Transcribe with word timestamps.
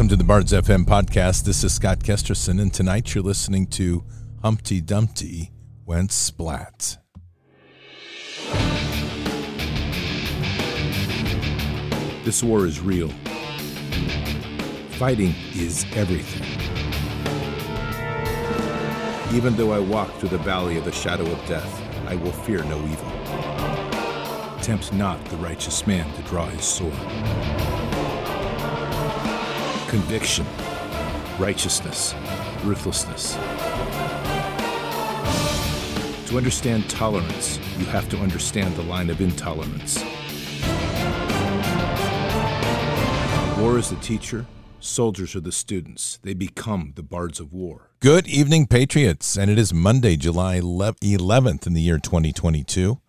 Welcome 0.00 0.08
to 0.08 0.16
the 0.16 0.24
Bards 0.24 0.52
FM 0.52 0.86
podcast. 0.86 1.44
This 1.44 1.62
is 1.62 1.74
Scott 1.74 1.98
Kesterson, 1.98 2.58
and 2.58 2.72
tonight 2.72 3.14
you're 3.14 3.22
listening 3.22 3.66
to 3.66 4.02
Humpty 4.40 4.80
Dumpty 4.80 5.50
Went 5.84 6.10
Splat. 6.10 6.96
This 12.24 12.42
war 12.42 12.64
is 12.64 12.80
real. 12.80 13.10
Fighting 14.92 15.34
is 15.52 15.84
everything. 15.92 16.48
Even 19.36 19.54
though 19.54 19.72
I 19.72 19.80
walk 19.80 20.10
through 20.14 20.30
the 20.30 20.38
valley 20.38 20.78
of 20.78 20.86
the 20.86 20.92
shadow 20.92 21.30
of 21.30 21.46
death, 21.46 22.08
I 22.08 22.14
will 22.14 22.32
fear 22.32 22.64
no 22.64 22.78
evil. 22.84 24.56
Tempt 24.62 24.94
not 24.94 25.22
the 25.26 25.36
righteous 25.36 25.86
man 25.86 26.10
to 26.14 26.22
draw 26.22 26.46
his 26.46 26.64
sword. 26.64 27.79
Conviction, 29.90 30.46
righteousness, 31.40 32.14
ruthlessness. 32.62 33.34
To 36.28 36.36
understand 36.36 36.88
tolerance, 36.88 37.58
you 37.76 37.86
have 37.86 38.08
to 38.10 38.16
understand 38.18 38.76
the 38.76 38.84
line 38.84 39.10
of 39.10 39.20
intolerance. 39.20 39.98
War 43.58 43.78
is 43.78 43.90
the 43.90 43.98
teacher, 44.00 44.46
soldiers 44.78 45.34
are 45.34 45.40
the 45.40 45.50
students. 45.50 46.20
They 46.22 46.34
become 46.34 46.92
the 46.94 47.02
bards 47.02 47.40
of 47.40 47.52
war. 47.52 47.90
Good 47.98 48.28
evening, 48.28 48.68
Patriots. 48.68 49.36
And 49.36 49.50
it 49.50 49.58
is 49.58 49.74
Monday, 49.74 50.14
July 50.14 50.60
11th 50.60 51.66
in 51.66 51.72
the 51.72 51.82
year 51.82 51.98
2022. 51.98 53.00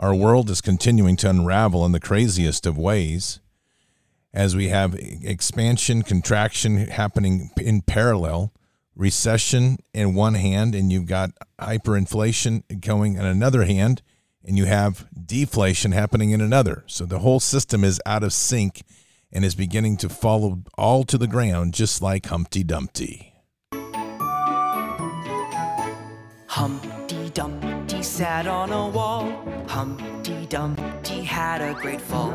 Our 0.00 0.14
world 0.14 0.48
is 0.48 0.62
continuing 0.62 1.16
to 1.16 1.28
unravel 1.28 1.84
in 1.84 1.92
the 1.92 2.00
craziest 2.00 2.64
of 2.64 2.78
ways 2.78 3.40
as 4.34 4.56
we 4.56 4.68
have 4.68 4.94
expansion, 4.96 6.02
contraction 6.02 6.76
happening 6.88 7.50
in 7.56 7.80
parallel, 7.82 8.52
recession 8.96 9.78
in 9.94 10.14
one 10.14 10.34
hand, 10.34 10.74
and 10.74 10.92
you've 10.92 11.06
got 11.06 11.30
hyperinflation 11.60 12.80
going 12.80 13.14
in 13.14 13.24
another 13.24 13.64
hand, 13.64 14.02
and 14.44 14.58
you 14.58 14.64
have 14.64 15.06
deflation 15.24 15.92
happening 15.92 16.32
in 16.32 16.40
another. 16.40 16.82
So 16.86 17.06
the 17.06 17.20
whole 17.20 17.38
system 17.38 17.84
is 17.84 18.00
out 18.04 18.24
of 18.24 18.32
sync 18.32 18.82
and 19.32 19.44
is 19.44 19.54
beginning 19.54 19.96
to 19.98 20.08
fall 20.08 20.64
all 20.76 21.04
to 21.04 21.16
the 21.16 21.28
ground, 21.28 21.72
just 21.72 22.02
like 22.02 22.26
Humpty 22.26 22.64
Dumpty. 22.64 23.32
Humpty 26.48 27.30
Dumpty 27.30 28.02
sat 28.02 28.48
on 28.48 28.72
a 28.72 28.88
wall. 28.88 29.32
Humpty 29.68 30.46
Dumpty 30.46 31.03
had 31.34 31.60
a 31.60 31.74
great 31.74 32.00
fall. 32.00 32.32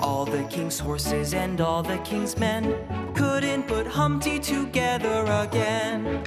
All 0.00 0.24
the 0.24 0.44
king's 0.44 0.78
horses 0.78 1.34
and 1.34 1.60
all 1.60 1.82
the 1.82 1.98
king's 1.98 2.38
men 2.38 2.62
couldn't 3.12 3.64
put 3.64 3.88
Humpty 3.88 4.38
together 4.38 5.24
again. 5.42 6.24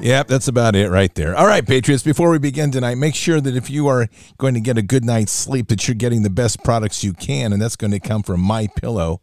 Yep, 0.00 0.28
that's 0.28 0.48
about 0.48 0.74
it 0.74 0.88
right 0.88 1.14
there. 1.14 1.36
All 1.36 1.46
right, 1.46 1.66
Patriots, 1.66 2.02
before 2.02 2.30
we 2.30 2.38
begin 2.38 2.70
tonight, 2.70 2.94
make 2.94 3.14
sure 3.14 3.42
that 3.42 3.54
if 3.54 3.68
you 3.68 3.88
are 3.88 4.08
going 4.38 4.54
to 4.54 4.60
get 4.60 4.78
a 4.78 4.82
good 4.82 5.04
night's 5.04 5.32
sleep, 5.32 5.68
that 5.68 5.86
you're 5.86 5.96
getting 5.96 6.22
the 6.22 6.30
best 6.30 6.64
products 6.64 7.04
you 7.04 7.12
can, 7.12 7.52
and 7.52 7.60
that's 7.60 7.76
going 7.76 7.90
to 7.90 8.00
come 8.00 8.22
from 8.22 8.40
My 8.40 8.68
Pillow. 8.68 9.20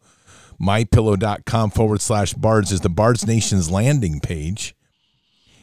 MyPillow.com 0.61 1.71
forward 1.71 2.01
slash 2.01 2.33
bards 2.33 2.71
is 2.71 2.81
the 2.81 2.89
Bards 2.89 3.25
Nation's 3.25 3.71
landing 3.71 4.19
page. 4.19 4.75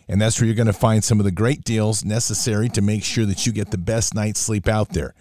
And 0.08 0.20
that's 0.20 0.40
where 0.40 0.46
you're 0.46 0.54
going 0.54 0.66
to 0.66 0.72
find 0.72 1.02
some 1.02 1.18
of 1.18 1.24
the 1.24 1.32
great 1.32 1.64
deals 1.64 2.04
necessary 2.04 2.68
to 2.70 2.80
make 2.80 3.02
sure 3.02 3.26
that 3.26 3.46
you 3.46 3.52
get 3.52 3.70
the 3.70 3.78
best 3.78 4.14
night's 4.14 4.40
sleep 4.40 4.68
out 4.68 4.90
there 4.90 5.14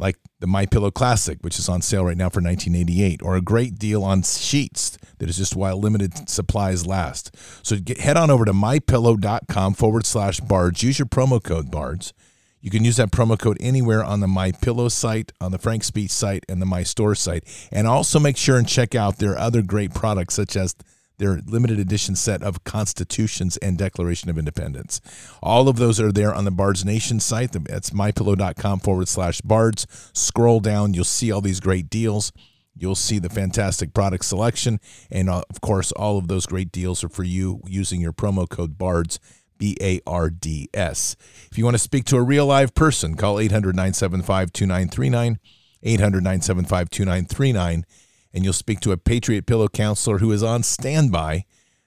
like 0.00 0.16
the 0.40 0.46
My 0.46 0.66
Pillow 0.66 0.90
Classic, 0.90 1.38
which 1.42 1.58
is 1.58 1.68
on 1.68 1.82
sale 1.82 2.06
right 2.06 2.16
now 2.16 2.30
for 2.30 2.40
1988, 2.40 3.22
or 3.22 3.36
a 3.36 3.42
great 3.42 3.78
deal 3.78 4.02
on 4.02 4.22
sheets 4.22 4.96
that 5.18 5.28
is 5.28 5.36
just 5.36 5.54
while 5.54 5.78
limited 5.78 6.28
supplies 6.28 6.86
last. 6.86 7.36
So 7.62 7.76
get, 7.76 8.00
head 8.00 8.16
on 8.16 8.30
over 8.30 8.46
to 8.46 8.52
mypillow.com 8.52 9.74
forward 9.74 10.06
slash 10.06 10.40
bards. 10.40 10.82
Use 10.82 10.98
your 10.98 11.06
promo 11.06 11.42
code 11.42 11.70
bards. 11.70 12.14
You 12.62 12.70
can 12.70 12.84
use 12.84 12.96
that 12.96 13.10
promo 13.10 13.38
code 13.38 13.58
anywhere 13.60 14.02
on 14.02 14.20
the 14.20 14.26
My 14.26 14.52
Pillow 14.52 14.88
site, 14.88 15.32
on 15.40 15.52
the 15.52 15.58
Frank 15.58 15.84
Speech 15.84 16.10
site, 16.10 16.44
and 16.48 16.60
the 16.60 16.66
My 16.66 16.82
Store 16.82 17.14
site. 17.14 17.44
And 17.70 17.86
also 17.86 18.18
make 18.18 18.36
sure 18.36 18.56
and 18.56 18.68
check 18.68 18.94
out 18.94 19.18
their 19.18 19.38
other 19.38 19.62
great 19.62 19.94
products 19.94 20.34
such 20.34 20.56
as 20.56 20.74
their 21.20 21.40
limited 21.46 21.78
edition 21.78 22.16
set 22.16 22.42
of 22.42 22.64
Constitutions 22.64 23.56
and 23.58 23.78
Declaration 23.78 24.30
of 24.30 24.38
Independence. 24.38 25.00
All 25.42 25.68
of 25.68 25.76
those 25.76 26.00
are 26.00 26.10
there 26.10 26.34
on 26.34 26.44
the 26.44 26.50
Bards 26.50 26.84
Nation 26.84 27.20
site. 27.20 27.52
That's 27.52 27.90
mypillow.com 27.90 28.80
forward 28.80 29.06
slash 29.06 29.40
bards. 29.42 29.86
Scroll 30.12 30.60
down, 30.60 30.94
you'll 30.94 31.04
see 31.04 31.30
all 31.30 31.42
these 31.42 31.60
great 31.60 31.88
deals. 31.88 32.32
You'll 32.74 32.94
see 32.94 33.18
the 33.18 33.28
fantastic 33.28 33.92
product 33.92 34.24
selection. 34.24 34.80
And 35.10 35.28
uh, 35.28 35.42
of 35.50 35.60
course, 35.60 35.92
all 35.92 36.16
of 36.16 36.28
those 36.28 36.46
great 36.46 36.72
deals 36.72 37.04
are 37.04 37.10
for 37.10 37.24
you 37.24 37.60
using 37.66 38.00
your 38.00 38.12
promo 38.12 38.48
code 38.48 38.78
BARDS. 38.78 39.20
B 39.58 39.76
A 39.82 40.00
R 40.06 40.30
D 40.30 40.70
S. 40.72 41.16
If 41.50 41.58
you 41.58 41.64
want 41.64 41.74
to 41.74 41.78
speak 41.78 42.06
to 42.06 42.16
a 42.16 42.22
real 42.22 42.46
live 42.46 42.74
person, 42.74 43.14
call 43.14 43.38
800 43.38 43.76
975 43.76 44.54
2939. 44.54 45.38
800 45.82 46.24
975 46.24 46.88
2939 46.88 47.84
and 48.32 48.44
you'll 48.44 48.52
speak 48.52 48.80
to 48.80 48.92
a 48.92 48.96
Patriot 48.96 49.46
Pillow 49.46 49.68
counselor 49.68 50.18
who 50.18 50.32
is 50.32 50.42
on 50.42 50.62
standby 50.62 51.44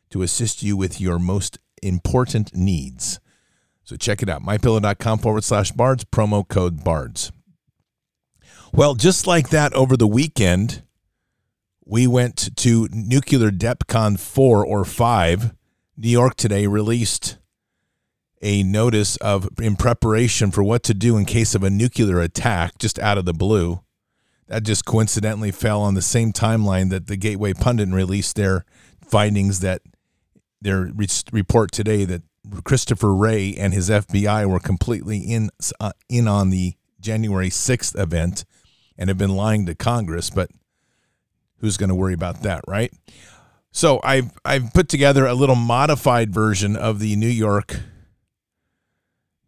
to 0.09 0.22
assist 0.22 0.64
you 0.64 0.78
with 0.78 1.00
your 1.00 1.20
most 1.20 1.58
important 1.81 2.56
needs. 2.56 3.20
So 3.84 3.96
check 3.96 4.22
it 4.22 4.29
out, 4.29 4.44
mypillow.com 4.44 5.20
forward 5.20 5.44
slash 5.44 5.72
bards, 5.72 6.06
promo 6.06 6.47
code 6.47 6.84
bards. 6.84 7.32
Well, 8.72 8.96
just 8.96 9.28
like 9.28 9.50
that 9.50 9.73
over 9.73 9.97
the 9.97 10.08
weekend, 10.08 10.84
we 11.85 12.08
went 12.08 12.56
to 12.58 12.88
Nuclear 12.91 13.52
DEFCON 13.52 14.20
4 14.20 14.66
or 14.66 14.85
5. 14.85 15.53
New 15.97 16.09
York 16.09 16.35
today 16.35 16.66
released 16.66 17.38
a 18.41 18.64
notice 18.64 19.16
of 19.17 19.47
in 19.62 19.76
preparation 19.76 20.52
for 20.52 20.64
what 20.64 20.84
to 20.84 20.94
do 20.94 21.17
in 21.17 21.26
case 21.26 21.56
of 21.56 21.64
a 21.64 21.70
nuclear 21.70 22.20
attack 22.20 22.78
just 22.78 23.00
out 23.00 23.17
of 23.17 23.26
the 23.26 23.34
blue 23.34 23.82
that 24.47 24.63
just 24.63 24.85
coincidentally 24.85 25.51
fell 25.51 25.81
on 25.81 25.93
the 25.93 26.01
same 26.01 26.34
timeline 26.34 26.90
that 26.90 27.07
the 27.07 27.17
Gateway 27.17 27.53
Pundit 27.53 27.90
released 27.90 28.35
their 28.35 28.66
findings 29.05 29.59
that 29.61 29.81
their 30.61 30.91
re- 30.95 31.07
report 31.31 31.72
today 31.72 32.05
that 32.05 32.23
Christopher 32.63 33.13
Wray 33.13 33.53
and 33.57 33.73
his 33.73 33.90
FBI 33.90 34.49
were 34.49 34.59
completely 34.59 35.19
in 35.19 35.49
uh, 35.79 35.91
in 36.09 36.28
on 36.28 36.49
the 36.49 36.73
January 36.99 37.49
6th 37.49 37.99
event 37.99 38.45
and 38.97 39.09
have 39.09 39.17
been 39.17 39.35
lying 39.35 39.66
to 39.66 39.75
Congress, 39.75 40.29
but 40.29 40.49
who's 41.57 41.78
going 41.78 41.90
to 41.90 41.95
worry 41.95 42.13
about 42.13 42.41
that, 42.43 42.61
right? 42.67 42.93
So 43.72 43.99
I've 44.03 44.31
I've 44.45 44.73
put 44.73 44.90
together 44.90 45.25
a 45.25 45.34
little 45.34 45.55
modified 45.55 46.34
version 46.34 46.75
of 46.75 46.99
the 46.99 47.16
New 47.16 47.28
York 47.28 47.79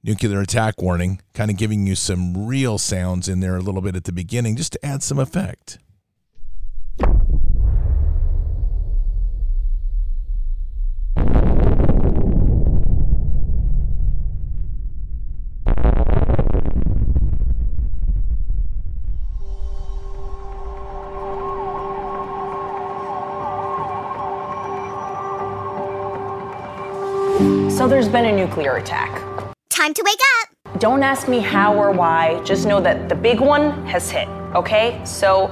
nuclear 0.05 0.39
attack 0.39 0.81
warning, 0.81 1.19
kind 1.33 1.49
of 1.49 1.57
giving 1.57 1.87
you 1.87 1.95
some 1.95 2.45
real 2.45 2.77
sounds 2.77 3.27
in 3.27 3.39
there 3.39 3.55
a 3.55 3.59
little 3.59 3.81
bit 3.81 3.95
at 3.95 4.03
the 4.03 4.11
beginning 4.11 4.55
just 4.55 4.73
to 4.73 4.85
add 4.85 5.01
some 5.01 5.17
effect. 5.17 5.79
So 27.75 27.87
there's 27.87 28.07
been 28.07 28.25
a 28.25 28.31
nuclear 28.31 28.77
attack. 28.77 29.24
Time 29.85 29.93
to 29.93 30.03
wake 30.03 30.19
up. 30.41 30.79
Don't 30.79 31.03
ask 31.03 31.27
me 31.27 31.39
how 31.39 31.75
or 31.75 31.91
why, 31.91 32.41
just 32.43 32.65
know 32.65 32.81
that 32.81 33.07
the 33.07 33.13
big 33.13 33.39
one 33.39 33.85
has 33.85 34.09
hit, 34.09 34.27
okay? 34.55 34.99
So, 35.05 35.45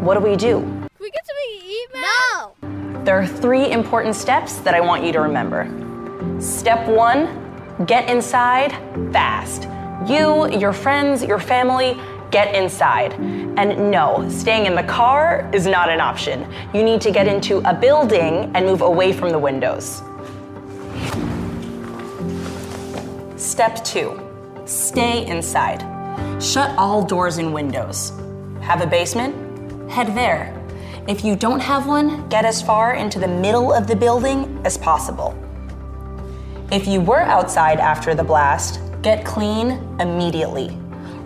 what 0.00 0.14
do 0.14 0.20
we 0.20 0.34
do? 0.34 0.62
Can 0.62 0.88
we 0.98 1.10
get 1.10 1.22
something 1.24 1.60
to 1.60 1.64
eat, 1.64 1.88
man? 1.94 2.02
No. 2.02 3.04
There 3.04 3.16
are 3.16 3.24
three 3.24 3.70
important 3.70 4.16
steps 4.16 4.56
that 4.62 4.74
I 4.74 4.80
want 4.80 5.04
you 5.04 5.12
to 5.12 5.20
remember. 5.20 5.62
Step 6.40 6.88
one 6.88 7.28
get 7.86 8.10
inside 8.10 8.72
fast. 9.12 9.68
You, 10.10 10.50
your 10.58 10.72
friends, 10.72 11.22
your 11.22 11.38
family, 11.38 11.96
get 12.32 12.56
inside. 12.56 13.12
And 13.12 13.92
no, 13.92 14.28
staying 14.28 14.66
in 14.66 14.74
the 14.74 14.82
car 14.82 15.48
is 15.54 15.68
not 15.68 15.88
an 15.88 16.00
option. 16.00 16.52
You 16.74 16.82
need 16.82 17.00
to 17.02 17.12
get 17.12 17.28
into 17.28 17.58
a 17.58 17.74
building 17.74 18.50
and 18.56 18.66
move 18.66 18.82
away 18.82 19.12
from 19.12 19.30
the 19.30 19.38
windows. 19.38 20.02
Step 23.58 23.84
two 23.84 24.16
stay 24.66 25.26
inside. 25.26 25.80
Shut 26.40 26.70
all 26.78 27.02
doors 27.04 27.38
and 27.38 27.52
windows. 27.52 28.12
Have 28.60 28.82
a 28.82 28.86
basement? 28.86 29.90
Head 29.90 30.14
there. 30.14 30.54
If 31.08 31.24
you 31.24 31.34
don't 31.34 31.58
have 31.58 31.88
one, 31.88 32.28
get 32.28 32.44
as 32.44 32.62
far 32.62 32.94
into 32.94 33.18
the 33.18 33.26
middle 33.26 33.72
of 33.72 33.88
the 33.88 33.96
building 33.96 34.60
as 34.64 34.78
possible. 34.78 35.36
If 36.70 36.86
you 36.86 37.00
were 37.00 37.22
outside 37.22 37.80
after 37.80 38.14
the 38.14 38.22
blast, 38.22 38.80
get 39.02 39.24
clean 39.24 39.70
immediately. 39.98 40.68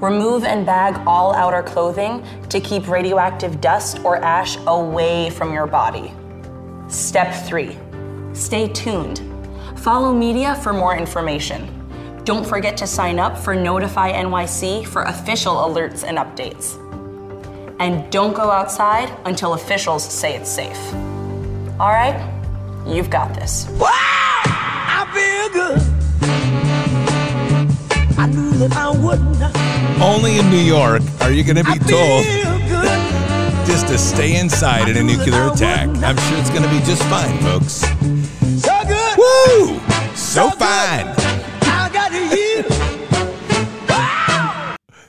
Remove 0.00 0.44
and 0.44 0.64
bag 0.64 1.06
all 1.06 1.34
outer 1.34 1.62
clothing 1.62 2.26
to 2.48 2.60
keep 2.60 2.88
radioactive 2.88 3.60
dust 3.60 4.00
or 4.06 4.16
ash 4.16 4.56
away 4.66 5.28
from 5.28 5.52
your 5.52 5.66
body. 5.66 6.14
Step 6.88 7.34
3. 7.44 7.76
Stay 8.32 8.68
tuned. 8.68 9.20
Follow 9.76 10.14
media 10.14 10.54
for 10.54 10.72
more 10.72 10.96
information. 10.96 11.81
Don't 12.24 12.46
forget 12.46 12.76
to 12.76 12.86
sign 12.86 13.18
up 13.18 13.36
for 13.36 13.52
Notify 13.52 14.12
NYC 14.12 14.86
for 14.86 15.02
official 15.02 15.54
alerts 15.56 16.04
and 16.04 16.18
updates. 16.18 16.78
And 17.80 18.08
don't 18.12 18.32
go 18.32 18.48
outside 18.48 19.12
until 19.24 19.54
officials 19.54 20.04
say 20.04 20.36
it's 20.36 20.48
safe. 20.48 20.78
All 21.80 21.90
right? 21.90 22.14
You've 22.86 23.10
got 23.10 23.34
this. 23.34 23.66
Wow! 23.70 23.88
I 23.90 25.04
feel 25.12 25.48
good. 25.52 25.80
I 28.16 28.26
knew 28.28 28.52
that 28.52 28.76
I 28.76 28.90
wouldn't. 28.90 29.42
Only 30.00 30.38
in 30.38 30.48
New 30.48 30.58
York 30.58 31.02
are 31.22 31.32
you 31.32 31.42
going 31.42 31.56
to 31.56 31.64
be 31.64 31.80
told 31.80 32.24
just 33.66 33.88
to 33.88 33.98
stay 33.98 34.38
inside 34.38 34.88
in 34.88 34.96
a 34.96 35.02
nuclear 35.02 35.48
attack. 35.48 35.88
I'm 36.04 36.16
sure 36.16 36.38
it's 36.38 36.50
going 36.50 36.62
to 36.62 36.70
be 36.70 36.78
just 36.86 37.02
fine, 37.04 37.36
folks. 37.38 37.82
So 38.62 38.72
good. 38.86 39.18
Woo! 39.18 39.80
So 40.14 40.50
good. 40.50 40.58
fine. 40.60 41.08
I 41.08 41.51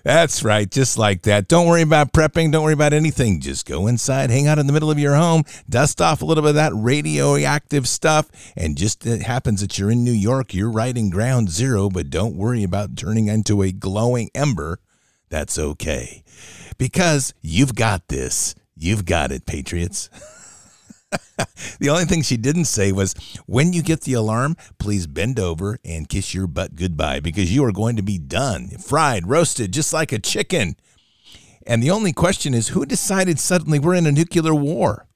That's 0.03 0.43
right, 0.43 0.69
just 0.69 0.97
like 0.97 1.21
that. 1.21 1.47
Don't 1.47 1.65
worry 1.65 1.81
about 1.81 2.11
prepping. 2.11 2.51
Don't 2.51 2.63
worry 2.63 2.73
about 2.73 2.91
anything. 2.91 3.39
Just 3.39 3.65
go 3.65 3.87
inside, 3.87 4.29
hang 4.29 4.47
out 4.47 4.59
in 4.59 4.67
the 4.67 4.73
middle 4.73 4.91
of 4.91 4.99
your 4.99 5.15
home, 5.15 5.43
dust 5.69 6.01
off 6.01 6.21
a 6.21 6.25
little 6.25 6.41
bit 6.41 6.49
of 6.49 6.55
that 6.55 6.73
radioactive 6.75 7.87
stuff, 7.87 8.29
and 8.57 8.77
just 8.77 9.05
it 9.05 9.21
happens 9.21 9.61
that 9.61 9.79
you're 9.79 9.91
in 9.91 10.03
New 10.03 10.11
York. 10.11 10.53
You're 10.53 10.69
right 10.69 10.95
in 10.95 11.09
ground 11.09 11.49
zero, 11.49 11.89
but 11.89 12.09
don't 12.09 12.35
worry 12.35 12.63
about 12.63 12.97
turning 12.97 13.27
into 13.27 13.61
a 13.61 13.71
glowing 13.71 14.29
ember. 14.35 14.79
That's 15.29 15.57
okay, 15.57 16.23
because 16.77 17.33
you've 17.41 17.73
got 17.73 18.09
this. 18.09 18.55
You've 18.75 19.05
got 19.05 19.31
it, 19.31 19.45
Patriots. 19.45 20.09
the 21.79 21.89
only 21.89 22.05
thing 22.05 22.21
she 22.21 22.37
didn't 22.37 22.65
say 22.65 22.91
was 22.91 23.13
when 23.45 23.73
you 23.73 23.81
get 23.81 24.01
the 24.01 24.13
alarm, 24.13 24.55
please 24.77 25.07
bend 25.07 25.39
over 25.39 25.77
and 25.83 26.09
kiss 26.09 26.33
your 26.33 26.47
butt 26.47 26.75
goodbye 26.75 27.19
because 27.19 27.53
you 27.53 27.63
are 27.65 27.71
going 27.71 27.95
to 27.95 28.03
be 28.03 28.17
done, 28.17 28.69
fried, 28.69 29.27
roasted, 29.27 29.71
just 29.71 29.93
like 29.93 30.11
a 30.11 30.19
chicken. 30.19 30.75
And 31.65 31.81
the 31.81 31.91
only 31.91 32.13
question 32.13 32.53
is 32.53 32.69
who 32.69 32.85
decided 32.85 33.39
suddenly 33.39 33.79
we're 33.79 33.95
in 33.95 34.07
a 34.07 34.11
nuclear 34.11 34.53
war? 34.53 35.07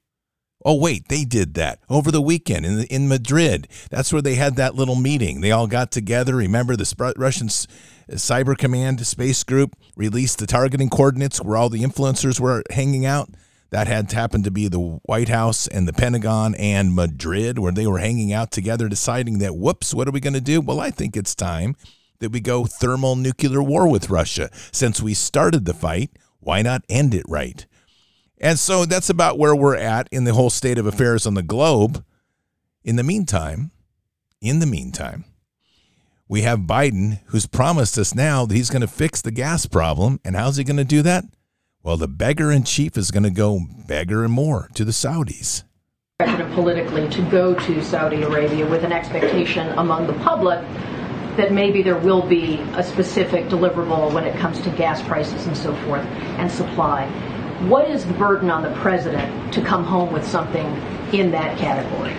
Oh, 0.64 0.74
wait, 0.74 1.08
they 1.08 1.24
did 1.24 1.54
that 1.54 1.78
over 1.88 2.10
the 2.10 2.20
weekend 2.20 2.66
in, 2.66 2.82
in 2.84 3.08
Madrid. 3.08 3.68
That's 3.90 4.12
where 4.12 4.22
they 4.22 4.34
had 4.34 4.56
that 4.56 4.74
little 4.74 4.96
meeting. 4.96 5.40
They 5.40 5.52
all 5.52 5.68
got 5.68 5.92
together. 5.92 6.34
Remember, 6.34 6.74
the 6.74 7.14
Russian 7.16 7.46
Cyber 7.46 8.58
Command 8.58 9.06
Space 9.06 9.44
Group 9.44 9.76
released 9.94 10.38
the 10.38 10.46
targeting 10.46 10.90
coordinates 10.90 11.40
where 11.40 11.56
all 11.56 11.68
the 11.68 11.82
influencers 11.82 12.40
were 12.40 12.64
hanging 12.70 13.06
out? 13.06 13.30
That 13.70 13.86
had 13.86 14.10
happened 14.12 14.44
to 14.44 14.50
be 14.50 14.66
the 14.68 14.98
White 15.04 15.28
House 15.28 15.66
and 15.66 15.86
the 15.86 15.92
Pentagon 15.92 16.54
and 16.54 16.94
Madrid, 16.94 17.58
where 17.58 17.72
they 17.72 17.86
were 17.86 17.98
hanging 17.98 18.32
out 18.32 18.50
together, 18.50 18.88
deciding 18.88 19.38
that, 19.38 19.56
whoops, 19.56 19.92
what 19.92 20.08
are 20.08 20.12
we 20.12 20.20
going 20.20 20.34
to 20.34 20.40
do? 20.40 20.60
Well, 20.60 20.80
I 20.80 20.90
think 20.90 21.16
it's 21.16 21.34
time 21.34 21.76
that 22.20 22.32
we 22.32 22.40
go 22.40 22.64
thermal 22.64 23.14
nuclear 23.14 23.62
war 23.62 23.86
with 23.88 24.10
Russia. 24.10 24.48
Since 24.72 25.02
we 25.02 25.12
started 25.12 25.66
the 25.66 25.74
fight, 25.74 26.10
why 26.40 26.62
not 26.62 26.84
end 26.88 27.14
it 27.14 27.26
right? 27.28 27.66
And 28.40 28.58
so 28.58 28.86
that's 28.86 29.10
about 29.10 29.38
where 29.38 29.54
we're 29.54 29.76
at 29.76 30.08
in 30.10 30.24
the 30.24 30.34
whole 30.34 30.50
state 30.50 30.78
of 30.78 30.86
affairs 30.86 31.26
on 31.26 31.34
the 31.34 31.42
globe. 31.42 32.04
In 32.84 32.96
the 32.96 33.02
meantime, 33.02 33.70
in 34.40 34.60
the 34.60 34.66
meantime, 34.66 35.24
we 36.28 36.42
have 36.42 36.60
Biden 36.60 37.20
who's 37.26 37.46
promised 37.46 37.98
us 37.98 38.14
now 38.14 38.46
that 38.46 38.54
he's 38.54 38.70
going 38.70 38.82
to 38.82 38.88
fix 38.88 39.20
the 39.20 39.30
gas 39.30 39.66
problem. 39.66 40.20
And 40.24 40.36
how's 40.36 40.56
he 40.56 40.64
going 40.64 40.76
to 40.76 40.84
do 40.84 41.02
that? 41.02 41.24
Well, 41.88 41.96
the 41.96 42.06
beggar 42.06 42.52
in 42.52 42.64
chief 42.64 42.98
is 42.98 43.10
going 43.10 43.22
to 43.22 43.30
go 43.30 43.60
beggar 43.86 44.22
and 44.22 44.30
more 44.30 44.68
to 44.74 44.84
the 44.84 44.92
Saudis. 44.92 45.62
Politically 46.18 47.08
to 47.08 47.22
go 47.30 47.54
to 47.54 47.82
Saudi 47.82 48.20
Arabia 48.20 48.68
with 48.68 48.84
an 48.84 48.92
expectation 48.92 49.66
among 49.78 50.06
the 50.06 50.12
public 50.12 50.60
that 51.38 51.50
maybe 51.50 51.80
there 51.80 51.96
will 51.96 52.20
be 52.20 52.56
a 52.74 52.82
specific 52.82 53.46
deliverable 53.46 54.12
when 54.12 54.24
it 54.24 54.38
comes 54.38 54.60
to 54.60 54.70
gas 54.72 55.02
prices 55.04 55.46
and 55.46 55.56
so 55.56 55.74
forth 55.86 56.04
and 56.36 56.52
supply. 56.52 57.06
What 57.68 57.88
is 57.88 58.04
the 58.04 58.12
burden 58.12 58.50
on 58.50 58.62
the 58.62 58.72
president 58.82 59.54
to 59.54 59.62
come 59.62 59.82
home 59.82 60.12
with 60.12 60.26
something 60.26 60.66
in 61.14 61.30
that 61.30 61.56
category? 61.56 62.14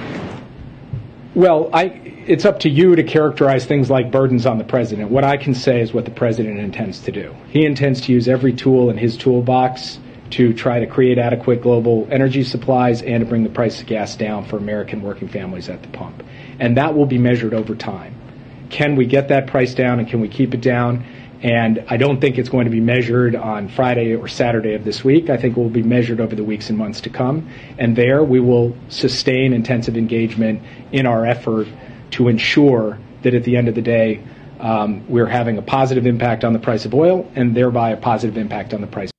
Well, 1.35 1.69
I, 1.73 2.18
it's 2.29 2.45
up 2.45 2.59
to 2.59 2.69
you 2.69 2.95
to 2.95 3.01
characterize 3.01 3.65
things 3.65 3.89
like 3.89 4.11
burdens 4.11 4.45
on 4.45 4.59
the 4.59 4.63
president. 4.63 5.09
What 5.09 5.23
I 5.23 5.35
can 5.35 5.55
say 5.55 5.81
is 5.81 5.93
what 5.93 6.05
the 6.05 6.11
president 6.11 6.59
intends 6.59 6.99
to 7.01 7.11
do. 7.11 7.35
He 7.49 7.65
intends 7.65 8.01
to 8.01 8.11
use 8.11 8.27
every 8.27 8.53
tool 8.53 8.91
in 8.91 8.97
his 8.99 9.17
toolbox 9.17 9.99
to 10.29 10.53
try 10.53 10.79
to 10.79 10.85
create 10.85 11.17
adequate 11.17 11.63
global 11.63 12.07
energy 12.11 12.43
supplies 12.43 13.01
and 13.01 13.21
to 13.21 13.25
bring 13.25 13.43
the 13.43 13.49
price 13.49 13.81
of 13.81 13.87
gas 13.87 14.15
down 14.15 14.45
for 14.45 14.57
American 14.57 15.01
working 15.01 15.27
families 15.27 15.69
at 15.69 15.81
the 15.81 15.87
pump. 15.89 16.21
And 16.59 16.77
that 16.77 16.95
will 16.95 17.07
be 17.07 17.17
measured 17.17 17.55
over 17.55 17.73
time. 17.73 18.13
Can 18.69 18.95
we 18.95 19.07
get 19.07 19.29
that 19.29 19.47
price 19.47 19.73
down 19.73 19.97
and 19.97 20.07
can 20.07 20.21
we 20.21 20.27
keep 20.27 20.53
it 20.53 20.61
down? 20.61 21.03
And 21.41 21.83
I 21.87 21.97
don't 21.97 22.21
think 22.21 22.37
it's 22.37 22.49
going 22.49 22.65
to 22.65 22.71
be 22.71 22.81
measured 22.81 23.35
on 23.35 23.69
Friday 23.69 24.13
or 24.13 24.27
Saturday 24.27 24.75
of 24.75 24.83
this 24.83 25.03
week. 25.03 25.31
I 25.31 25.37
think 25.37 25.57
it 25.57 25.59
will 25.59 25.69
be 25.69 25.81
measured 25.81 26.21
over 26.21 26.35
the 26.35 26.43
weeks 26.43 26.69
and 26.69 26.77
months 26.77 27.01
to 27.01 27.09
come. 27.09 27.49
And 27.79 27.95
there 27.95 28.23
we 28.23 28.39
will 28.39 28.77
sustain 28.89 29.51
intensive 29.51 29.97
engagement 29.97 30.61
in 30.91 31.07
our 31.07 31.25
effort 31.25 31.67
to 32.11 32.27
ensure 32.27 32.97
that 33.23 33.33
at 33.33 33.43
the 33.43 33.57
end 33.57 33.67
of 33.67 33.75
the 33.75 33.81
day, 33.81 34.23
um, 34.59 35.07
we're 35.07 35.27
having 35.27 35.57
a 35.57 35.61
positive 35.61 36.05
impact 36.05 36.43
on 36.43 36.53
the 36.53 36.59
price 36.59 36.85
of 36.85 36.93
oil 36.93 37.29
and 37.35 37.55
thereby 37.55 37.91
a 37.91 37.97
positive 37.97 38.37
impact 38.37 38.73
on 38.73 38.81
the 38.81 38.87
price. 38.87 39.09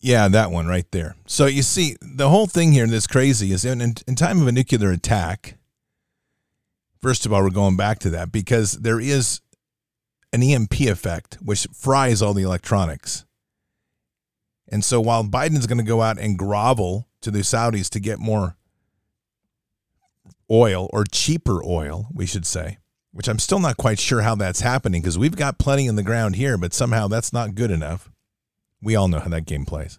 Yeah, 0.00 0.28
that 0.28 0.50
one 0.50 0.66
right 0.66 0.90
there. 0.90 1.14
So 1.26 1.46
you 1.46 1.62
see, 1.62 1.96
the 2.00 2.28
whole 2.28 2.46
thing 2.46 2.72
here 2.72 2.86
that's 2.86 3.06
crazy 3.06 3.52
is 3.52 3.64
in, 3.64 3.80
in, 3.80 3.94
in 4.08 4.16
time 4.16 4.40
of 4.40 4.48
a 4.48 4.52
nuclear 4.52 4.90
attack, 4.90 5.58
First 7.02 7.26
of 7.26 7.32
all, 7.32 7.42
we're 7.42 7.50
going 7.50 7.76
back 7.76 7.98
to 8.00 8.10
that 8.10 8.30
because 8.30 8.72
there 8.74 9.00
is 9.00 9.40
an 10.32 10.40
EMP 10.40 10.82
effect 10.82 11.36
which 11.42 11.66
fries 11.74 12.22
all 12.22 12.32
the 12.32 12.44
electronics. 12.44 13.24
And 14.68 14.84
so 14.84 15.00
while 15.00 15.24
Biden's 15.24 15.66
going 15.66 15.78
to 15.78 15.84
go 15.84 16.00
out 16.00 16.18
and 16.18 16.38
grovel 16.38 17.08
to 17.22 17.32
the 17.32 17.40
Saudis 17.40 17.90
to 17.90 18.00
get 18.00 18.20
more 18.20 18.56
oil 20.52 20.88
or 20.92 21.04
cheaper 21.04 21.64
oil, 21.64 22.08
we 22.12 22.26
should 22.26 22.46
say, 22.46 22.78
which 23.10 23.28
I'm 23.28 23.38
still 23.38 23.58
not 23.58 23.76
quite 23.76 23.98
sure 23.98 24.20
how 24.20 24.34
that's 24.34 24.60
happening 24.60 25.00
because 25.00 25.18
we've 25.18 25.36
got 25.36 25.58
plenty 25.58 25.86
in 25.86 25.96
the 25.96 26.02
ground 26.02 26.36
here, 26.36 26.58
but 26.58 26.74
somehow 26.74 27.08
that's 27.08 27.32
not 27.32 27.54
good 27.54 27.70
enough. 27.70 28.10
We 28.82 28.94
all 28.94 29.08
know 29.08 29.20
how 29.20 29.30
that 29.30 29.46
game 29.46 29.64
plays. 29.64 29.98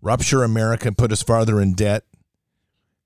Rupture 0.00 0.44
America, 0.44 0.92
put 0.92 1.12
us 1.12 1.22
farther 1.22 1.60
in 1.60 1.74
debt, 1.74 2.04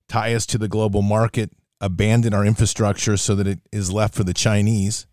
tie 0.07 0.33
us 0.33 0.45
to 0.47 0.57
the 0.57 0.67
global 0.67 1.01
market, 1.01 1.51
abandon 1.81 2.33
our 2.33 2.45
infrastructure 2.45 3.17
so 3.17 3.35
that 3.35 3.47
it 3.47 3.59
is 3.71 3.91
left 3.91 4.13
for 4.13 4.23
the 4.23 4.33
Chinese, 4.33 5.07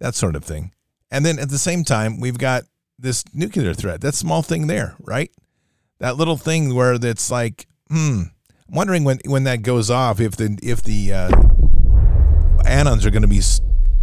that 0.00 0.14
sort 0.14 0.36
of 0.36 0.44
thing. 0.44 0.72
And 1.10 1.24
then 1.24 1.38
at 1.38 1.48
the 1.48 1.58
same 1.58 1.84
time, 1.84 2.20
we've 2.20 2.38
got 2.38 2.64
this 2.98 3.24
nuclear 3.32 3.72
threat. 3.72 4.00
That 4.00 4.14
small 4.14 4.42
thing 4.42 4.66
there, 4.66 4.96
right? 5.00 5.30
That 6.00 6.16
little 6.16 6.36
thing 6.36 6.74
where 6.74 6.98
that's 6.98 7.30
like, 7.30 7.66
hmm. 7.88 8.24
I'm 8.68 8.74
wondering 8.74 9.04
when 9.04 9.18
when 9.24 9.44
that 9.44 9.62
goes 9.62 9.90
off, 9.90 10.20
if 10.20 10.36
the 10.36 10.58
if 10.62 10.82
the 10.82 11.12
uh, 11.12 11.30
anons 12.64 13.06
are 13.06 13.10
going 13.10 13.22
to 13.22 13.28
be 13.28 13.40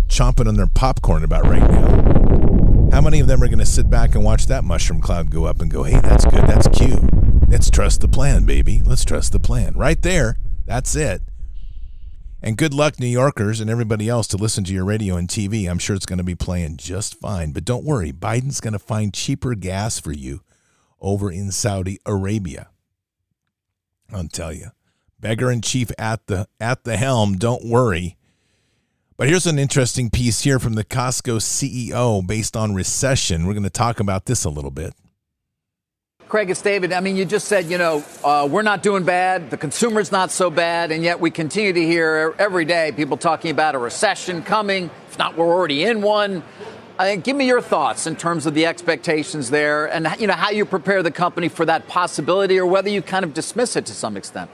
chomping 0.07 0.47
on 0.47 0.55
their 0.55 0.67
popcorn 0.67 1.23
about 1.23 1.43
right 1.43 1.61
now. 1.61 2.89
How 2.91 3.01
many 3.01 3.19
of 3.19 3.27
them 3.27 3.43
are 3.43 3.47
going 3.47 3.59
to 3.59 3.65
sit 3.65 3.89
back 3.89 4.15
and 4.15 4.23
watch 4.23 4.47
that 4.47 4.63
mushroom 4.63 5.01
cloud 5.01 5.29
go 5.29 5.45
up 5.45 5.61
and 5.61 5.69
go, 5.69 5.83
"Hey, 5.83 5.99
that's 5.99 6.25
good. 6.25 6.47
That's 6.47 6.67
cute. 6.69 6.99
Let's 7.47 7.69
trust 7.69 8.01
the 8.01 8.07
plan, 8.07 8.45
baby. 8.45 8.81
Let's 8.83 9.05
trust 9.05 9.33
the 9.33 9.39
plan." 9.39 9.73
Right 9.75 10.01
there. 10.01 10.37
That's 10.65 10.95
it. 10.95 11.21
And 12.41 12.57
good 12.57 12.73
luck, 12.73 12.99
New 12.99 13.07
Yorkers 13.07 13.59
and 13.59 13.69
everybody 13.69 14.09
else, 14.09 14.27
to 14.27 14.37
listen 14.37 14.63
to 14.63 14.73
your 14.73 14.85
radio 14.85 15.15
and 15.15 15.27
TV. 15.27 15.69
I'm 15.69 15.79
sure 15.79 15.95
it's 15.95 16.05
going 16.07 16.17
to 16.17 16.23
be 16.23 16.35
playing 16.35 16.77
just 16.77 17.19
fine. 17.19 17.51
But 17.51 17.65
don't 17.65 17.85
worry, 17.85 18.11
Biden's 18.11 18.61
going 18.61 18.73
to 18.73 18.79
find 18.79 19.13
cheaper 19.13 19.53
gas 19.53 19.99
for 19.99 20.11
you 20.11 20.41
over 20.99 21.31
in 21.31 21.51
Saudi 21.51 21.99
Arabia. 22.05 22.69
I'll 24.11 24.27
tell 24.27 24.53
you, 24.53 24.67
beggar 25.19 25.51
in 25.51 25.61
chief 25.61 25.91
at 25.97 26.27
the 26.27 26.47
at 26.59 26.83
the 26.83 26.97
helm. 26.97 27.37
Don't 27.37 27.65
worry. 27.65 28.17
But 29.17 29.29
here's 29.29 29.47
an 29.47 29.57
interesting 29.57 30.09
piece 30.09 30.41
here 30.41 30.59
from 30.59 30.73
the 30.73 30.83
Costco 30.83 31.37
CEO 31.37 32.25
based 32.25 32.57
on 32.57 32.73
recession. 32.75 33.45
We're 33.45 33.53
going 33.53 33.63
to 33.63 33.69
talk 33.69 34.01
about 34.01 34.25
this 34.25 34.43
a 34.43 34.49
little 34.49 34.71
bit. 34.71 34.93
Craig, 36.27 36.49
it's 36.49 36.61
David. 36.61 36.91
I 36.91 36.99
mean, 36.99 37.15
you 37.15 37.23
just 37.23 37.47
said, 37.47 37.67
you 37.67 37.77
know, 37.77 38.03
uh, 38.23 38.47
we're 38.51 38.63
not 38.63 38.83
doing 38.83 39.05
bad, 39.05 39.51
the 39.51 39.57
consumer's 39.57 40.11
not 40.11 40.31
so 40.31 40.49
bad, 40.49 40.91
and 40.91 41.03
yet 41.03 41.19
we 41.19 41.31
continue 41.31 41.71
to 41.71 41.81
hear 41.85 42.35
every 42.37 42.65
day 42.65 42.91
people 42.91 43.15
talking 43.15 43.51
about 43.51 43.73
a 43.75 43.77
recession 43.77 44.41
coming. 44.41 44.89
If 45.07 45.17
not, 45.17 45.37
we're 45.37 45.45
already 45.45 45.85
in 45.85 46.01
one. 46.01 46.43
Give 46.97 47.35
me 47.35 47.45
your 47.45 47.61
thoughts 47.61 48.07
in 48.07 48.15
terms 48.15 48.45
of 48.45 48.53
the 48.53 48.65
expectations 48.65 49.49
there, 49.49 49.85
and 49.87 50.07
you 50.17 50.27
know 50.27 50.33
how 50.33 50.49
you 50.49 50.65
prepare 50.65 51.03
the 51.03 51.11
company 51.11 51.49
for 51.49 51.65
that 51.65 51.89
possibility, 51.89 52.57
or 52.57 52.65
whether 52.65 52.89
you 52.89 53.01
kind 53.01 53.25
of 53.25 53.33
dismiss 53.33 53.75
it 53.75 53.85
to 53.87 53.93
some 53.93 54.15
extent. 54.15 54.49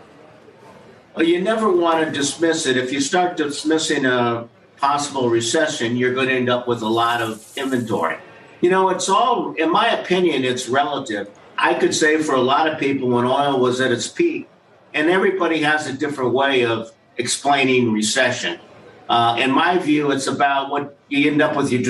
Well, 1.16 1.26
you 1.26 1.40
never 1.42 1.72
want 1.72 2.04
to 2.04 2.12
dismiss 2.12 2.66
it. 2.66 2.78
If 2.78 2.92
you 2.92 3.00
start 3.00 3.38
dismissing 3.38 4.06
a 4.06 4.50
possible 4.78 5.30
recession, 5.30 5.96
you're 5.96 6.16
going 6.16 6.30
to 6.30 6.34
end 6.34 6.50
up 6.50 6.68
with 6.68 6.82
a 6.82 6.90
lot 6.90 7.22
of 7.22 7.46
inventory. 7.56 8.18
You 8.62 8.72
know, 8.72 8.90
it's 8.90 9.08
all, 9.08 9.54
in 9.54 9.72
my 9.72 9.90
opinion, 9.90 10.44
it's 10.44 10.68
relative. 10.68 11.30
I 11.58 11.76
could 11.76 11.94
say 11.94 12.24
for 12.24 12.34
a 12.34 12.42
lot 12.42 12.68
of 12.68 12.80
people 12.80 13.10
when 13.10 13.26
oil 13.26 13.60
was 13.60 13.80
at 13.82 13.92
its 13.92 14.08
peak, 14.08 14.50
and 14.96 15.12
everybody 15.12 15.62
has 15.62 15.86
a 15.86 15.94
different 15.94 16.34
way 16.34 16.66
of 16.66 16.92
explaining 17.18 17.94
recession. 17.94 18.60
Uh, 19.08 19.36
in 19.38 19.52
my 19.52 19.78
view, 19.78 20.10
it's 20.12 20.26
about 20.28 20.72
what 20.72 20.98
you 21.10 21.30
end 21.30 21.42
up 21.42 21.56
with 21.56 21.72
your 21.72 21.82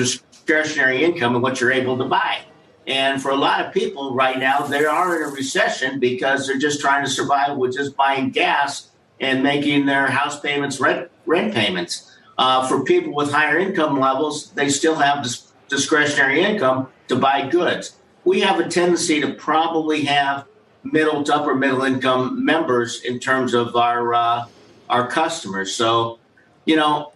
discretionary 0.44 1.04
income 1.04 1.34
and 1.34 1.42
what 1.42 1.60
you're 1.60 1.72
able 1.72 1.96
to 1.98 2.04
buy. 2.04 2.40
And 2.86 3.22
for 3.22 3.30
a 3.30 3.36
lot 3.36 3.64
of 3.64 3.72
people 3.72 4.14
right 4.14 4.38
now, 4.38 4.62
they 4.62 4.84
are 4.84 5.16
in 5.16 5.28
a 5.28 5.32
recession 5.32 6.00
because 6.00 6.46
they're 6.46 6.58
just 6.58 6.80
trying 6.80 7.04
to 7.04 7.10
survive 7.10 7.56
with 7.56 7.74
just 7.74 7.96
buying 7.96 8.30
gas 8.30 8.90
and 9.20 9.42
making 9.42 9.86
their 9.86 10.08
house 10.08 10.40
payments, 10.40 10.80
rent, 10.80 11.10
rent 11.26 11.54
payments. 11.54 12.18
Uh, 12.38 12.66
for 12.66 12.82
people 12.82 13.14
with 13.14 13.30
higher 13.30 13.58
income 13.58 14.00
levels, 14.00 14.50
they 14.52 14.68
still 14.68 14.96
have 14.96 15.22
dis- 15.22 15.52
discretionary 15.68 16.42
income 16.42 16.88
to 17.06 17.14
buy 17.14 17.46
goods. 17.48 17.96
We 18.24 18.40
have 18.40 18.58
a 18.58 18.68
tendency 18.68 19.20
to 19.20 19.34
probably 19.34 20.04
have 20.06 20.46
middle 20.82 21.22
to 21.22 21.34
upper 21.34 21.54
middle 21.54 21.82
income 21.82 22.44
members 22.44 23.02
in 23.02 23.20
terms 23.20 23.54
of 23.54 23.76
our 23.76 24.14
uh, 24.14 24.46
our 24.88 25.06
customers. 25.06 25.72
So, 25.74 26.18
you 26.64 26.74
know, 26.74 27.12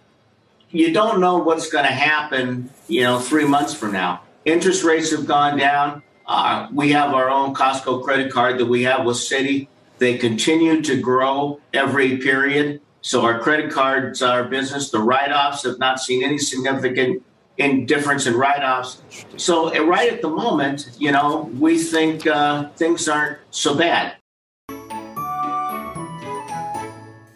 you 0.70 0.92
don't 0.92 1.20
know 1.20 1.38
what's 1.38 1.70
going 1.70 1.84
to 1.84 1.92
happen. 1.92 2.70
You 2.88 3.02
know, 3.02 3.18
three 3.18 3.46
months 3.46 3.74
from 3.74 3.92
now, 3.92 4.22
interest 4.44 4.84
rates 4.84 5.10
have 5.10 5.26
gone 5.26 5.58
down. 5.58 6.02
Uh, 6.26 6.68
we 6.72 6.92
have 6.92 7.14
our 7.14 7.30
own 7.30 7.54
Costco 7.54 8.02
credit 8.02 8.32
card 8.32 8.58
that 8.58 8.66
we 8.66 8.82
have 8.82 9.04
with 9.04 9.16
Citi. 9.16 9.68
They 9.98 10.18
continue 10.18 10.82
to 10.82 11.00
grow 11.00 11.60
every 11.72 12.18
period. 12.18 12.80
So 13.00 13.24
our 13.24 13.38
credit 13.38 13.70
cards, 13.70 14.20
our 14.22 14.44
business, 14.44 14.90
the 14.90 14.98
write-offs 14.98 15.62
have 15.62 15.78
not 15.78 16.00
seen 16.00 16.24
any 16.24 16.38
significant 16.38 17.22
in 17.56 17.86
difference 17.86 18.26
in 18.26 18.34
write-offs. 18.34 19.00
So 19.36 19.74
uh, 19.74 19.80
right 19.84 20.12
at 20.12 20.20
the 20.20 20.28
moment, 20.28 20.90
you 20.98 21.12
know, 21.12 21.50
we 21.58 21.78
think 21.78 22.26
uh, 22.26 22.68
things 22.70 23.08
aren't 23.08 23.38
so 23.50 23.74
bad. 23.74 24.16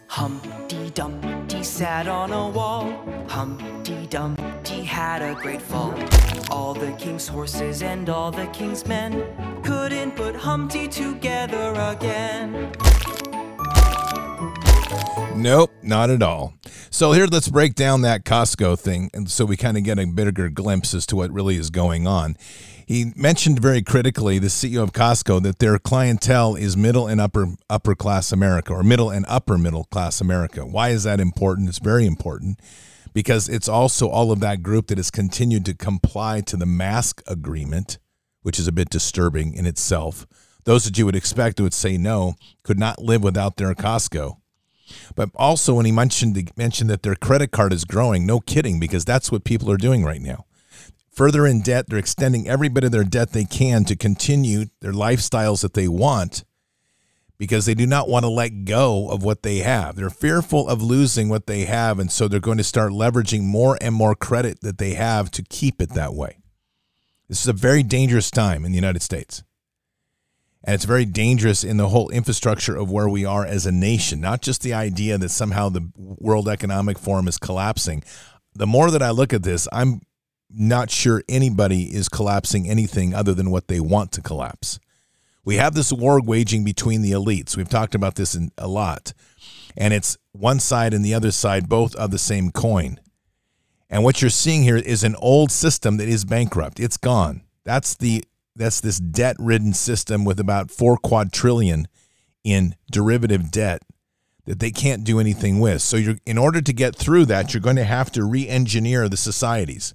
Humpty 0.09 0.91
Dumpty 0.91 1.30
sat 1.62 2.09
on 2.09 2.33
a 2.33 2.49
wall. 2.49 2.93
Humpty 3.29 4.07
Dumpty 4.07 4.83
had 4.83 5.23
a 5.23 5.35
great 5.35 5.61
fall. 5.61 5.95
All 6.50 6.75
the 6.75 6.93
king's 6.93 7.29
horses 7.29 7.83
and 7.83 8.09
all 8.09 8.31
the 8.31 8.47
king's 8.47 8.87
men 8.87 9.25
couldn't 9.62 10.17
put 10.17 10.35
Humpty 10.35 10.88
together 10.88 11.73
again. 11.76 12.73
Nope, 15.35 15.71
not 15.83 16.11
at 16.11 16.23
all. 16.23 16.55
So 16.91 17.13
here, 17.13 17.27
let's 17.27 17.49
break 17.49 17.75
down 17.75 18.03
that 18.03 18.25
Costco 18.25 18.79
thing, 18.79 19.11
and 19.15 19.31
so 19.31 19.45
we 19.45 19.57
kind 19.57 19.77
of 19.77 19.85
get 19.85 19.99
a 19.99 20.07
bigger 20.07 20.49
glimpse 20.49 20.93
as 20.93 21.07
to 21.07 21.17
what 21.17 21.31
really 21.31 21.57
is 21.57 21.71
going 21.71 22.07
on. 22.07 22.37
He 22.87 23.13
mentioned 23.15 23.61
very 23.61 23.83
critically, 23.83 24.41
the 24.41 24.49
CEO 24.49 24.83
of 24.83 24.93
Costco, 24.93 25.43
that 25.45 25.61
their 25.61 25.79
clientele 25.79 26.57
is 26.57 26.77
middle 26.77 27.07
and 27.07 27.21
upper 27.21 27.55
upper 27.71 27.95
class 27.95 28.33
America, 28.33 28.73
or 28.73 28.83
middle 28.83 29.11
and 29.11 29.25
upper 29.29 29.57
middle 29.57 29.85
class 29.85 30.21
America. 30.21 30.67
Why 30.67 30.89
is 30.89 31.05
that 31.05 31.21
important? 31.21 31.69
It's 31.69 31.79
very 31.79 32.05
important 32.05 32.61
because 33.15 33.49
it's 33.49 33.69
also 33.69 34.09
all 34.09 34.33
of 34.33 34.41
that 34.41 34.63
group 34.63 34.89
that 34.89 34.99
has 34.99 35.11
continued 35.11 35.65
to 35.67 35.75
comply 35.75 36.41
to 36.43 36.57
the 36.57 36.67
mask 36.67 37.23
agreement, 37.29 37.99
which 38.43 38.59
is 38.59 38.67
a 38.67 38.73
bit 38.73 38.91
disturbing 38.91 39.55
in 39.55 39.67
itself. 39.67 40.27
Those 40.65 40.85
that 40.85 40.99
you 40.99 41.07
would 41.07 41.17
expect 41.17 41.61
would 41.61 41.73
say 41.73 41.97
no 41.97 42.35
could 42.65 42.79
not 42.79 43.01
live 43.01 43.23
without 43.23 43.57
their 43.57 43.73
Costco. 43.75 44.40
But 45.15 45.31
also 45.35 45.75
when 45.75 45.87
he 45.87 45.93
mentioned 45.93 46.53
mentioned 46.57 46.91
that 46.91 47.03
their 47.03 47.15
credit 47.15 47.51
card 47.51 47.73
is 47.73 47.85
growing, 47.85 48.27
no 48.27 48.41
kidding, 48.41 48.81
because 48.81 49.05
that's 49.05 49.31
what 49.31 49.45
people 49.45 49.71
are 49.71 49.77
doing 49.77 50.05
right 50.05 50.21
now. 50.21 50.47
Further 51.13 51.47
in 51.47 51.61
debt, 51.61 51.87
they're 51.89 51.99
extending 51.99 52.49
every 52.49 52.69
bit 52.69 52.85
of 52.85 52.93
their 52.93 53.05
debt 53.05 53.33
they 53.33 53.45
can 53.45 53.85
to 53.85 53.97
continue 53.97 54.67
their 54.81 54.93
lifestyles 54.93 55.63
that 55.63 55.75
they 55.75 55.89
want 55.89 56.45
because 57.37 57.65
they 57.65 57.75
do 57.75 57.87
not 57.87 58.09
want 58.09 58.23
to 58.23 58.29
let 58.29 58.67
go 58.67 59.09
of 59.09 59.25
what 59.25 59.43
they 59.43 59.59
have. 59.59 59.97
They're 59.97 60.11
fearful 60.11 60.69
of 60.69 60.83
losing 60.83 61.31
what 61.31 61.47
they 61.47 61.65
have, 61.65 61.99
and 61.99 62.13
so 62.13 62.29
they're 62.29 62.39
going 62.39 62.59
to 62.59 62.65
start 62.65 62.93
leveraging 62.93 63.43
more 63.43 63.79
and 63.81 63.95
more 63.95 64.15
credit 64.15 64.61
that 64.61 64.77
they 64.77 64.93
have 64.93 65.31
to 65.33 65.43
keep 65.43 65.81
it 65.81 65.95
that 65.95 66.15
way. 66.15 66.37
This 67.29 67.41
is 67.41 67.49
a 67.49 67.55
very 67.55 67.83
dangerous 67.83 68.31
time 68.31 68.65
in 68.65 68.73
the 68.73 68.77
United 68.77 69.01
States. 69.01 69.43
And 70.62 70.75
it's 70.75 70.85
very 70.85 71.07
dangerous 71.07 71.64
in 71.64 71.79
the 71.79 71.88
whole 71.88 72.11
infrastructure 72.11 72.76
of 72.76 72.90
where 72.90 73.09
we 73.09 73.25
are 73.25 73.47
as 73.47 73.64
a 73.64 73.73
nation, 73.73 74.21
not 74.21 74.43
just 74.43 74.62
the 74.62 74.75
idea 74.75 75.17
that 75.17 75.31
somehow 75.31 75.71
the 75.71 75.90
World 75.97 76.49
Economic 76.49 76.99
Forum 76.99 77.29
is 77.29 77.38
collapsing. 77.38 78.05
The 78.55 78.67
more 78.67 78.90
that 78.90 79.02
I 79.02 79.11
look 79.11 79.33
at 79.33 79.43
this, 79.43 79.67
I'm 79.73 80.02
not 80.50 80.90
sure 80.90 81.23
anybody 81.29 81.95
is 81.95 82.09
collapsing 82.09 82.69
anything 82.69 83.14
other 83.14 83.33
than 83.33 83.50
what 83.50 83.69
they 83.69 83.81
want 83.81 84.12
to 84.12 84.21
collapse. 84.23 84.79
We 85.45 85.57
have 85.57 85.75
this 85.75 85.93
war 85.93 86.21
waging 86.21 86.64
between 86.64 87.00
the 87.00 87.12
elites. 87.12 87.57
We've 87.57 87.69
talked 87.69 87.95
about 87.95 88.17
this 88.17 88.35
in, 88.35 88.50
a 88.59 88.69
lot. 88.69 89.14
And 89.76 89.95
it's 89.95 90.19
one 90.33 90.61
side 90.61 90.93
and 90.93 91.05
the 91.05 91.14
other 91.14 91.31
side, 91.31 91.69
both 91.69 91.95
of 91.97 92.11
the 92.11 92.19
same 92.19 92.50
coin. 92.50 93.00
And 93.88 94.05
what 94.05 94.21
you're 94.21 94.31
seeing 94.31 94.62
here 94.62 94.76
is 94.76 95.02
an 95.02 95.17
old 95.17 95.50
system 95.50 95.97
that 95.97 96.09
is 96.09 96.25
bankrupt. 96.25 96.79
It's 96.79 96.97
gone. 96.97 97.43
That's 97.64 97.95
the 97.97 98.25
that's 98.61 98.81
this 98.81 98.99
debt-ridden 98.99 99.73
system 99.73 100.25
with 100.25 100.38
about 100.38 100.71
4 100.71 100.97
quadrillion 100.99 101.88
in 102.45 102.75
derivative 102.90 103.50
debt 103.50 103.83
that 104.47 104.59
they 104.61 104.71
can't 104.71 105.05
do 105.05 105.21
anything 105.21 105.61
with. 105.61 105.83
So 105.83 105.97
you're 105.97 106.17
in 106.26 106.38
order 106.38 106.61
to 106.61 106.73
get 106.73 106.97
through 106.97 107.26
that, 107.26 107.52
you're 107.52 107.61
going 107.61 107.76
to 107.76 107.85
have 107.85 108.11
to 108.12 108.25
re-engineer 108.25 109.09
the 109.09 109.17
societies. 109.17 109.95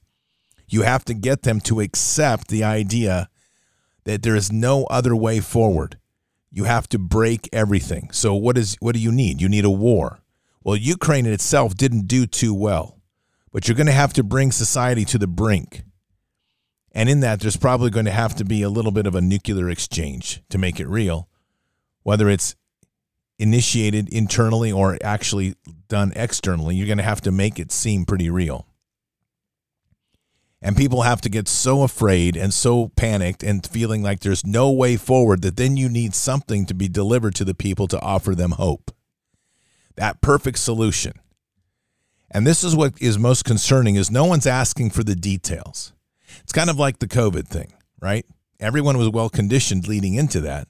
You 0.67 0.81
have 0.81 1.05
to 1.05 1.13
get 1.13 1.43
them 1.43 1.59
to 1.61 1.79
accept 1.79 2.47
the 2.47 2.63
idea 2.63 3.29
that 4.05 4.23
there 4.23 4.35
is 4.35 4.51
no 4.51 4.85
other 4.85 5.15
way 5.15 5.39
forward. 5.39 5.97
You 6.51 6.63
have 6.63 6.87
to 6.89 6.99
break 6.99 7.49
everything. 7.51 8.09
So 8.11 8.33
what 8.35 8.57
is 8.57 8.77
what 8.79 8.95
do 8.95 9.01
you 9.01 9.11
need? 9.11 9.41
You 9.41 9.49
need 9.49 9.65
a 9.65 9.69
war. 9.69 10.19
Well, 10.63 10.75
Ukraine 10.75 11.25
in 11.25 11.33
itself 11.33 11.75
didn't 11.75 12.07
do 12.07 12.25
too 12.25 12.53
well. 12.53 12.99
But 13.51 13.67
you're 13.67 13.77
going 13.77 13.87
to 13.87 13.93
have 13.93 14.13
to 14.13 14.23
bring 14.23 14.51
society 14.51 15.05
to 15.05 15.17
the 15.17 15.27
brink. 15.27 15.84
And 16.95 17.09
in 17.09 17.19
that, 17.19 17.41
there's 17.41 17.57
probably 17.57 17.89
going 17.89 18.05
to 18.05 18.11
have 18.11 18.35
to 18.35 18.45
be 18.45 18.61
a 18.61 18.69
little 18.69 18.91
bit 18.91 19.05
of 19.05 19.15
a 19.15 19.21
nuclear 19.21 19.69
exchange 19.69 20.41
to 20.49 20.57
make 20.57 20.79
it 20.79 20.87
real, 20.87 21.27
whether 22.03 22.29
it's 22.29 22.55
initiated 23.37 24.07
internally 24.07 24.71
or 24.71 24.97
actually 25.03 25.55
done 25.89 26.13
externally. 26.15 26.75
You're 26.75 26.87
going 26.87 26.97
to 26.97 27.03
have 27.03 27.19
to 27.21 27.33
make 27.33 27.59
it 27.59 27.73
seem 27.73 28.05
pretty 28.05 28.29
real. 28.29 28.65
And 30.61 30.77
people 30.77 31.01
have 31.01 31.19
to 31.21 31.29
get 31.29 31.49
so 31.49 31.83
afraid 31.83 32.37
and 32.37 32.53
so 32.53 32.87
panicked 32.95 33.43
and 33.43 33.67
feeling 33.67 34.01
like 34.01 34.21
there's 34.21 34.45
no 34.45 34.71
way 34.71 34.95
forward 34.95 35.41
that 35.41 35.57
then 35.57 35.75
you 35.75 35.89
need 35.89 36.15
something 36.15 36.65
to 36.65 36.73
be 36.73 36.87
delivered 36.87 37.35
to 37.35 37.45
the 37.45 37.53
people 37.53 37.87
to 37.89 37.99
offer 37.99 38.33
them 38.33 38.51
hope. 38.51 38.89
That 39.95 40.21
perfect 40.21 40.59
solution. 40.59 41.19
And 42.31 42.47
this 42.47 42.63
is 42.63 42.73
what 42.73 42.93
is 43.01 43.19
most 43.19 43.43
concerning 43.43 43.95
is 43.95 44.09
no 44.09 44.25
one's 44.25 44.47
asking 44.47 44.91
for 44.91 45.03
the 45.03 45.15
details. 45.15 45.91
It's 46.45 46.53
kind 46.53 46.69
of 46.69 46.77
like 46.77 46.99
the 46.99 47.07
COVID 47.07 47.47
thing, 47.47 47.73
right? 47.99 48.23
Everyone 48.59 48.99
was 48.99 49.09
well 49.09 49.29
conditioned 49.29 49.87
leading 49.87 50.13
into 50.13 50.39
that. 50.41 50.67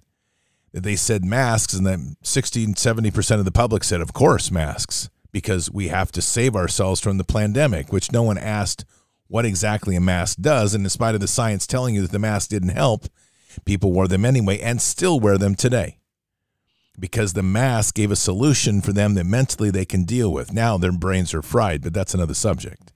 That 0.72 0.84
they 0.84 0.96
said 0.96 1.26
masks, 1.26 1.74
and 1.74 1.86
then 1.86 2.16
60 2.24 2.64
and 2.64 2.76
70% 2.76 3.40
of 3.40 3.44
the 3.44 3.52
public 3.52 3.84
said, 3.84 4.00
of 4.00 4.14
course, 4.14 4.50
masks, 4.50 5.10
because 5.34 5.70
we 5.70 5.90
have 5.90 6.14
to 6.14 6.22
save 6.22 6.56
ourselves 6.56 7.02
from 7.02 7.18
the 7.18 7.26
pandemic, 7.26 7.92
which 7.92 8.14
no 8.14 8.24
one 8.24 8.38
asked 8.38 8.86
what 9.28 9.44
exactly 9.44 9.98
a 9.98 10.00
mask 10.00 10.38
does. 10.40 10.74
And 10.74 10.86
in 10.86 10.90
spite 10.90 11.14
of 11.14 11.20
the 11.20 11.28
science 11.28 11.68
telling 11.68 11.94
you 11.94 12.04
that 12.04 12.12
the 12.12 12.20
mask 12.20 12.52
didn't 12.52 12.70
help, 12.70 13.08
people 13.66 13.92
wore 13.92 14.08
them 14.08 14.24
anyway 14.24 14.60
and 14.62 14.82
still 14.82 15.20
wear 15.20 15.38
them 15.38 15.56
today 15.56 15.98
because 16.98 17.34
the 17.34 17.44
mask 17.44 17.96
gave 17.96 18.12
a 18.12 18.16
solution 18.16 18.80
for 18.80 18.94
them 18.94 19.16
that 19.16 19.26
mentally 19.26 19.72
they 19.72 19.84
can 19.84 20.06
deal 20.06 20.32
with. 20.32 20.54
Now 20.54 20.78
their 20.78 20.94
brains 20.94 21.34
are 21.34 21.42
fried, 21.42 21.82
but 21.82 21.94
that's 21.94 22.14
another 22.14 22.34
subject. 22.34 22.94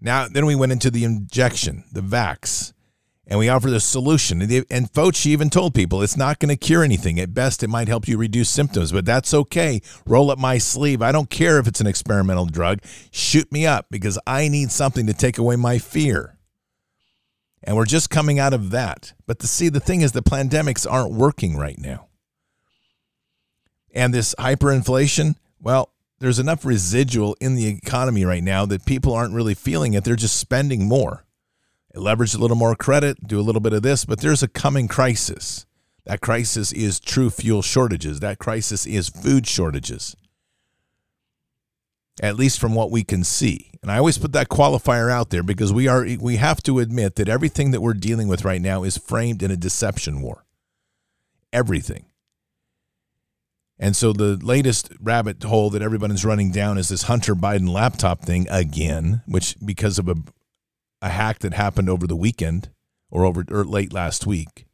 Now, 0.00 0.28
then 0.28 0.46
we 0.46 0.54
went 0.54 0.72
into 0.72 0.90
the 0.90 1.04
injection, 1.04 1.84
the 1.92 2.00
vax, 2.00 2.72
and 3.26 3.38
we 3.38 3.48
offered 3.48 3.72
a 3.72 3.80
solution. 3.80 4.40
And 4.40 4.92
Fauci 4.92 5.26
even 5.26 5.50
told 5.50 5.74
people 5.74 6.02
it's 6.02 6.16
not 6.16 6.38
going 6.38 6.48
to 6.48 6.56
cure 6.56 6.82
anything. 6.82 7.20
At 7.20 7.34
best, 7.34 7.62
it 7.62 7.68
might 7.68 7.88
help 7.88 8.08
you 8.08 8.16
reduce 8.16 8.48
symptoms, 8.48 8.90
but 8.92 9.04
that's 9.04 9.34
okay. 9.34 9.82
Roll 10.06 10.30
up 10.30 10.38
my 10.38 10.58
sleeve. 10.58 11.02
I 11.02 11.12
don't 11.12 11.28
care 11.28 11.58
if 11.58 11.66
it's 11.66 11.80
an 11.80 11.86
experimental 11.86 12.46
drug. 12.46 12.80
Shoot 13.10 13.52
me 13.52 13.66
up 13.66 13.86
because 13.90 14.18
I 14.26 14.48
need 14.48 14.70
something 14.70 15.06
to 15.06 15.14
take 15.14 15.36
away 15.36 15.56
my 15.56 15.78
fear. 15.78 16.38
And 17.62 17.76
we're 17.76 17.86
just 17.86 18.08
coming 18.08 18.38
out 18.38 18.54
of 18.54 18.70
that. 18.70 19.12
But 19.26 19.40
to 19.40 19.48
see, 19.48 19.68
the 19.68 19.80
thing 19.80 20.00
is, 20.00 20.12
the 20.12 20.22
pandemics 20.22 20.90
aren't 20.90 21.12
working 21.12 21.56
right 21.56 21.78
now. 21.78 22.06
And 23.92 24.14
this 24.14 24.34
hyperinflation, 24.38 25.34
well, 25.60 25.90
there's 26.20 26.38
enough 26.38 26.64
residual 26.64 27.36
in 27.40 27.54
the 27.54 27.66
economy 27.66 28.24
right 28.24 28.42
now 28.42 28.66
that 28.66 28.84
people 28.84 29.14
aren't 29.14 29.34
really 29.34 29.54
feeling 29.54 29.94
it. 29.94 30.04
They're 30.04 30.16
just 30.16 30.36
spending 30.38 30.86
more. 30.88 31.24
Leverage 31.94 32.34
a 32.34 32.38
little 32.38 32.56
more 32.56 32.76
credit, 32.76 33.26
do 33.26 33.40
a 33.40 33.42
little 33.42 33.60
bit 33.60 33.72
of 33.72 33.82
this, 33.82 34.04
but 34.04 34.20
there's 34.20 34.42
a 34.42 34.48
coming 34.48 34.88
crisis. 34.88 35.66
That 36.04 36.20
crisis 36.20 36.72
is 36.72 37.00
true 37.00 37.30
fuel 37.30 37.62
shortages. 37.62 38.20
That 38.20 38.38
crisis 38.38 38.86
is 38.86 39.08
food 39.08 39.46
shortages. 39.46 40.16
at 42.22 42.36
least 42.36 42.60
from 42.60 42.74
what 42.74 42.90
we 42.90 43.04
can 43.04 43.24
see. 43.24 43.70
And 43.82 43.90
I 43.92 43.98
always 43.98 44.18
put 44.18 44.32
that 44.32 44.48
qualifier 44.48 45.10
out 45.10 45.30
there 45.30 45.42
because 45.42 45.72
we 45.72 45.86
are 45.88 46.04
we 46.20 46.36
have 46.36 46.62
to 46.64 46.80
admit 46.80 47.14
that 47.16 47.28
everything 47.28 47.70
that 47.70 47.80
we're 47.80 47.94
dealing 47.94 48.28
with 48.28 48.44
right 48.44 48.60
now 48.60 48.82
is 48.82 48.98
framed 48.98 49.42
in 49.42 49.50
a 49.50 49.56
deception 49.56 50.20
war. 50.20 50.44
Everything. 51.52 52.06
And 53.78 53.94
so 53.94 54.12
the 54.12 54.36
latest 54.42 54.90
rabbit 55.00 55.42
hole 55.44 55.70
that 55.70 55.82
everybody's 55.82 56.24
running 56.24 56.50
down 56.50 56.78
is 56.78 56.88
this 56.88 57.02
Hunter 57.02 57.34
Biden 57.34 57.68
laptop 57.68 58.22
thing 58.22 58.46
again, 58.50 59.22
which 59.26 59.56
because 59.64 59.98
of 59.98 60.08
a 60.08 60.16
a 61.00 61.10
hack 61.10 61.40
that 61.40 61.54
happened 61.54 61.88
over 61.88 62.06
the 62.06 62.16
weekend 62.16 62.70
or 63.10 63.24
over 63.24 63.44
or 63.50 63.64
late 63.64 63.92
last 63.92 64.26
week. 64.26 64.66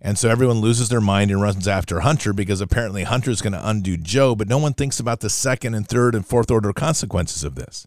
And 0.00 0.18
so 0.18 0.28
everyone 0.28 0.60
loses 0.60 0.88
their 0.88 1.00
mind 1.00 1.30
and 1.30 1.40
runs 1.40 1.66
after 1.66 2.00
Hunter 2.00 2.32
because 2.32 2.60
apparently 2.60 3.04
Hunter's 3.04 3.40
going 3.40 3.54
to 3.54 3.68
undo 3.68 3.96
Joe, 3.96 4.34
but 4.34 4.48
no 4.48 4.58
one 4.58 4.74
thinks 4.74 5.00
about 5.00 5.20
the 5.20 5.30
second 5.30 5.74
and 5.74 5.88
third 5.88 6.14
and 6.14 6.26
fourth 6.26 6.50
order 6.50 6.72
consequences 6.72 7.42
of 7.42 7.54
this. 7.54 7.86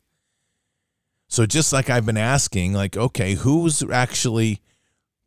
So 1.27 1.45
just 1.45 1.71
like 1.71 1.89
I've 1.89 2.07
been 2.07 2.17
asking, 2.17 2.73
like, 2.73 2.97
okay, 2.97 3.35
who's 3.35 3.83
actually 3.91 4.61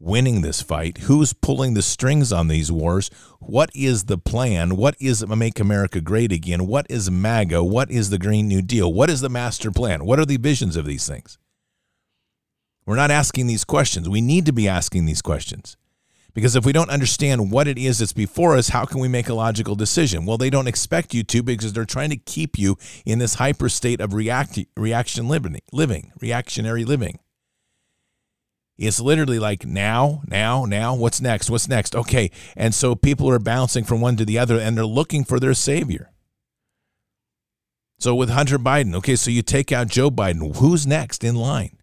winning 0.02 0.42
this 0.42 0.60
fight? 0.60 0.98
Who's 0.98 1.32
pulling 1.32 1.74
the 1.74 1.82
strings 1.82 2.32
on 2.32 2.48
these 2.48 2.72
wars? 2.72 3.10
What 3.38 3.70
is 3.74 4.04
the 4.04 4.18
plan? 4.18 4.76
What 4.76 4.96
is 5.00 5.26
Make 5.26 5.60
America 5.60 6.00
Great 6.00 6.32
Again? 6.32 6.66
What 6.66 6.86
is 6.90 7.10
MAGA? 7.10 7.62
What 7.62 7.90
is 7.90 8.10
the 8.10 8.18
Green 8.18 8.48
New 8.48 8.62
Deal? 8.62 8.92
What 8.92 9.10
is 9.10 9.20
the 9.20 9.28
master 9.28 9.70
plan? 9.70 10.04
What 10.04 10.18
are 10.18 10.26
the 10.26 10.36
visions 10.36 10.76
of 10.76 10.84
these 10.84 11.06
things? 11.06 11.38
We're 12.84 12.96
not 12.96 13.12
asking 13.12 13.46
these 13.46 13.64
questions. 13.64 14.08
We 14.08 14.20
need 14.20 14.44
to 14.46 14.52
be 14.52 14.68
asking 14.68 15.06
these 15.06 15.22
questions. 15.22 15.76
Because 16.34 16.56
if 16.56 16.64
we 16.64 16.72
don't 16.72 16.90
understand 16.90 17.52
what 17.52 17.68
it 17.68 17.76
is 17.76 17.98
that's 17.98 18.14
before 18.14 18.56
us, 18.56 18.70
how 18.70 18.86
can 18.86 19.00
we 19.00 19.08
make 19.08 19.28
a 19.28 19.34
logical 19.34 19.74
decision? 19.74 20.24
Well, 20.24 20.38
they 20.38 20.50
don't 20.50 20.66
expect 20.66 21.12
you 21.12 21.22
to 21.24 21.42
because 21.42 21.74
they're 21.74 21.84
trying 21.84 22.10
to 22.10 22.16
keep 22.16 22.58
you 22.58 22.76
in 23.04 23.18
this 23.18 23.34
hyper 23.34 23.68
state 23.68 24.00
of 24.00 24.14
react, 24.14 24.58
reaction 24.76 25.28
living, 25.28 25.60
living, 25.72 26.10
reactionary 26.20 26.84
living. 26.84 27.18
It's 28.78 29.00
literally 29.00 29.38
like 29.38 29.66
now, 29.66 30.22
now, 30.26 30.64
now, 30.64 30.94
what's 30.94 31.20
next? 31.20 31.50
What's 31.50 31.68
next? 31.68 31.94
Okay. 31.94 32.30
And 32.56 32.74
so 32.74 32.94
people 32.94 33.28
are 33.30 33.38
bouncing 33.38 33.84
from 33.84 34.00
one 34.00 34.16
to 34.16 34.24
the 34.24 34.38
other 34.38 34.58
and 34.58 34.76
they're 34.76 34.86
looking 34.86 35.24
for 35.24 35.38
their 35.38 35.54
savior. 35.54 36.10
So 37.98 38.14
with 38.14 38.30
Hunter 38.30 38.58
Biden, 38.58 38.96
okay, 38.96 39.14
so 39.14 39.30
you 39.30 39.42
take 39.42 39.70
out 39.70 39.86
Joe 39.86 40.10
Biden. 40.10 40.56
Who's 40.56 40.86
next 40.86 41.22
in 41.22 41.36
line? 41.36 41.78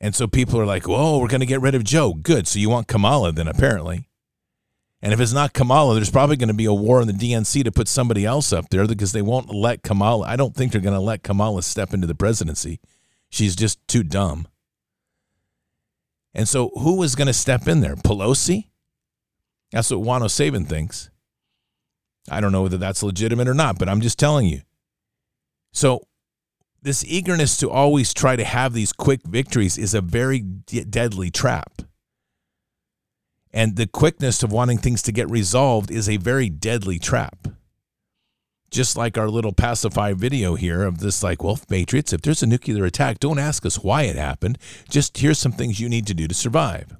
And 0.00 0.14
so 0.14 0.26
people 0.26 0.60
are 0.60 0.66
like, 0.66 0.86
whoa, 0.86 1.18
we're 1.18 1.28
going 1.28 1.40
to 1.40 1.46
get 1.46 1.60
rid 1.60 1.74
of 1.74 1.84
Joe. 1.84 2.14
Good. 2.14 2.46
So 2.46 2.58
you 2.58 2.68
want 2.68 2.86
Kamala 2.86 3.32
then, 3.32 3.48
apparently. 3.48 4.08
And 5.02 5.14
if 5.14 5.20
it's 5.20 5.32
not 5.32 5.54
Kamala, 5.54 5.94
there's 5.94 6.10
probably 6.10 6.36
going 6.36 6.48
to 6.48 6.54
be 6.54 6.66
a 6.66 6.74
war 6.74 7.00
in 7.00 7.06
the 7.06 7.14
DNC 7.14 7.64
to 7.64 7.72
put 7.72 7.88
somebody 7.88 8.26
else 8.26 8.52
up 8.52 8.68
there 8.68 8.86
because 8.86 9.12
they 9.12 9.22
won't 9.22 9.54
let 9.54 9.82
Kamala. 9.82 10.26
I 10.26 10.36
don't 10.36 10.54
think 10.54 10.72
they're 10.72 10.80
going 10.80 10.94
to 10.94 11.00
let 11.00 11.22
Kamala 11.22 11.62
step 11.62 11.94
into 11.94 12.06
the 12.06 12.14
presidency. 12.14 12.80
She's 13.30 13.56
just 13.56 13.78
too 13.88 14.02
dumb. 14.02 14.46
And 16.34 16.48
so 16.48 16.70
who 16.70 17.02
is 17.02 17.14
going 17.14 17.26
to 17.26 17.32
step 17.32 17.66
in 17.66 17.80
there? 17.80 17.96
Pelosi? 17.96 18.68
That's 19.72 19.90
what 19.90 20.00
Juan 20.00 20.22
O'Savin 20.22 20.66
thinks. 20.66 21.10
I 22.30 22.40
don't 22.40 22.52
know 22.52 22.62
whether 22.62 22.78
that's 22.78 23.02
legitimate 23.02 23.48
or 23.48 23.54
not, 23.54 23.78
but 23.78 23.88
I'm 23.88 24.00
just 24.00 24.18
telling 24.18 24.46
you. 24.46 24.62
So 25.72 26.06
this 26.82 27.04
eagerness 27.04 27.56
to 27.58 27.70
always 27.70 28.14
try 28.14 28.36
to 28.36 28.44
have 28.44 28.72
these 28.72 28.92
quick 28.92 29.22
victories 29.24 29.78
is 29.78 29.94
a 29.94 30.00
very 30.00 30.40
d- 30.40 30.84
deadly 30.84 31.30
trap. 31.30 31.82
And 33.52 33.76
the 33.76 33.86
quickness 33.86 34.42
of 34.42 34.52
wanting 34.52 34.78
things 34.78 35.02
to 35.02 35.12
get 35.12 35.28
resolved 35.28 35.90
is 35.90 36.08
a 36.08 36.16
very 36.16 36.48
deadly 36.48 36.98
trap. 36.98 37.48
Just 38.70 38.96
like 38.96 39.18
our 39.18 39.28
little 39.28 39.52
pacify 39.52 40.12
video 40.12 40.54
here 40.54 40.84
of 40.84 40.98
this, 40.98 41.22
like, 41.24 41.42
well, 41.42 41.58
Patriots, 41.68 42.12
if 42.12 42.22
there's 42.22 42.42
a 42.42 42.46
nuclear 42.46 42.84
attack, 42.84 43.18
don't 43.18 43.38
ask 43.38 43.66
us 43.66 43.82
why 43.82 44.02
it 44.02 44.14
happened. 44.14 44.58
Just 44.88 45.18
here's 45.18 45.40
some 45.40 45.52
things 45.52 45.80
you 45.80 45.88
need 45.88 46.06
to 46.06 46.14
do 46.14 46.28
to 46.28 46.34
survive. 46.34 46.96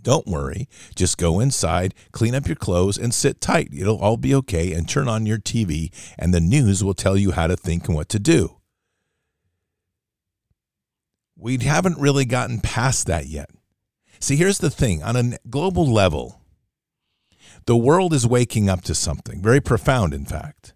Don't 0.00 0.26
worry. 0.26 0.68
Just 0.94 1.18
go 1.18 1.40
inside, 1.40 1.94
clean 2.12 2.34
up 2.34 2.46
your 2.46 2.56
clothes, 2.56 2.98
and 2.98 3.12
sit 3.12 3.40
tight. 3.40 3.70
It'll 3.72 3.98
all 3.98 4.16
be 4.16 4.34
okay. 4.34 4.72
And 4.72 4.88
turn 4.88 5.08
on 5.08 5.26
your 5.26 5.38
TV, 5.38 5.90
and 6.18 6.32
the 6.32 6.40
news 6.40 6.84
will 6.84 6.94
tell 6.94 7.16
you 7.16 7.32
how 7.32 7.46
to 7.46 7.56
think 7.56 7.88
and 7.88 7.96
what 7.96 8.08
to 8.10 8.18
do. 8.18 8.58
We 11.36 11.58
haven't 11.58 11.98
really 11.98 12.26
gotten 12.26 12.60
past 12.60 13.06
that 13.06 13.26
yet. 13.26 13.50
See, 14.20 14.36
here's 14.36 14.58
the 14.58 14.70
thing 14.70 15.02
on 15.02 15.16
a 15.16 15.38
global 15.50 15.90
level, 15.90 16.40
the 17.66 17.76
world 17.76 18.12
is 18.12 18.26
waking 18.26 18.68
up 18.68 18.82
to 18.82 18.94
something 18.94 19.42
very 19.42 19.60
profound, 19.60 20.12
in 20.12 20.24
fact. 20.24 20.74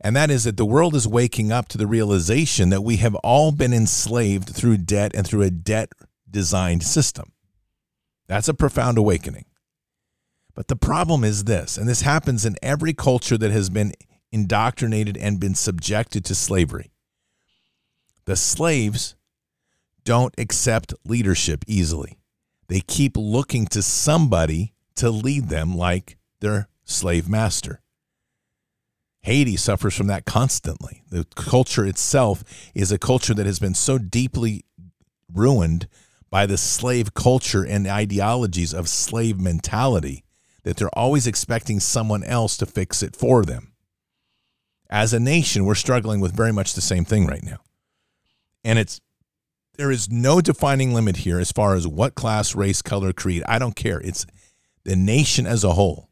And 0.00 0.16
that 0.16 0.30
is 0.30 0.44
that 0.44 0.56
the 0.56 0.64
world 0.64 0.94
is 0.94 1.06
waking 1.06 1.52
up 1.52 1.68
to 1.68 1.78
the 1.78 1.86
realization 1.86 2.70
that 2.70 2.82
we 2.82 2.96
have 2.96 3.14
all 3.16 3.52
been 3.52 3.74
enslaved 3.74 4.48
through 4.48 4.78
debt 4.78 5.12
and 5.14 5.26
through 5.26 5.42
a 5.42 5.50
debt 5.50 5.92
designed 6.30 6.82
system. 6.82 7.32
That's 8.26 8.48
a 8.48 8.54
profound 8.54 8.96
awakening. 8.96 9.44
But 10.54 10.68
the 10.68 10.76
problem 10.76 11.22
is 11.22 11.44
this, 11.44 11.76
and 11.76 11.88
this 11.88 12.02
happens 12.02 12.46
in 12.46 12.56
every 12.62 12.94
culture 12.94 13.36
that 13.36 13.50
has 13.50 13.68
been 13.70 13.92
indoctrinated 14.32 15.16
and 15.16 15.40
been 15.40 15.54
subjected 15.54 16.24
to 16.26 16.34
slavery. 16.34 16.92
The 18.24 18.36
slaves 18.36 19.16
don't 20.04 20.34
accept 20.38 20.94
leadership 21.04 21.64
easily. 21.66 22.18
They 22.68 22.80
keep 22.80 23.16
looking 23.16 23.66
to 23.66 23.82
somebody 23.82 24.74
to 25.00 25.10
lead 25.10 25.48
them 25.48 25.74
like 25.74 26.18
their 26.40 26.68
slave 26.84 27.26
master. 27.26 27.80
Haiti 29.22 29.56
suffers 29.56 29.96
from 29.96 30.08
that 30.08 30.26
constantly. 30.26 31.02
The 31.10 31.26
culture 31.34 31.86
itself 31.86 32.44
is 32.74 32.92
a 32.92 32.98
culture 32.98 33.32
that 33.32 33.46
has 33.46 33.58
been 33.58 33.74
so 33.74 33.96
deeply 33.96 34.64
ruined 35.32 35.88
by 36.28 36.44
the 36.44 36.58
slave 36.58 37.14
culture 37.14 37.64
and 37.64 37.86
ideologies 37.86 38.74
of 38.74 38.88
slave 38.90 39.40
mentality 39.40 40.24
that 40.64 40.76
they're 40.76 40.98
always 40.98 41.26
expecting 41.26 41.80
someone 41.80 42.22
else 42.22 42.58
to 42.58 42.66
fix 42.66 43.02
it 43.02 43.16
for 43.16 43.42
them. 43.44 43.72
As 44.90 45.14
a 45.14 45.20
nation, 45.20 45.64
we're 45.64 45.74
struggling 45.76 46.20
with 46.20 46.36
very 46.36 46.52
much 46.52 46.74
the 46.74 46.80
same 46.82 47.06
thing 47.06 47.26
right 47.26 47.42
now. 47.42 47.58
And 48.64 48.78
it's 48.78 49.00
there 49.76 49.90
is 49.90 50.10
no 50.10 50.42
defining 50.42 50.92
limit 50.92 51.18
here 51.18 51.38
as 51.38 51.52
far 51.52 51.74
as 51.74 51.88
what 51.88 52.14
class, 52.14 52.54
race, 52.54 52.82
color, 52.82 53.14
creed. 53.14 53.42
I 53.48 53.58
don't 53.58 53.76
care. 53.76 53.98
It's 54.00 54.26
the 54.84 54.96
nation 54.96 55.46
as 55.46 55.64
a 55.64 55.72
whole. 55.72 56.08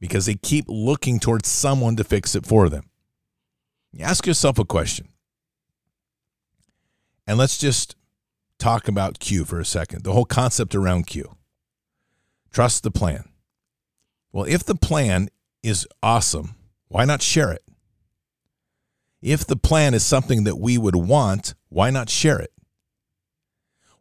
Because 0.00 0.26
they 0.26 0.34
keep 0.34 0.66
looking 0.68 1.18
towards 1.18 1.48
someone 1.48 1.96
to 1.96 2.04
fix 2.04 2.34
it 2.34 2.46
for 2.46 2.68
them. 2.68 2.90
You 3.92 4.04
ask 4.04 4.26
yourself 4.26 4.58
a 4.58 4.64
question. 4.64 5.08
And 7.26 7.38
let's 7.38 7.58
just 7.58 7.96
talk 8.58 8.88
about 8.88 9.18
Q 9.18 9.44
for 9.44 9.58
a 9.58 9.64
second, 9.64 10.04
the 10.04 10.12
whole 10.12 10.24
concept 10.24 10.74
around 10.74 11.06
Q. 11.06 11.36
Trust 12.52 12.82
the 12.82 12.90
plan. 12.90 13.24
Well, 14.32 14.44
if 14.44 14.64
the 14.64 14.74
plan 14.74 15.28
is 15.62 15.86
awesome, 16.02 16.54
why 16.88 17.04
not 17.04 17.22
share 17.22 17.52
it? 17.52 17.62
If 19.22 19.46
the 19.46 19.56
plan 19.56 19.94
is 19.94 20.04
something 20.04 20.44
that 20.44 20.56
we 20.56 20.76
would 20.76 20.96
want, 20.96 21.54
why 21.68 21.90
not 21.90 22.10
share 22.10 22.38
it? 22.38 22.52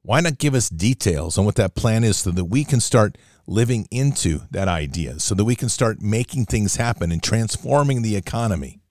Why 0.03 0.21
not 0.21 0.37
give 0.37 0.53
us 0.53 0.69
details 0.69 1.37
on 1.37 1.45
what 1.45 1.55
that 1.55 1.75
plan 1.75 2.03
is 2.03 2.17
so 2.17 2.31
that 2.31 2.45
we 2.45 2.63
can 2.63 2.79
start 2.79 3.17
living 3.47 3.87
into 3.89 4.41
that 4.51 4.67
idea, 4.67 5.19
so 5.19 5.33
that 5.35 5.45
we 5.45 5.55
can 5.55 5.69
start 5.69 6.01
making 6.01 6.45
things 6.45 6.75
happen 6.75 7.11
and 7.11 7.23
transforming 7.23 8.01
the 8.01 8.15
economy, 8.15 8.81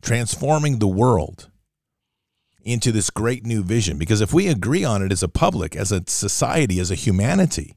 transforming 0.00 0.78
the 0.78 0.88
world? 0.88 1.50
into 2.64 2.92
this 2.92 3.10
great 3.10 3.44
new 3.44 3.62
vision. 3.62 3.98
Because 3.98 4.20
if 4.20 4.32
we 4.32 4.48
agree 4.48 4.84
on 4.84 5.02
it 5.02 5.12
as 5.12 5.22
a 5.22 5.28
public, 5.28 5.76
as 5.76 5.92
a 5.92 6.02
society, 6.06 6.78
as 6.80 6.90
a 6.90 6.96
humanity, 6.96 7.76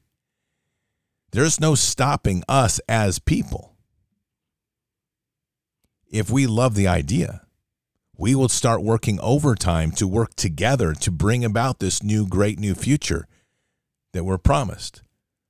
there's 1.32 1.60
no 1.60 1.74
stopping 1.74 2.42
us 2.48 2.80
as 2.88 3.18
people. 3.18 3.74
If 6.08 6.30
we 6.30 6.46
love 6.46 6.74
the 6.74 6.86
idea, 6.86 7.42
we 8.18 8.34
will 8.34 8.48
start 8.48 8.82
working 8.82 9.20
overtime 9.20 9.90
to 9.92 10.06
work 10.06 10.34
together 10.34 10.92
to 10.94 11.10
bring 11.10 11.44
about 11.44 11.78
this 11.78 12.02
new, 12.02 12.26
great 12.26 12.58
new 12.58 12.74
future 12.74 13.26
that 14.12 14.24
we're 14.24 14.38
promised. 14.38 15.02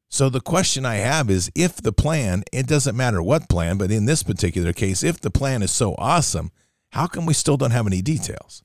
So 0.08 0.28
the 0.28 0.40
question 0.40 0.86
I 0.86 0.96
have 0.96 1.30
is 1.30 1.50
if 1.54 1.76
the 1.76 1.92
plan, 1.92 2.44
it 2.52 2.66
doesn't 2.66 2.96
matter 2.96 3.22
what 3.22 3.48
plan, 3.48 3.76
but 3.76 3.90
in 3.90 4.04
this 4.04 4.22
particular 4.22 4.72
case, 4.72 5.02
if 5.02 5.20
the 5.20 5.30
plan 5.30 5.62
is 5.62 5.70
so 5.70 5.94
awesome, 5.98 6.50
how 6.90 7.06
come 7.06 7.26
we 7.26 7.34
still 7.34 7.56
don't 7.56 7.72
have 7.72 7.86
any 7.86 8.02
details? 8.02 8.62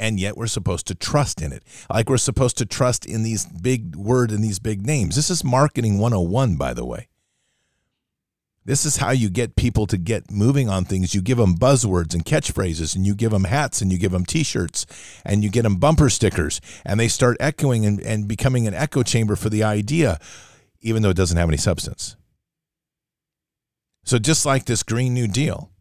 and 0.00 0.18
yet 0.18 0.36
we're 0.36 0.46
supposed 0.46 0.86
to 0.86 0.94
trust 0.94 1.42
in 1.42 1.52
it. 1.52 1.62
Like 1.92 2.08
we're 2.08 2.16
supposed 2.16 2.56
to 2.58 2.66
trust 2.66 3.04
in 3.04 3.22
these 3.22 3.44
big 3.44 3.94
word 3.94 4.30
and 4.32 4.42
these 4.42 4.58
big 4.58 4.84
names. 4.84 5.14
This 5.14 5.30
is 5.30 5.44
marketing 5.44 5.98
101 5.98 6.56
by 6.56 6.72
the 6.72 6.86
way. 6.86 7.08
This 8.70 8.84
is 8.84 8.98
how 8.98 9.10
you 9.10 9.30
get 9.30 9.56
people 9.56 9.88
to 9.88 9.98
get 9.98 10.30
moving 10.30 10.68
on 10.68 10.84
things. 10.84 11.12
You 11.12 11.22
give 11.22 11.38
them 11.38 11.56
buzzwords 11.56 12.14
and 12.14 12.24
catchphrases, 12.24 12.94
and 12.94 13.04
you 13.04 13.16
give 13.16 13.32
them 13.32 13.42
hats, 13.42 13.82
and 13.82 13.90
you 13.90 13.98
give 13.98 14.12
them 14.12 14.24
t 14.24 14.44
shirts, 14.44 14.86
and 15.24 15.42
you 15.42 15.50
get 15.50 15.62
them 15.62 15.78
bumper 15.78 16.08
stickers, 16.08 16.60
and 16.86 17.00
they 17.00 17.08
start 17.08 17.36
echoing 17.40 17.84
and, 17.84 18.00
and 18.00 18.28
becoming 18.28 18.68
an 18.68 18.74
echo 18.74 19.02
chamber 19.02 19.34
for 19.34 19.48
the 19.48 19.64
idea, 19.64 20.20
even 20.82 21.02
though 21.02 21.10
it 21.10 21.16
doesn't 21.16 21.36
have 21.36 21.48
any 21.48 21.56
substance. 21.56 22.14
So 24.04 24.20
just 24.20 24.46
like 24.46 24.66
this 24.66 24.84
Green 24.84 25.14
New 25.14 25.26
Deal, 25.26 25.72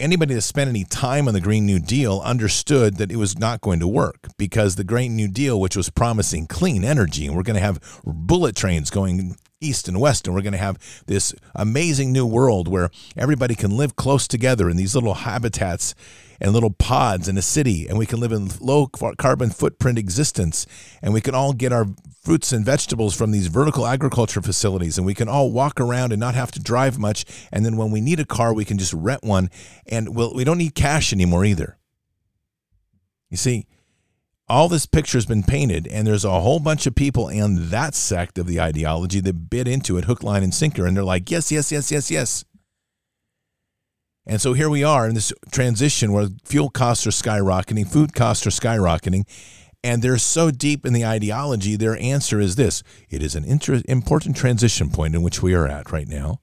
anybody 0.00 0.32
that 0.32 0.40
spent 0.40 0.70
any 0.70 0.84
time 0.84 1.28
on 1.28 1.34
the 1.34 1.40
Green 1.42 1.66
New 1.66 1.80
Deal 1.80 2.22
understood 2.24 2.96
that 2.96 3.12
it 3.12 3.16
was 3.16 3.38
not 3.38 3.60
going 3.60 3.80
to 3.80 3.86
work 3.86 4.28
because 4.38 4.76
the 4.76 4.84
Green 4.84 5.14
New 5.16 5.28
Deal, 5.28 5.60
which 5.60 5.76
was 5.76 5.90
promising 5.90 6.46
clean 6.46 6.82
energy, 6.82 7.26
and 7.26 7.36
we're 7.36 7.42
going 7.42 7.56
to 7.56 7.60
have 7.60 8.00
bullet 8.06 8.56
trains 8.56 8.88
going 8.88 9.36
east 9.64 9.88
and 9.88 10.00
west, 10.00 10.26
and 10.26 10.34
we're 10.34 10.42
going 10.42 10.52
to 10.52 10.58
have 10.58 10.78
this 11.06 11.34
amazing 11.54 12.12
new 12.12 12.26
world 12.26 12.68
where 12.68 12.90
everybody 13.16 13.54
can 13.54 13.76
live 13.76 13.96
close 13.96 14.28
together 14.28 14.68
in 14.68 14.76
these 14.76 14.94
little 14.94 15.14
habitats 15.14 15.94
and 16.40 16.52
little 16.52 16.70
pods 16.70 17.28
in 17.28 17.38
a 17.38 17.42
city, 17.42 17.86
and 17.88 17.98
we 17.98 18.06
can 18.06 18.20
live 18.20 18.32
in 18.32 18.50
low 18.60 18.86
carbon 18.86 19.50
footprint 19.50 19.98
existence, 19.98 20.66
and 21.02 21.14
we 21.14 21.20
can 21.20 21.34
all 21.34 21.52
get 21.52 21.72
our 21.72 21.86
fruits 22.22 22.52
and 22.52 22.64
vegetables 22.64 23.14
from 23.14 23.30
these 23.30 23.48
vertical 23.48 23.86
agriculture 23.86 24.42
facilities, 24.42 24.98
and 24.98 25.06
we 25.06 25.14
can 25.14 25.28
all 25.28 25.52
walk 25.52 25.80
around 25.80 26.12
and 26.12 26.20
not 26.20 26.34
have 26.34 26.50
to 26.50 26.60
drive 26.60 26.98
much. 26.98 27.24
And 27.52 27.64
then 27.64 27.76
when 27.76 27.90
we 27.90 28.00
need 28.00 28.18
a 28.18 28.24
car, 28.24 28.52
we 28.52 28.64
can 28.64 28.78
just 28.78 28.94
rent 28.94 29.22
one, 29.22 29.50
and 29.86 30.14
we'll, 30.14 30.34
we 30.34 30.44
don't 30.44 30.58
need 30.58 30.74
cash 30.74 31.12
anymore 31.12 31.44
either. 31.44 31.78
You 33.30 33.36
see, 33.36 33.66
all 34.48 34.68
this 34.68 34.86
picture 34.86 35.16
has 35.16 35.26
been 35.26 35.42
painted, 35.42 35.86
and 35.86 36.06
there's 36.06 36.24
a 36.24 36.40
whole 36.40 36.60
bunch 36.60 36.86
of 36.86 36.94
people 36.94 37.28
in 37.28 37.70
that 37.70 37.94
sect 37.94 38.38
of 38.38 38.46
the 38.46 38.60
ideology 38.60 39.20
that 39.20 39.50
bit 39.50 39.66
into 39.66 39.96
it 39.96 40.04
hook, 40.04 40.22
line, 40.22 40.42
and 40.42 40.54
sinker, 40.54 40.86
and 40.86 40.96
they're 40.96 41.04
like, 41.04 41.30
yes, 41.30 41.50
yes, 41.50 41.72
yes, 41.72 41.90
yes, 41.90 42.10
yes. 42.10 42.44
And 44.26 44.40
so 44.40 44.54
here 44.54 44.70
we 44.70 44.82
are 44.82 45.06
in 45.06 45.14
this 45.14 45.32
transition 45.50 46.12
where 46.12 46.28
fuel 46.44 46.70
costs 46.70 47.06
are 47.06 47.10
skyrocketing, 47.10 47.88
food 47.88 48.14
costs 48.14 48.46
are 48.46 48.50
skyrocketing, 48.50 49.24
and 49.82 50.00
they're 50.00 50.18
so 50.18 50.50
deep 50.50 50.86
in 50.86 50.94
the 50.94 51.04
ideology, 51.04 51.76
their 51.76 51.96
answer 51.98 52.40
is 52.40 52.56
this 52.56 52.82
it 53.10 53.22
is 53.22 53.34
an 53.34 53.44
inter- 53.44 53.82
important 53.86 54.36
transition 54.36 54.90
point 54.90 55.14
in 55.14 55.22
which 55.22 55.42
we 55.42 55.54
are 55.54 55.66
at 55.66 55.92
right 55.92 56.08
now, 56.08 56.40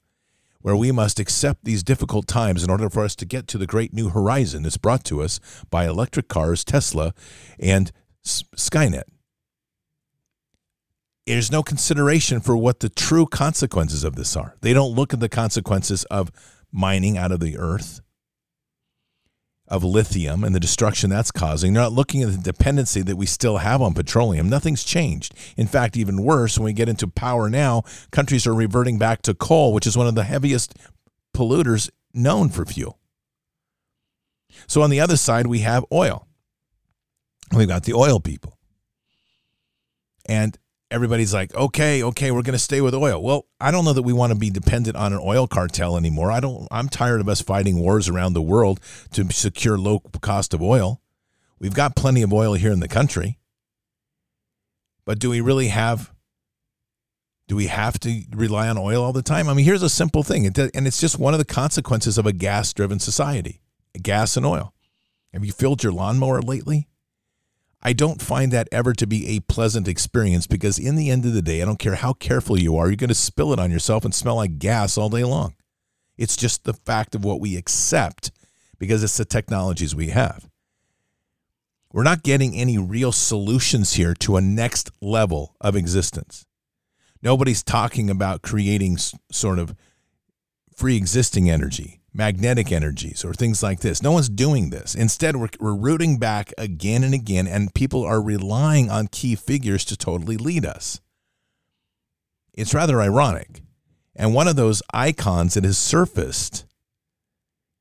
where 0.62 0.76
we 0.76 0.92
must 0.92 1.20
accept 1.20 1.64
these 1.64 1.84
difficult 1.84 2.28
times 2.28 2.64
in 2.64 2.70
order 2.70 2.90
for 2.90 3.04
us 3.04 3.16
to 3.18 3.26
get 3.26 3.48
to 3.48 3.58
the 3.58 3.68
great 3.68 3.94
new 3.94 4.10
horizon 4.10 4.64
that's 4.64 4.78
brought 4.78 5.04
to 5.06 5.22
us 5.22 5.40
by 5.70 5.88
electric 5.88 6.28
cars, 6.28 6.64
Tesla, 6.64 7.14
and 7.60 7.92
Skynet. 8.24 9.04
There's 11.26 11.52
no 11.52 11.64
consideration 11.64 12.42
for 12.42 12.58
what 12.58 12.80
the 12.80 12.90
true 12.90 13.26
consequences 13.26 14.04
of 14.04 14.16
this 14.16 14.36
are. 14.36 14.56
They 14.62 14.74
don't 14.74 14.96
look 14.96 15.14
at 15.14 15.20
the 15.20 15.30
consequences 15.30 16.04
of 16.06 16.32
mining 16.72 17.18
out 17.18 17.32
of 17.32 17.40
the 17.40 17.58
earth 17.58 18.02
of 19.72 19.86
lithium 19.86 20.44
and 20.44 20.54
the 20.54 20.60
destruction 20.60 21.10
that's 21.10 21.32
causing. 21.32 21.74
They're 21.74 21.82
not 21.82 21.94
looking 21.94 22.22
at 22.22 22.32
the 22.32 22.38
dependency 22.38 23.02
that 23.04 23.16
we 23.16 23.26
still 23.26 23.58
have 23.58 23.82
on 23.82 23.94
petroleum. 23.94 24.50
Nothing's 24.50 24.84
changed. 24.84 25.34
In 25.56 25.66
fact, 25.66 25.96
even 25.96 26.22
worse, 26.24 26.60
when 26.60 26.66
we 26.66 26.74
get 26.74 26.90
into 26.90 27.08
power 27.08 27.50
now, 27.50 27.84
countries 28.12 28.46
are 28.46 28.54
reverting 28.54 29.00
back 29.00 29.22
to 29.24 29.34
coal, 29.34 29.74
which 29.74 29.88
is 29.88 29.98
one 29.98 30.08
of 30.08 30.14
the 30.14 30.26
heaviest 30.26 30.76
polluters 31.34 31.90
known 32.14 32.50
for 32.50 32.66
fuel. 32.66 33.00
So 34.68 34.82
on 34.82 34.90
the 34.90 35.00
other 35.00 35.16
side, 35.16 35.48
we 35.48 35.60
have 35.60 35.86
oil. 35.92 36.28
We've 37.56 37.68
got 37.68 37.84
the 37.84 37.94
oil 37.94 38.20
people. 38.20 38.58
And 40.26 40.58
everybody's 40.92 41.34
like, 41.34 41.56
okay, 41.56 42.04
okay, 42.04 42.30
we're 42.32 42.44
going 42.44 42.54
to 42.54 42.60
stay 42.60 42.82
with 42.82 42.94
oil. 42.94 43.24
Well, 43.24 43.48
I 43.60 43.72
don't 43.72 43.86
know 43.86 43.94
that 43.94 44.04
we 44.04 44.14
want 44.14 44.34
to 44.34 44.38
be 44.38 44.50
dependent 44.50 44.96
on 44.98 45.14
an 45.14 45.20
oil 45.24 45.48
cartel 45.48 45.98
anymore. 45.98 46.32
I 46.32 46.40
don't. 46.40 46.68
I'm 46.70 46.90
tired 46.90 47.22
of 47.22 47.30
us 47.30 47.42
fighting 47.42 47.80
wars 47.80 48.10
around 48.10 48.34
the 48.34 48.42
world 48.42 48.80
to 49.14 49.32
secure 49.32 49.78
low 49.78 50.00
cost 50.00 50.54
of 50.54 50.62
oil. 50.62 51.02
We've 51.58 51.74
got 51.74 51.96
plenty 51.96 52.22
of 52.22 52.34
oil 52.34 52.54
here 52.54 52.72
in 52.72 52.82
the 52.82 52.88
country, 52.88 53.40
but 55.06 55.18
do 55.18 55.30
we 55.30 55.42
really 55.42 55.70
have? 55.70 56.12
Do 57.48 57.56
we 57.56 57.68
have 57.68 58.00
to 58.02 58.24
rely 58.34 58.70
on 58.70 58.78
oil 58.78 59.04
all 59.04 59.14
the 59.14 59.22
time? 59.22 59.50
I 59.50 59.54
mean, 59.54 59.66
here's 59.66 59.84
a 59.84 59.90
simple 59.90 60.24
thing, 60.24 60.46
and 60.46 60.88
it's 60.88 61.02
just 61.02 61.20
one 61.20 61.34
of 61.34 61.38
the 61.38 61.46
consequences 61.46 62.18
of 62.18 62.26
a 62.26 62.34
gas-driven 62.34 63.00
society: 63.00 63.62
gas 64.02 64.38
and 64.38 64.46
oil. 64.46 64.74
Have 65.34 65.46
you 65.46 65.52
filled 65.52 65.84
your 65.84 65.94
lawnmower 65.94 66.42
lately? 66.42 66.88
I 67.84 67.94
don't 67.94 68.22
find 68.22 68.52
that 68.52 68.70
ever 68.72 68.94
to 68.94 69.08
be 69.08 69.30
a 69.30 69.40
pleasant 69.42 69.88
experience 69.88 70.46
because, 70.46 70.78
in 70.78 70.96
the 70.96 71.10
end 71.10 71.26
of 71.26 71.34
the 71.34 71.42
day, 71.42 71.62
I 71.62 71.66
don't 71.66 71.80
care 71.80 71.96
how 71.96 72.14
careful 72.14 72.60
you 72.60 72.78
are, 72.78 72.88
you're 72.88 72.96
going 72.96 73.08
to 73.08 73.16
spill 73.16 73.54
it 73.54 73.60
on 73.60 73.72
yourself 73.72 74.06
and 74.06 74.14
smell 74.14 74.36
like 74.36 74.60
gas 74.60 74.98
all 74.98 75.10
day 75.10 75.24
long. 75.24 75.56
It's 76.18 76.36
just 76.36 76.64
the 76.64 76.74
fact 76.74 77.16
of 77.16 77.26
what 77.26 77.40
we 77.40 77.58
accept 77.58 78.32
because 78.78 79.04
it's 79.04 79.18
the 79.18 79.26
technologies 79.26 79.96
we 79.96 80.10
have. 80.10 80.48
We're 81.92 82.04
not 82.04 82.24
getting 82.24 82.56
any 82.56 82.78
real 82.78 83.12
solutions 83.12 83.94
here 83.94 84.14
to 84.16 84.38
a 84.38 84.42
next 84.42 84.92
level 85.02 85.56
of 85.60 85.76
existence. 85.76 86.46
Nobody's 87.24 87.64
talking 87.64 88.10
about 88.10 88.42
creating 88.42 88.98
sort 89.32 89.60
of 89.60 89.76
free 90.76 90.96
existing 90.96 91.50
energy 91.50 92.01
magnetic 92.14 92.72
energies 92.72 93.24
or 93.24 93.34
things 93.34 93.64
like 93.64 93.80
this. 93.80 94.04
No 94.04 94.12
one's 94.12 94.30
doing 94.30 94.70
this. 94.70 94.96
Instead, 94.96 95.38
we're, 95.38 95.50
we're 95.60 95.76
rooting 95.76 96.18
back 96.18 96.54
again 96.58 97.04
and 97.04 97.14
again, 97.14 97.48
and 97.48 97.74
people 97.74 98.04
are 98.04 98.22
relying 98.22 98.90
on 98.90 99.08
key 99.08 99.36
figures 99.36 99.86
to 99.86 99.98
totally 99.98 100.38
lead 100.38 100.66
us. 100.66 101.00
It's 102.54 102.74
rather 102.74 103.02
ironic. 103.02 103.62
And 104.16 104.34
one 104.34 104.48
of 104.48 104.58
those 104.58 104.84
icons 104.94 105.54
that 105.54 105.64
has 105.64 105.78
surfaced 105.78 106.66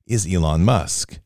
is 0.06 0.32
Elon 0.32 0.64
Musk. 0.64 1.18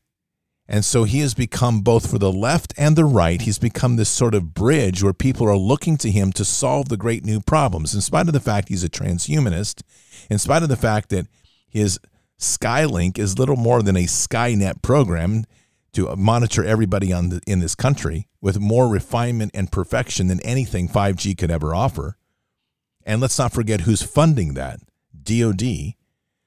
And 0.66 0.82
so 0.82 1.04
he 1.04 1.18
has 1.20 1.34
become 1.34 1.82
both 1.82 2.10
for 2.10 2.18
the 2.18 2.32
left 2.32 2.72
and 2.78 2.96
the 2.96 3.04
right, 3.04 3.42
he's 3.42 3.58
become 3.58 3.96
this 3.96 4.08
sort 4.08 4.34
of 4.34 4.54
bridge 4.54 5.02
where 5.02 5.12
people 5.12 5.46
are 5.46 5.58
looking 5.58 5.98
to 5.98 6.10
him 6.10 6.32
to 6.32 6.44
solve 6.44 6.88
the 6.88 6.96
great 6.96 7.22
new 7.22 7.40
problems, 7.40 7.94
in 7.94 8.00
spite 8.00 8.28
of 8.28 8.32
the 8.32 8.40
fact 8.40 8.70
he's 8.70 8.82
a 8.82 8.88
transhumanist, 8.88 9.82
in 10.30 10.38
spite 10.38 10.62
of 10.62 10.70
the 10.70 10.76
fact 10.76 11.10
that 11.10 11.26
his 11.68 12.00
Skylink 12.44 13.18
is 13.18 13.38
little 13.38 13.56
more 13.56 13.82
than 13.82 13.96
a 13.96 14.04
Skynet 14.04 14.82
program 14.82 15.44
to 15.94 16.14
monitor 16.16 16.64
everybody 16.64 17.12
on 17.12 17.30
the, 17.30 17.40
in 17.46 17.60
this 17.60 17.74
country 17.74 18.28
with 18.40 18.60
more 18.60 18.88
refinement 18.88 19.52
and 19.54 19.72
perfection 19.72 20.26
than 20.26 20.40
anything 20.40 20.88
5G 20.88 21.38
could 21.38 21.50
ever 21.50 21.74
offer. 21.74 22.16
And 23.04 23.20
let's 23.20 23.38
not 23.38 23.52
forget 23.52 23.82
who's 23.82 24.02
funding 24.02 24.54
that 24.54 24.80
DOD, 25.22 25.94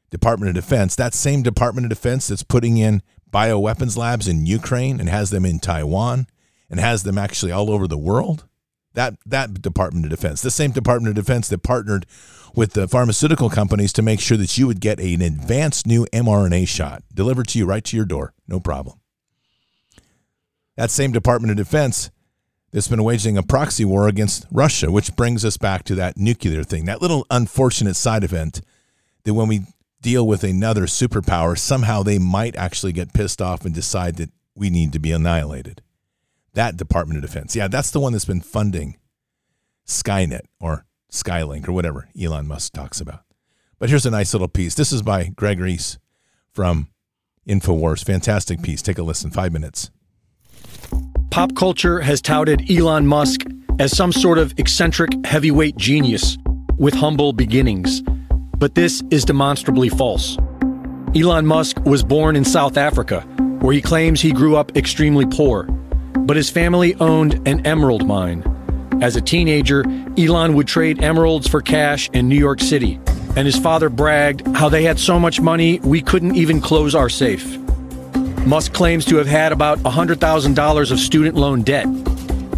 Department 0.10 0.50
of 0.50 0.56
Defense, 0.56 0.96
that 0.96 1.14
same 1.14 1.42
Department 1.42 1.86
of 1.86 1.90
Defense 1.90 2.28
that's 2.28 2.44
putting 2.44 2.78
in 2.78 3.02
bioweapons 3.32 3.98
labs 3.98 4.28
in 4.28 4.46
Ukraine 4.46 5.00
and 5.00 5.10
has 5.10 5.30
them 5.30 5.46
in 5.46 5.60
Taiwan 5.60 6.28
and 6.70 6.80
has 6.80 7.04
them 7.04 7.18
actually 7.18 7.52
all 7.52 7.72
over 7.72 7.88
the 7.88 7.98
world. 7.98 8.46
That, 8.94 9.16
that 9.26 9.62
Department 9.62 10.06
of 10.06 10.12
Defense, 10.12 10.42
the 10.42 10.52
same 10.52 10.72
Department 10.72 11.18
of 11.18 11.24
Defense 11.24 11.48
that 11.50 11.64
partnered 11.64 12.06
with 12.56 12.74
the 12.74 12.88
pharmaceutical 12.88 13.50
companies 13.50 13.94
to 13.94 14.02
make 14.02 14.20
sure 14.20 14.38
that 14.38 14.58
you 14.58 14.68
would 14.68 14.80
get 14.80 15.00
an 15.00 15.22
advanced 15.22 15.88
new 15.88 16.06
mRNA 16.14 16.68
shot 16.68 17.04
delivered 17.14 17.48
to 17.50 17.60
you 17.60 17.66
right 17.66 17.84
to 17.84 17.96
your 17.96 18.06
door. 18.06 18.34
No 18.48 18.60
problem. 18.60 19.00
That 20.76 20.92
same 20.92 21.12
Department 21.12 21.52
of 21.52 21.58
Defense 21.58 22.12
that's 22.72 22.88
been 22.88 23.04
waging 23.04 23.38
a 23.38 23.44
proxy 23.44 23.86
war 23.86 24.08
against 24.08 24.46
Russia, 24.52 24.92
which 24.92 25.16
brings 25.16 25.44
us 25.44 25.58
back 25.58 25.84
to 25.86 25.96
that 25.96 26.18
nuclear 26.18 26.64
thing, 26.64 26.86
that 26.86 27.02
little 27.02 27.26
unfortunate 27.30 27.96
side 27.96 28.24
event 28.24 28.62
that 29.24 29.34
when 29.34 29.48
we 29.48 29.62
deal 30.02 30.28
with 30.28 30.44
another 30.44 30.84
superpower, 30.84 31.58
somehow 31.58 32.04
they 32.04 32.20
might 32.20 32.56
actually 32.56 32.92
get 32.92 33.14
pissed 33.14 33.42
off 33.42 33.66
and 33.66 33.74
decide 33.74 34.18
that 34.18 34.30
we 34.56 34.70
need 34.70 34.94
to 34.94 35.00
be 35.00 35.12
annihilated. 35.12 35.82
That 36.54 36.78
Department 36.78 37.24
of 37.24 37.30
Defense. 37.30 37.56
Yeah, 37.56 37.68
that's 37.68 37.92
the 37.92 38.00
one 38.00 38.14
that's 38.14 38.26
been 38.26 38.42
funding 38.42 38.98
Skynet 39.86 40.46
or 40.60 40.86
Skylink 41.12 41.68
or 41.68 41.72
whatever 41.72 42.10
Elon 42.20 42.48
Musk 42.48 42.74
talks 42.74 43.00
about. 43.00 43.22
But 43.80 43.90
here's 43.90 44.06
a 44.06 44.12
nice 44.12 44.34
little 44.34 44.48
piece. 44.48 44.76
This 44.76 44.92
is 44.92 45.02
by 45.02 45.26
Greg 45.36 45.60
Reese 45.60 45.98
from 46.52 46.90
InfoWars. 47.48 48.04
Fantastic 48.04 48.62
piece. 48.62 48.82
Take 48.82 48.98
a 48.98 49.04
listen. 49.04 49.32
Five 49.32 49.54
minutes. 49.54 49.92
Pop 51.30 51.56
culture 51.56 52.00
has 52.02 52.22
touted 52.22 52.70
Elon 52.70 53.06
Musk 53.06 53.42
as 53.80 53.96
some 53.96 54.12
sort 54.12 54.40
of 54.40 54.54
eccentric 54.58 55.12
heavyweight 55.26 55.78
genius 55.78 56.38
with 56.78 56.96
humble 56.96 57.34
beginnings. 57.34 58.02
But 58.58 58.74
this 58.74 59.04
is 59.12 59.24
demonstrably 59.24 59.90
false. 59.90 60.38
Elon 61.16 61.46
Musk 61.46 61.80
was 61.86 62.04
born 62.04 62.36
in 62.36 62.44
South 62.44 62.76
Africa, 62.76 63.22
where 63.62 63.74
he 63.74 63.82
claims 63.82 64.20
he 64.20 64.32
grew 64.32 64.56
up 64.56 64.76
extremely 64.76 65.26
poor, 65.26 65.64
but 65.64 66.36
his 66.36 66.50
family 66.50 66.96
owned 66.96 67.48
an 67.48 67.66
emerald 67.66 68.08
mine 68.08 68.44
as 69.02 69.16
a 69.16 69.22
teenager, 69.22 69.86
Elon 70.18 70.56
would 70.56 70.68
trade 70.68 71.04
emeralds 71.04 71.48
for 71.48 71.62
cash 71.62 72.10
in 72.14 72.28
New 72.28 72.38
York 72.38 72.60
City, 72.60 73.00
and 73.36 73.46
his 73.46 73.58
father 73.58 73.90
bragged 73.90 74.46
how 74.56 74.70
they 74.70 74.84
had 74.84 75.00
so 75.00 75.20
much 75.20 75.40
money 75.40 75.80
we 75.82 76.02
couldn't 76.02 76.36
even 76.36 76.60
close 76.60 76.96
our 76.96 77.10
safe. 77.10 77.58
Musk 78.48 78.74
claims 78.74 79.06
to 79.06 79.18
have 79.18 79.28
had 79.28 79.52
about 79.52 79.78
$100,000 79.80 80.92
of 80.92 81.00
student 81.00 81.36
loan 81.36 81.62
debt, 81.62 81.86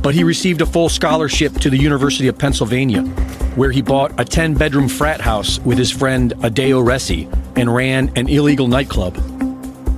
but 0.02 0.16
he 0.16 0.24
received 0.24 0.62
a 0.62 0.66
full 0.66 0.88
scholarship 0.88 1.54
to 1.56 1.70
the 1.70 1.78
University 1.78 2.30
of 2.30 2.38
Pennsylvania, 2.38 3.02
where 3.56 3.72
he 3.72 3.82
bought 3.82 4.18
a 4.18 4.24
10 4.24 4.54
bedroom 4.54 4.88
frat 4.88 5.20
house 5.20 5.60
with 5.60 5.78
his 5.78 5.92
friend 5.92 6.34
Adeo 6.44 6.82
Ressi 6.82 7.28
and 7.58 7.74
ran 7.74 8.12
an 8.16 8.30
illegal 8.30 8.70
nightclub. 8.70 9.16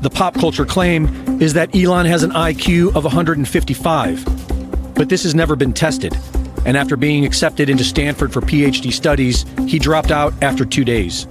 The 0.01 0.09
pop 0.09 0.33
culture 0.33 0.65
claim 0.65 1.39
is 1.39 1.53
that 1.53 1.75
Elon 1.75 2.07
has 2.07 2.23
an 2.23 2.31
IQ 2.31 2.95
of 2.95 3.03
155 3.03 4.40
but 4.95 5.09
this 5.09 5.23
has 5.23 5.35
never 5.35 5.55
been 5.55 5.73
tested. 5.73 6.17
And 6.65 6.77
after 6.77 6.95
being 6.95 7.25
accepted 7.25 7.69
into 7.69 7.83
Stanford 7.83 8.31
for 8.31 8.41
PhD 8.41 8.91
studies, 8.93 9.45
he 9.67 9.79
dropped 9.79 10.11
out 10.11 10.33
after 10.43 10.63
two 10.63 10.83
days. 10.83 11.27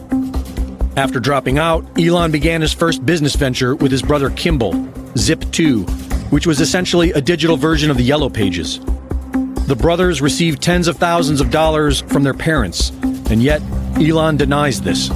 After 0.97 1.21
dropping 1.21 1.59
out, 1.59 1.87
Elon 1.99 2.33
began 2.33 2.61
his 2.61 2.73
first 2.73 3.07
business 3.07 3.37
venture 3.37 3.77
with 3.77 3.93
his 3.93 4.03
brother 4.03 4.31
Kimball, 4.31 4.73
Zip2, 5.15 6.33
which 6.33 6.47
was 6.47 6.61
essentially 6.61 7.13
a 7.13 7.21
digital 7.21 7.57
version 7.57 7.91
of 7.91 7.97
the 7.97 8.03
Yellow 8.03 8.29
Pages. 8.29 8.81
The 9.67 9.77
brothers 9.77 10.21
received 10.21 10.61
tens 10.61 10.89
of 10.89 10.97
thousands 10.97 11.41
of 11.41 11.51
dollars 11.51 12.01
from 12.01 12.25
their 12.25 12.35
parents, 12.35 12.91
and 13.31 13.41
yet 13.41 13.63
Elon 13.97 14.37
denies 14.37 14.81
this. 14.81 15.11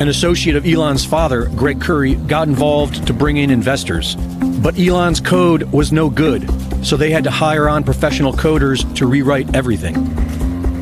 An 0.00 0.08
associate 0.08 0.56
of 0.56 0.66
Elon's 0.66 1.04
father, 1.04 1.46
Greg 1.54 1.78
Kouri, 1.78 2.26
got 2.26 2.48
involved 2.48 3.06
to 3.06 3.12
bring 3.12 3.36
in 3.36 3.50
investors. 3.50 4.16
But 4.60 4.78
Elon's 4.78 5.20
code 5.20 5.62
was 5.72 5.92
no 5.92 6.10
good, 6.10 6.48
so 6.82 6.96
they 6.96 7.10
had 7.10 7.24
to 7.24 7.30
hire 7.30 7.68
on 7.68 7.84
professional 7.84 8.32
coders 8.32 8.94
to 8.96 9.06
rewrite 9.06 9.54
everything. 9.54 9.94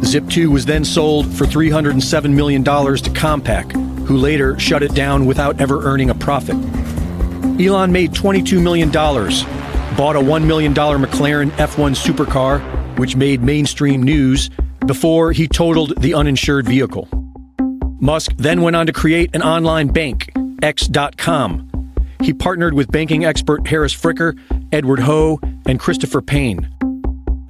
Zip2 0.00 0.46
was 0.48 0.64
then 0.64 0.84
sold 0.84 1.26
for 1.34 1.44
$307 1.44 2.32
million 2.32 2.64
to 2.64 2.70
Compaq, 2.70 4.06
who 4.06 4.16
later 4.16 4.58
shut 4.58 4.82
it 4.82 4.94
down 4.94 5.26
without 5.26 5.60
ever 5.60 5.84
earning 5.84 6.10
a 6.10 6.14
profit. 6.14 6.56
Elon 7.60 7.92
made 7.92 8.12
$22 8.12 8.62
million, 8.62 8.90
bought 8.90 10.16
a 10.16 10.20
$1 10.20 10.46
million 10.46 10.72
McLaren 10.72 11.50
F1 11.50 11.96
supercar, 11.96 12.60
which 12.98 13.16
made 13.16 13.42
mainstream 13.42 14.02
news, 14.02 14.50
before 14.86 15.32
he 15.32 15.46
totaled 15.46 16.00
the 16.00 16.14
uninsured 16.14 16.66
vehicle. 16.66 17.08
Musk 18.00 18.32
then 18.36 18.62
went 18.62 18.76
on 18.76 18.86
to 18.86 18.92
create 18.92 19.34
an 19.34 19.42
online 19.42 19.88
bank, 19.88 20.30
X.com. 20.62 21.68
He 22.22 22.32
partnered 22.32 22.74
with 22.74 22.90
banking 22.90 23.24
expert 23.24 23.66
Harris 23.66 23.94
Fricker, 23.94 24.38
Edward 24.72 25.00
Ho, 25.00 25.38
and 25.68 25.78
Christopher 25.78 26.20
Payne. 26.20 26.68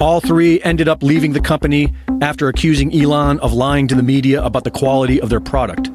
All 0.00 0.20
three 0.20 0.60
ended 0.62 0.88
up 0.88 1.02
leaving 1.02 1.32
the 1.32 1.40
company 1.40 1.92
after 2.20 2.48
accusing 2.48 2.94
Elon 2.94 3.40
of 3.40 3.52
lying 3.52 3.88
to 3.88 3.94
the 3.94 4.02
media 4.02 4.42
about 4.44 4.64
the 4.64 4.70
quality 4.70 5.20
of 5.20 5.30
their 5.30 5.40
product. 5.40 5.90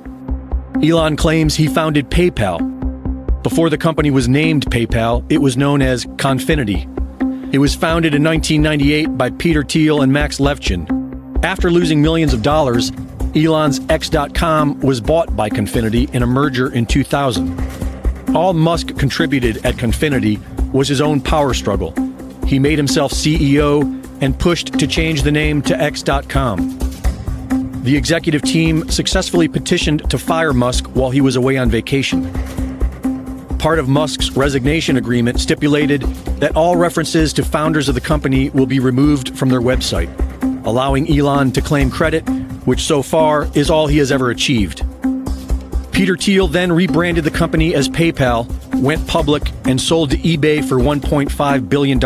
Elon 0.83 1.15
claims 1.15 1.55
he 1.55 1.67
founded 1.67 2.09
PayPal. 2.09 2.71
Before 3.43 3.69
the 3.69 3.77
company 3.77 4.09
was 4.09 4.27
named 4.27 4.65
PayPal, 4.65 5.25
it 5.29 5.37
was 5.37 5.55
known 5.55 5.81
as 5.81 6.05
Confinity. 6.17 6.87
It 7.53 7.59
was 7.59 7.75
founded 7.75 8.15
in 8.15 8.23
1998 8.23 9.17
by 9.17 9.29
Peter 9.29 9.63
Thiel 9.63 10.01
and 10.01 10.11
Max 10.11 10.39
Levchin. 10.39 11.43
After 11.45 11.69
losing 11.69 12.01
millions 12.01 12.33
of 12.33 12.41
dollars, 12.41 12.91
Elon's 13.35 13.79
X.com 13.89 14.79
was 14.79 14.99
bought 15.01 15.35
by 15.35 15.49
Confinity 15.49 16.09
in 16.13 16.23
a 16.23 16.27
merger 16.27 16.73
in 16.73 16.85
2000. 16.85 18.35
All 18.35 18.53
Musk 18.53 18.97
contributed 18.97 19.65
at 19.65 19.77
Confinity 19.77 20.39
was 20.71 20.87
his 20.87 21.01
own 21.01 21.21
power 21.21 21.53
struggle. 21.53 21.93
He 22.45 22.59
made 22.59 22.77
himself 22.77 23.11
CEO 23.11 23.81
and 24.21 24.37
pushed 24.37 24.79
to 24.79 24.87
change 24.87 25.23
the 25.23 25.31
name 25.31 25.61
to 25.63 25.79
X.com. 25.79 26.79
The 27.83 27.97
executive 27.97 28.41
team 28.41 28.87
successfully 28.89 29.47
petitioned 29.47 30.09
to 30.09 30.17
fire 30.17 30.53
Musk 30.53 30.87
while 30.95 31.09
he 31.09 31.19
was 31.19 31.35
away 31.35 31.57
on 31.57 31.69
vacation. 31.69 32.31
Part 33.57 33.79
of 33.79 33.89
Musk's 33.89 34.31
resignation 34.31 34.97
agreement 34.97 35.39
stipulated 35.39 36.01
that 36.39 36.55
all 36.55 36.75
references 36.75 37.33
to 37.33 37.43
founders 37.43 37.89
of 37.89 37.95
the 37.95 38.01
company 38.01 38.49
will 38.51 38.65
be 38.65 38.79
removed 38.79 39.37
from 39.37 39.49
their 39.49 39.61
website, 39.61 40.09
allowing 40.65 41.09
Elon 41.09 41.51
to 41.51 41.61
claim 41.61 41.89
credit, 41.89 42.21
which 42.65 42.81
so 42.81 43.01
far 43.01 43.49
is 43.53 43.69
all 43.69 43.87
he 43.87 43.97
has 43.97 44.11
ever 44.11 44.29
achieved. 44.29 44.85
Peter 45.91 46.17
Thiel 46.17 46.47
then 46.47 46.71
rebranded 46.71 47.23
the 47.23 47.31
company 47.31 47.75
as 47.75 47.87
PayPal, 47.87 48.49
went 48.83 49.07
public, 49.07 49.49
and 49.65 49.79
sold 49.79 50.11
to 50.11 50.17
eBay 50.17 50.63
for 50.63 50.75
$1.5 50.75 51.69
billion. 51.69 52.03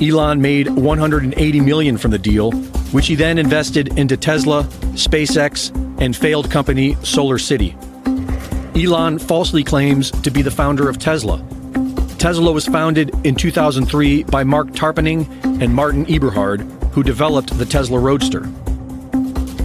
Elon 0.00 0.42
made 0.42 0.68
180 0.68 1.60
million 1.60 1.96
from 1.96 2.10
the 2.10 2.18
deal, 2.18 2.52
which 2.92 3.06
he 3.06 3.14
then 3.14 3.38
invested 3.38 3.98
into 3.98 4.16
Tesla, 4.18 4.64
SpaceX, 4.92 5.74
and 5.98 6.14
failed 6.14 6.50
company 6.50 6.94
Solar 7.02 7.38
City. 7.38 7.74
Elon 8.76 9.18
falsely 9.18 9.64
claims 9.64 10.10
to 10.10 10.30
be 10.30 10.42
the 10.42 10.50
founder 10.50 10.88
of 10.90 10.98
Tesla. 10.98 11.42
Tesla 12.18 12.52
was 12.52 12.66
founded 12.66 13.10
in 13.24 13.34
2003 13.34 14.24
by 14.24 14.44
Marc 14.44 14.68
Tarpenning 14.68 15.26
and 15.62 15.74
Martin 15.74 16.04
Eberhard, 16.06 16.60
who 16.92 17.02
developed 17.02 17.56
the 17.56 17.64
Tesla 17.64 17.98
Roadster. 17.98 18.44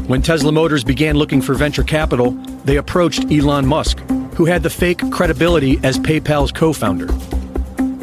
When 0.07 0.21
Tesla 0.21 0.51
Motors 0.51 0.83
began 0.83 1.17
looking 1.17 1.41
for 1.41 1.53
venture 1.53 1.83
capital, 1.83 2.31
they 2.63 2.77
approached 2.77 3.31
Elon 3.31 3.65
Musk, 3.65 3.99
who 4.39 4.45
had 4.45 4.63
the 4.63 4.69
fake 4.69 5.02
credibility 5.12 5.78
as 5.84 5.99
PayPal's 5.99 6.54
co 6.54 6.71
founder. 6.71 7.08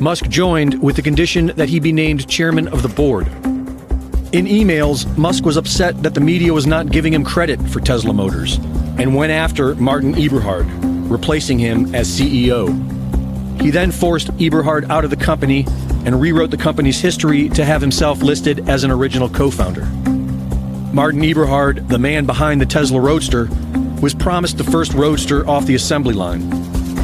Musk 0.03 0.29
joined 0.29 0.83
with 0.83 0.95
the 0.95 1.01
condition 1.01 1.47
that 1.57 1.71
he 1.71 1.81
be 1.81 1.93
named 1.93 2.29
chairman 2.29 2.69
of 2.69 2.83
the 2.83 2.91
board. 2.91 3.27
In 4.35 4.45
emails, 4.45 5.07
Musk 5.17 5.47
was 5.47 5.57
upset 5.57 6.03
that 6.03 6.13
the 6.13 6.21
media 6.21 6.53
was 6.53 6.67
not 6.67 6.91
giving 6.91 7.15
him 7.15 7.25
credit 7.25 7.59
for 7.71 7.81
Tesla 7.81 8.13
Motors 8.13 8.57
and 8.99 9.15
went 9.15 9.33
after 9.33 9.75
Martin 9.77 10.13
Eberhard, 10.13 10.67
replacing 11.11 11.59
him 11.59 11.95
as 11.95 12.07
CEO. 12.07 12.69
He 13.63 13.71
then 13.71 13.91
forced 13.91 14.29
Eberhard 14.39 14.91
out 14.91 15.05
of 15.05 15.11
the 15.11 15.17
company 15.17 15.65
and 16.05 16.21
rewrote 16.21 16.51
the 16.51 16.59
company's 16.59 17.01
history 17.01 17.49
to 17.49 17.65
have 17.65 17.81
himself 17.81 18.21
listed 18.21 18.69
as 18.69 18.85
an 18.85 18.91
original 18.91 19.31
co 19.31 19.51
founder. 19.51 19.87
Martin 20.93 21.23
Eberhard, 21.25 21.89
the 21.89 21.99
man 21.99 22.27
behind 22.27 22.61
the 22.61 22.67
Tesla 22.67 23.01
Roadster, 23.01 23.49
was 24.01 24.15
promised 24.15 24.59
the 24.59 24.65
first 24.65 24.93
Roadster 24.95 25.49
off 25.49 25.67
the 25.67 25.75
assembly 25.75 26.15
line. 26.15 26.49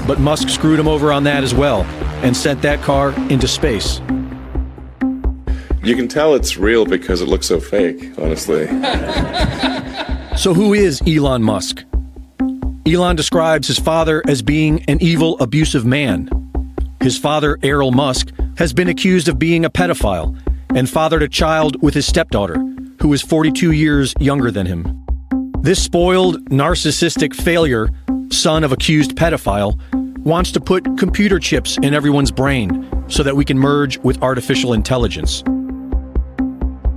But 0.07 0.21
Musk 0.21 0.49
screwed 0.49 0.79
him 0.79 0.89
over 0.89 1.13
on 1.13 1.25
that 1.25 1.45
as 1.45 1.55
well 1.55 1.83
and 2.23 2.37
sent 2.37 2.63
that 2.63 2.83
car 2.83 3.13
into 3.31 3.49
space. 3.49 4.01
You 5.83 5.97
can 5.97 6.07
tell 6.07 6.35
it's 6.35 6.57
real 6.57 6.87
because 6.87 7.21
it 7.21 7.29
looks 7.29 7.47
so 7.47 7.61
fake, 7.61 8.13
honestly. 8.19 8.69
So, 10.35 10.55
who 10.55 10.73
is 10.73 11.03
Elon 11.07 11.43
Musk? 11.43 11.85
Elon 12.87 13.17
describes 13.17 13.69
his 13.69 13.79
father 13.79 14.23
as 14.27 14.41
being 14.41 14.83
an 14.89 15.01
evil, 15.03 15.39
abusive 15.39 15.85
man. 15.85 16.29
His 17.01 17.19
father, 17.19 17.59
Errol 17.63 17.93
Musk, 17.93 18.33
has 18.57 18.73
been 18.73 18.89
accused 18.89 19.29
of 19.29 19.39
being 19.39 19.65
a 19.65 19.71
pedophile 19.71 20.37
and 20.75 20.89
fathered 20.89 21.23
a 21.23 21.29
child 21.29 21.81
with 21.83 21.93
his 21.93 22.07
stepdaughter, 22.07 22.57
who 23.01 23.13
is 23.13 23.21
42 23.21 23.73
years 23.73 24.15
younger 24.21 24.51
than 24.51 24.67
him. 24.67 25.02
This 25.63 25.81
spoiled, 25.81 26.45
narcissistic 26.47 27.33
failure, 27.33 27.89
son 28.33 28.65
of 28.65 28.73
accused 28.73 29.15
pedophile, 29.15 29.79
wants 30.25 30.51
to 30.51 30.61
put 30.61 30.99
computer 30.99 31.39
chips 31.39 31.79
in 31.79 31.95
everyone's 31.95 32.33
brain 32.33 32.89
so 33.07 33.23
that 33.23 33.37
we 33.37 33.45
can 33.45 33.57
merge 33.57 33.97
with 33.99 34.21
artificial 34.25 34.73
intelligence. 34.73 35.45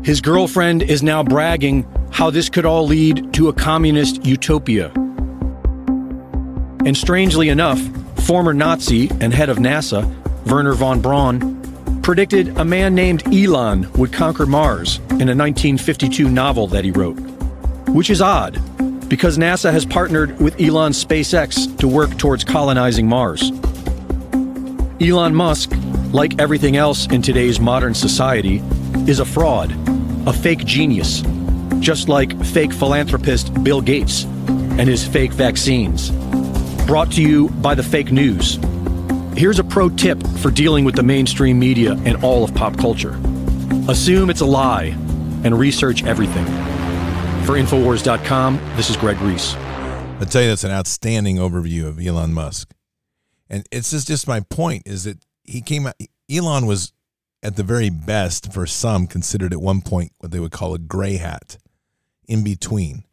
His 0.04 0.20
girlfriend 0.20 0.82
is 0.82 1.04
now 1.04 1.22
bragging 1.22 1.86
how 2.12 2.32
this 2.32 2.50
could 2.50 2.66
all 2.66 2.88
lead 2.88 3.32
to 3.36 3.50
a 3.50 3.54
communist 3.54 4.26
utopia. 4.26 4.92
And 6.86 6.98
strangely 6.98 7.50
enough, 7.50 7.80
former 8.26 8.56
Nazi 8.56 9.12
and 9.22 9.32
head 9.32 9.50
of 9.50 9.58
NASA, 9.58 10.12
Wernher 10.48 10.74
von 10.74 11.02
Braun, 11.02 12.02
predicted 12.02 12.58
a 12.58 12.66
man 12.66 12.96
named 12.96 13.32
Elon 13.32 13.92
would 13.94 14.12
conquer 14.12 14.48
Mars 14.48 14.98
in 15.10 15.30
a 15.30 15.38
1952 15.38 16.32
novel 16.32 16.66
that 16.66 16.84
he 16.84 16.90
wrote. 16.90 17.35
Which 17.88 18.10
is 18.10 18.22
odd, 18.22 18.60
because 19.10 19.38
NASA 19.38 19.72
has 19.72 19.86
partnered 19.86 20.40
with 20.40 20.60
Elon's 20.60 21.04
SpaceX 21.04 21.78
to 21.80 21.88
work 21.88 22.18
towards 22.18 22.44
colonizing 22.44 23.08
Mars. 23.08 23.52
Elon 25.02 25.34
Musk, 25.36 25.72
like 26.12 26.40
everything 26.40 26.76
else 26.78 27.08
in 27.08 27.22
today's 27.22 27.60
modern 27.60 27.94
society, 27.94 28.62
is 29.08 29.20
a 29.20 29.26
fraud, 29.26 29.74
a 30.28 30.34
fake 30.34 30.66
genius, 30.66 31.24
just 31.80 32.10
like 32.10 32.44
fake 32.46 32.74
philanthropist 32.74 33.54
Bill 33.64 33.82
Gates 33.82 34.24
and 34.24 34.90
his 34.90 35.08
fake 35.08 35.32
vaccines. 35.32 36.12
Brought 36.86 37.12
to 37.14 37.22
you 37.22 37.50
by 37.50 37.76
the 37.76 37.84
fake 37.84 38.12
news. 38.12 38.60
Here's 39.38 39.60
a 39.60 39.64
pro 39.64 39.90
tip 39.90 40.26
for 40.38 40.52
dealing 40.52 40.86
with 40.86 40.96
the 40.96 41.04
mainstream 41.04 41.60
media 41.60 41.94
and 42.06 42.24
all 42.24 42.44
of 42.44 42.54
pop 42.56 42.78
culture 42.78 43.20
assume 43.88 44.32
it's 44.32 44.42
a 44.42 44.46
lie 44.46 44.96
and 45.44 45.58
research 45.58 46.04
everything. 46.04 46.46
For 47.46 47.54
Infowars.com, 47.54 48.60
this 48.76 48.90
is 48.90 48.98
Greg 48.98 49.22
Reese. 49.22 49.54
I'll 49.54 50.26
tell 50.26 50.42
you 50.42 50.48
that's 50.48 50.64
an 50.64 50.72
outstanding 50.72 51.38
overview 51.38 51.86
of 51.86 52.00
Elon 52.00 52.34
Musk. 52.34 52.74
And 53.52 53.64
it's 53.72 53.92
just, 53.92 54.08
just 54.08 54.28
my 54.28 54.40
point 54.40 54.88
is 54.88 55.04
that 55.04 55.20
he 55.44 55.62
came 55.62 55.86
out, 55.86 55.94
Elon 56.28 56.66
was 56.66 56.92
at 57.44 57.56
the 57.56 57.62
very 57.62 57.92
best 57.92 58.52
for 58.52 58.66
some 58.66 59.06
considered 59.06 59.54
at 59.54 59.62
one 59.62 59.82
point 59.82 60.12
what 60.18 60.32
they 60.32 60.40
would 60.40 60.54
call 60.54 60.74
a 60.74 60.80
gray 60.80 61.18
hat 61.18 61.60
in 62.28 62.44
between. 62.44 63.04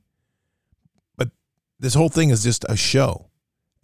But 1.19 1.29
this 1.79 1.93
whole 1.93 2.09
thing 2.09 2.31
is 2.31 2.43
just 2.43 2.65
a 2.71 2.77
show. 2.77 3.29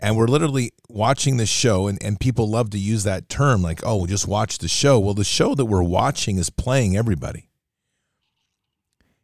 And 0.01 0.17
we're 0.17 0.29
literally 0.29 0.73
watching 0.89 1.37
the 1.37 1.45
show, 1.45 1.89
and, 1.89 2.03
and 2.03 2.19
people 2.19 2.49
love 2.49 2.71
to 2.71 2.79
use 2.79 3.05
that 3.05 3.29
term 3.29 3.61
like, 3.61 3.81
oh, 3.85 4.07
just 4.07 4.27
watch 4.27 4.57
the 4.57 4.69
show. 4.69 4.99
Well, 4.99 5.13
the 5.13 5.25
show 5.25 5.55
that 5.55 5.67
we're 5.67 5.83
watching 5.83 6.39
is 6.39 6.49
playing 6.49 6.97
everybody. 6.97 7.48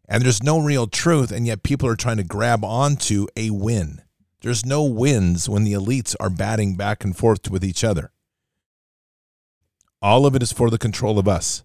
And 0.08 0.22
there's 0.22 0.42
no 0.42 0.58
real 0.58 0.86
truth, 0.86 1.32
and 1.32 1.46
yet 1.46 1.62
people 1.62 1.88
are 1.88 1.96
trying 1.96 2.18
to 2.18 2.24
grab 2.24 2.64
onto 2.64 3.26
a 3.36 3.50
win. 3.50 4.02
There's 4.42 4.66
no 4.66 4.84
wins 4.84 5.48
when 5.48 5.64
the 5.64 5.72
elites 5.72 6.14
are 6.20 6.28
batting 6.28 6.76
back 6.76 7.02
and 7.02 7.16
forth 7.16 7.50
with 7.50 7.64
each 7.64 7.82
other. 7.82 8.12
All 10.02 10.26
of 10.26 10.36
it 10.36 10.42
is 10.42 10.52
for 10.52 10.68
the 10.68 10.76
control 10.76 11.18
of 11.18 11.26
us. 11.26 11.64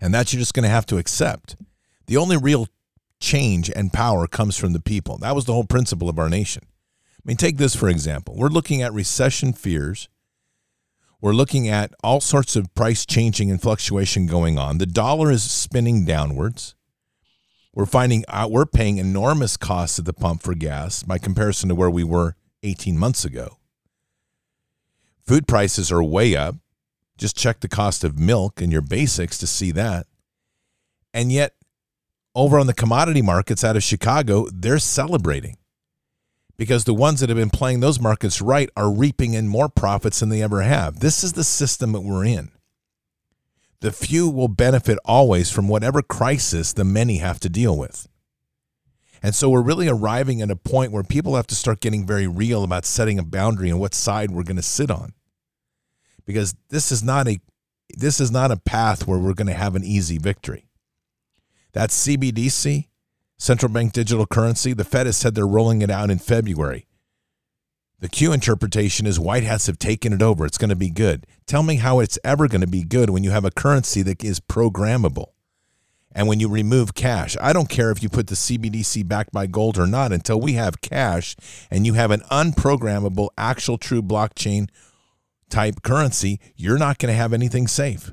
And 0.00 0.12
that 0.12 0.32
you're 0.32 0.40
just 0.40 0.52
going 0.52 0.64
to 0.64 0.68
have 0.68 0.84
to 0.86 0.98
accept. 0.98 1.56
The 2.06 2.18
only 2.18 2.36
real 2.36 2.68
change 3.20 3.70
and 3.70 3.90
power 3.90 4.26
comes 4.26 4.58
from 4.58 4.74
the 4.74 4.80
people. 4.80 5.16
That 5.16 5.34
was 5.34 5.46
the 5.46 5.54
whole 5.54 5.64
principle 5.64 6.10
of 6.10 6.18
our 6.18 6.28
nation. 6.28 6.64
I 6.68 7.22
mean, 7.24 7.38
take 7.38 7.56
this 7.56 7.74
for 7.74 7.88
example. 7.88 8.36
We're 8.36 8.48
looking 8.48 8.82
at 8.82 8.92
recession 8.92 9.54
fears. 9.54 10.10
We're 11.24 11.32
looking 11.32 11.68
at 11.68 11.94
all 12.04 12.20
sorts 12.20 12.54
of 12.54 12.74
price 12.74 13.06
changing 13.06 13.50
and 13.50 13.58
fluctuation 13.58 14.26
going 14.26 14.58
on. 14.58 14.76
The 14.76 14.84
dollar 14.84 15.30
is 15.30 15.42
spinning 15.42 16.04
downwards. 16.04 16.74
We're 17.72 17.86
finding 17.86 18.24
out 18.28 18.50
we're 18.50 18.66
paying 18.66 18.98
enormous 18.98 19.56
costs 19.56 19.98
at 19.98 20.04
the 20.04 20.12
pump 20.12 20.42
for 20.42 20.54
gas 20.54 21.02
by 21.02 21.16
comparison 21.16 21.70
to 21.70 21.74
where 21.74 21.88
we 21.88 22.04
were 22.04 22.36
18 22.62 22.98
months 22.98 23.24
ago. 23.24 23.56
Food 25.26 25.48
prices 25.48 25.90
are 25.90 26.04
way 26.04 26.36
up. 26.36 26.56
Just 27.16 27.38
check 27.38 27.60
the 27.60 27.68
cost 27.68 28.04
of 28.04 28.18
milk 28.18 28.60
and 28.60 28.70
your 28.70 28.82
basics 28.82 29.38
to 29.38 29.46
see 29.46 29.70
that. 29.70 30.06
And 31.14 31.32
yet, 31.32 31.54
over 32.34 32.58
on 32.58 32.66
the 32.66 32.74
commodity 32.74 33.22
markets 33.22 33.64
out 33.64 33.76
of 33.76 33.82
Chicago, 33.82 34.46
they're 34.52 34.78
celebrating 34.78 35.56
because 36.56 36.84
the 36.84 36.94
ones 36.94 37.20
that 37.20 37.28
have 37.28 37.38
been 37.38 37.50
playing 37.50 37.80
those 37.80 38.00
markets 38.00 38.40
right 38.40 38.70
are 38.76 38.92
reaping 38.92 39.34
in 39.34 39.48
more 39.48 39.68
profits 39.68 40.20
than 40.20 40.28
they 40.28 40.42
ever 40.42 40.62
have. 40.62 41.00
This 41.00 41.24
is 41.24 41.32
the 41.32 41.44
system 41.44 41.92
that 41.92 42.02
we're 42.02 42.24
in. 42.24 42.50
The 43.80 43.92
few 43.92 44.30
will 44.30 44.48
benefit 44.48 44.98
always 45.04 45.50
from 45.50 45.68
whatever 45.68 46.00
crisis 46.00 46.72
the 46.72 46.84
many 46.84 47.18
have 47.18 47.40
to 47.40 47.48
deal 47.48 47.76
with. 47.76 48.08
And 49.22 49.34
so 49.34 49.48
we're 49.50 49.62
really 49.62 49.88
arriving 49.88 50.42
at 50.42 50.50
a 50.50 50.56
point 50.56 50.92
where 50.92 51.02
people 51.02 51.36
have 51.36 51.46
to 51.48 51.54
start 51.54 51.80
getting 51.80 52.06
very 52.06 52.26
real 52.26 52.62
about 52.62 52.84
setting 52.84 53.18
a 53.18 53.22
boundary 53.22 53.70
and 53.70 53.80
what 53.80 53.94
side 53.94 54.30
we're 54.30 54.42
going 54.42 54.56
to 54.56 54.62
sit 54.62 54.90
on. 54.90 55.14
Because 56.24 56.54
this 56.68 56.92
is 56.92 57.02
not 57.02 57.28
a 57.28 57.40
this 57.96 58.20
is 58.20 58.30
not 58.30 58.50
a 58.50 58.56
path 58.56 59.06
where 59.06 59.18
we're 59.18 59.34
going 59.34 59.46
to 59.46 59.54
have 59.54 59.76
an 59.76 59.84
easy 59.84 60.18
victory. 60.18 60.66
That's 61.72 62.06
CBDC, 62.06 62.88
central 63.36 63.72
bank 63.72 63.92
digital 63.92 64.26
currency, 64.26 64.72
the 64.72 64.84
Fed 64.84 65.06
has 65.06 65.16
said 65.16 65.34
they're 65.34 65.46
rolling 65.46 65.82
it 65.82 65.90
out 65.90 66.10
in 66.10 66.18
February. 66.18 66.86
The 68.00 68.08
Q 68.08 68.32
interpretation 68.32 69.06
is 69.06 69.18
white 69.18 69.44
hats 69.44 69.66
have 69.66 69.78
taken 69.78 70.12
it 70.12 70.20
over. 70.20 70.44
It's 70.44 70.58
going 70.58 70.70
to 70.70 70.76
be 70.76 70.90
good. 70.90 71.26
Tell 71.46 71.62
me 71.62 71.76
how 71.76 72.00
it's 72.00 72.18
ever 72.22 72.48
going 72.48 72.60
to 72.60 72.66
be 72.66 72.82
good 72.82 73.10
when 73.10 73.24
you 73.24 73.30
have 73.30 73.44
a 73.44 73.50
currency 73.50 74.02
that 74.02 74.22
is 74.22 74.40
programmable. 74.40 75.28
And 76.12 76.28
when 76.28 76.38
you 76.38 76.48
remove 76.48 76.94
cash, 76.94 77.36
I 77.40 77.52
don't 77.52 77.68
care 77.68 77.90
if 77.90 78.02
you 78.02 78.08
put 78.08 78.28
the 78.28 78.34
CBDC 78.34 79.08
backed 79.08 79.32
by 79.32 79.46
gold 79.46 79.78
or 79.78 79.86
not 79.86 80.12
until 80.12 80.40
we 80.40 80.52
have 80.52 80.80
cash 80.80 81.34
and 81.70 81.86
you 81.86 81.94
have 81.94 82.10
an 82.10 82.20
unprogrammable, 82.30 83.30
actual 83.36 83.78
true 83.78 84.02
blockchain 84.02 84.68
type 85.50 85.82
currency, 85.82 86.40
you're 86.56 86.78
not 86.78 86.98
going 86.98 87.12
to 87.12 87.16
have 87.16 87.32
anything 87.32 87.66
safe. 87.66 88.12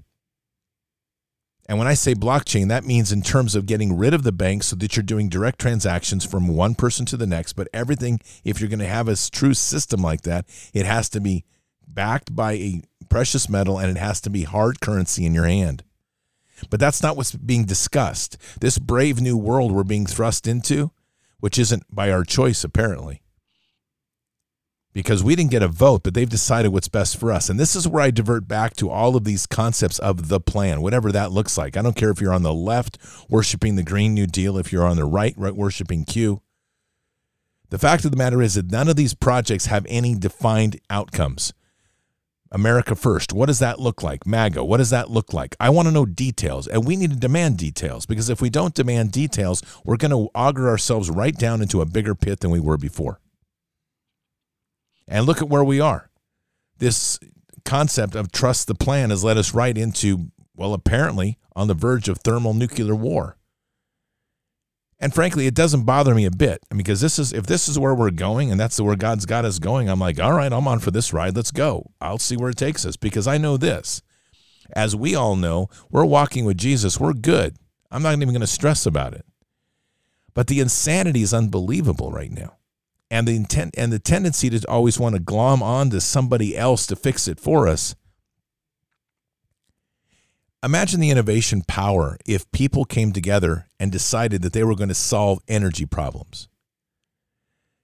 And 1.67 1.77
when 1.77 1.87
I 1.87 1.93
say 1.93 2.13
blockchain, 2.15 2.67
that 2.69 2.85
means 2.85 3.11
in 3.11 3.21
terms 3.21 3.55
of 3.55 3.65
getting 3.65 3.95
rid 3.95 4.13
of 4.13 4.23
the 4.23 4.31
bank 4.31 4.63
so 4.63 4.75
that 4.77 4.95
you're 4.95 5.03
doing 5.03 5.29
direct 5.29 5.59
transactions 5.59 6.25
from 6.25 6.47
one 6.47 6.75
person 6.75 7.05
to 7.07 7.17
the 7.17 7.27
next. 7.27 7.53
But 7.53 7.69
everything, 7.73 8.19
if 8.43 8.59
you're 8.59 8.69
going 8.69 8.79
to 8.79 8.87
have 8.87 9.07
a 9.07 9.15
true 9.15 9.53
system 9.53 10.01
like 10.01 10.21
that, 10.21 10.45
it 10.73 10.85
has 10.85 11.07
to 11.09 11.21
be 11.21 11.45
backed 11.87 12.35
by 12.35 12.53
a 12.53 12.81
precious 13.09 13.47
metal 13.49 13.77
and 13.77 13.89
it 13.89 13.99
has 13.99 14.21
to 14.21 14.29
be 14.29 14.43
hard 14.43 14.81
currency 14.81 15.25
in 15.25 15.33
your 15.33 15.45
hand. 15.45 15.83
But 16.69 16.79
that's 16.79 17.01
not 17.01 17.17
what's 17.17 17.33
being 17.33 17.65
discussed. 17.65 18.37
This 18.59 18.77
brave 18.77 19.21
new 19.21 19.37
world 19.37 19.71
we're 19.71 19.83
being 19.83 20.05
thrust 20.05 20.47
into, 20.47 20.91
which 21.39 21.57
isn't 21.57 21.83
by 21.93 22.11
our 22.11 22.23
choice, 22.23 22.63
apparently, 22.63 23.21
because 24.93 25.23
we 25.23 25.35
didn't 25.35 25.51
get 25.51 25.63
a 25.63 25.67
vote, 25.67 26.03
but 26.03 26.13
they've 26.13 26.29
decided 26.29 26.69
what's 26.69 26.87
best 26.87 27.17
for 27.17 27.31
us. 27.31 27.49
And 27.49 27.59
this 27.59 27.75
is 27.75 27.87
where 27.87 28.03
I 28.03 28.11
divert 28.11 28.47
back 28.47 28.75
to 28.77 28.89
all 28.89 29.15
of 29.15 29.23
these 29.23 29.45
concepts 29.45 29.99
of 29.99 30.27
the 30.27 30.39
plan, 30.39 30.81
whatever 30.81 31.11
that 31.11 31.31
looks 31.31 31.57
like. 31.57 31.77
I 31.77 31.81
don't 31.81 31.95
care 31.95 32.09
if 32.09 32.19
you're 32.19 32.33
on 32.33 32.43
the 32.43 32.53
left 32.53 32.97
worshiping 33.29 33.75
the 33.75 33.83
Green 33.83 34.13
New 34.13 34.27
Deal, 34.27 34.57
if 34.57 34.71
you're 34.71 34.85
on 34.85 34.97
the 34.97 35.05
right, 35.05 35.33
right 35.37 35.55
worshiping 35.55 36.03
Q. 36.05 36.41
The 37.69 37.79
fact 37.79 38.03
of 38.03 38.11
the 38.11 38.17
matter 38.17 38.41
is 38.41 38.55
that 38.55 38.69
none 38.69 38.89
of 38.89 38.97
these 38.97 39.13
projects 39.13 39.67
have 39.67 39.85
any 39.87 40.13
defined 40.13 40.79
outcomes. 40.89 41.53
America 42.53 42.95
First, 42.95 43.31
what 43.31 43.45
does 43.45 43.59
that 43.59 43.79
look 43.79 44.03
like? 44.03 44.27
MAGA, 44.27 44.65
what 44.65 44.77
does 44.77 44.89
that 44.89 45.09
look 45.09 45.31
like? 45.31 45.55
I 45.57 45.69
want 45.69 45.87
to 45.87 45.93
know 45.93 46.05
details, 46.05 46.67
and 46.67 46.85
we 46.85 46.97
need 46.97 47.11
to 47.11 47.15
demand 47.15 47.57
details 47.57 48.05
because 48.05 48.29
if 48.29 48.41
we 48.41 48.49
don't 48.49 48.73
demand 48.73 49.13
details, 49.13 49.63
we're 49.85 49.95
going 49.95 50.11
to 50.11 50.29
auger 50.35 50.67
ourselves 50.67 51.09
right 51.09 51.33
down 51.33 51.61
into 51.61 51.79
a 51.79 51.85
bigger 51.85 52.13
pit 52.13 52.41
than 52.41 52.51
we 52.51 52.59
were 52.59 52.77
before. 52.77 53.21
And 55.11 55.25
look 55.25 55.41
at 55.41 55.49
where 55.49 55.63
we 55.63 55.81
are. 55.81 56.09
This 56.77 57.19
concept 57.65 58.15
of 58.15 58.31
trust 58.31 58.67
the 58.67 58.73
plan 58.73 59.09
has 59.09 59.25
led 59.25 59.37
us 59.37 59.53
right 59.53 59.77
into, 59.77 60.31
well, 60.55 60.73
apparently 60.73 61.37
on 61.53 61.67
the 61.67 61.73
verge 61.73 62.07
of 62.07 62.19
thermal 62.19 62.53
nuclear 62.53 62.95
war. 62.95 63.37
And 65.01 65.13
frankly, 65.13 65.47
it 65.47 65.53
doesn't 65.53 65.83
bother 65.83 66.15
me 66.15 66.25
a 66.25 66.31
bit 66.31 66.63
because 66.75 67.01
this 67.01 67.19
is 67.19 67.33
if 67.33 67.45
this 67.45 67.67
is 67.67 67.77
where 67.77 67.93
we're 67.93 68.11
going 68.11 68.51
and 68.51 68.59
that's 68.59 68.79
where 68.79 68.95
God's 68.95 69.25
got 69.25 69.45
us 69.45 69.59
going, 69.59 69.89
I'm 69.89 69.99
like, 69.99 70.19
all 70.19 70.31
right, 70.31 70.51
I'm 70.53 70.67
on 70.67 70.79
for 70.79 70.91
this 70.91 71.11
ride. 71.11 71.35
Let's 71.35 71.51
go. 71.51 71.91
I'll 71.99 72.19
see 72.19 72.37
where 72.37 72.51
it 72.51 72.57
takes 72.57 72.85
us 72.85 72.95
because 72.95 73.27
I 73.27 73.37
know 73.37 73.57
this. 73.57 74.01
As 74.73 74.95
we 74.95 75.13
all 75.13 75.35
know, 75.35 75.67
we're 75.89 76.05
walking 76.05 76.45
with 76.45 76.57
Jesus. 76.57 76.99
We're 76.99 77.13
good. 77.13 77.57
I'm 77.89 78.03
not 78.03 78.13
even 78.13 78.29
going 78.29 78.41
to 78.41 78.47
stress 78.47 78.85
about 78.85 79.13
it. 79.13 79.25
But 80.33 80.47
the 80.47 80.61
insanity 80.61 81.23
is 81.23 81.33
unbelievable 81.33 82.11
right 82.11 82.31
now 82.31 82.55
and 83.11 83.27
the 83.27 83.35
intent 83.35 83.75
and 83.77 83.91
the 83.91 83.99
tendency 83.99 84.49
to 84.49 84.67
always 84.69 84.97
want 84.97 85.13
to 85.13 85.21
glom 85.21 85.61
on 85.61 85.89
to 85.89 85.99
somebody 85.99 86.57
else 86.57 86.87
to 86.87 86.95
fix 86.95 87.27
it 87.27 87.39
for 87.39 87.67
us. 87.67 87.93
Imagine 90.63 91.01
the 91.01 91.09
innovation 91.09 91.63
power 91.67 92.17
if 92.25 92.49
people 92.51 92.85
came 92.85 93.11
together 93.11 93.67
and 93.79 93.91
decided 93.91 94.41
that 94.43 94.53
they 94.53 94.63
were 94.63 94.75
going 94.75 94.89
to 94.89 94.95
solve 94.95 95.39
energy 95.47 95.85
problems. 95.85 96.47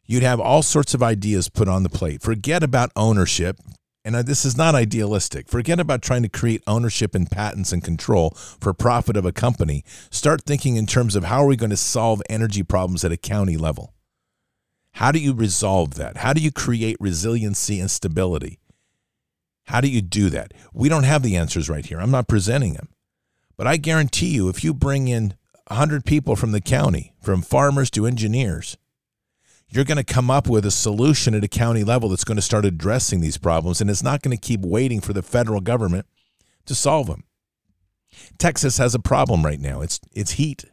You'd 0.06 0.24
have 0.24 0.40
all 0.40 0.62
sorts 0.62 0.94
of 0.94 1.04
ideas 1.04 1.50
put 1.50 1.68
on 1.68 1.84
the 1.84 1.90
plate. 1.90 2.22
Forget 2.22 2.64
about 2.64 2.92
ownership. 2.96 3.60
And 4.06 4.16
this 4.16 4.46
is 4.46 4.56
not 4.56 4.74
idealistic. 4.74 5.50
Forget 5.50 5.82
about 5.82 6.02
trying 6.02 6.24
to 6.24 6.30
create 6.30 6.64
ownership 6.66 7.14
and 7.14 7.30
patents 7.30 7.74
and 7.74 7.84
control 7.84 8.30
for 8.30 8.74
profit 8.74 9.18
of 9.18 9.26
a 9.26 9.34
company. 9.34 9.84
Start 10.10 10.44
thinking 10.44 10.78
in 10.78 10.86
terms 10.86 11.18
of 11.18 11.26
how 11.26 11.44
are 11.44 11.48
we 11.48 11.58
going 11.58 11.72
to 11.72 11.78
solve 11.78 12.22
energy 12.30 12.64
problems 12.64 13.04
at 13.04 13.12
a 13.12 13.18
county 13.18 13.58
level? 13.58 13.94
How 14.98 15.12
do 15.12 15.20
you 15.20 15.36
resolve 15.36 15.94
that? 15.94 16.18
How 16.18 16.34
do 16.34 16.42
you 16.42 16.52
create 16.52 16.98
resiliency 17.00 17.80
and 17.80 17.90
stability? 17.90 18.58
How 19.66 19.80
do 19.80 19.88
you 19.88 20.02
do 20.02 20.32
that? 20.32 20.56
We 20.74 20.90
don't 20.90 21.04
have 21.04 21.22
the 21.22 21.36
answers 21.36 21.70
right 21.70 21.86
here. 21.86 22.00
I'm 22.00 22.10
not 22.10 22.28
presenting 22.28 22.74
them. 22.74 22.90
But 23.58 23.68
I 23.68 23.78
guarantee 23.78 24.30
you, 24.30 24.50
if 24.50 24.64
you 24.64 24.74
bring 24.74 25.08
in 25.08 25.36
100 25.68 26.04
people 26.04 26.36
from 26.36 26.52
the 26.52 26.62
county, 26.62 27.14
from 27.22 27.44
farmers 27.44 27.92
to 27.92 28.08
engineers, 28.08 28.76
you're 29.70 29.86
going 29.86 30.04
to 30.04 30.04
come 30.04 30.32
up 30.32 30.50
with 30.50 30.66
a 30.66 30.72
solution 30.72 31.36
at 31.36 31.44
a 31.44 31.48
county 31.48 31.84
level 31.84 32.10
that's 32.10 32.24
going 32.24 32.38
to 32.38 32.42
start 32.42 32.66
addressing 32.66 33.22
these 33.22 33.38
problems. 33.38 33.80
And 33.80 33.92
it's 33.92 34.02
not 34.02 34.24
going 34.24 34.36
to 34.36 34.42
keep 34.42 34.62
waiting 34.62 35.00
for 35.00 35.14
the 35.14 35.22
federal 35.22 35.62
government 35.62 36.08
to 36.66 36.74
solve 36.74 37.06
them. 37.06 37.24
Texas 38.40 38.80
has 38.80 38.96
a 38.96 39.00
problem 39.00 39.46
right 39.46 39.60
now. 39.60 39.82
It's, 39.82 40.00
it's 40.12 40.32
heat. 40.32 40.66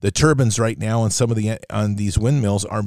The 0.00 0.10
turbines 0.10 0.58
right 0.58 0.80
now 0.80 1.02
on 1.02 1.12
some 1.12 1.30
of 1.30 1.36
the 1.36 1.60
on 1.70 1.94
these 1.94 2.18
windmills 2.18 2.64
are 2.64 2.82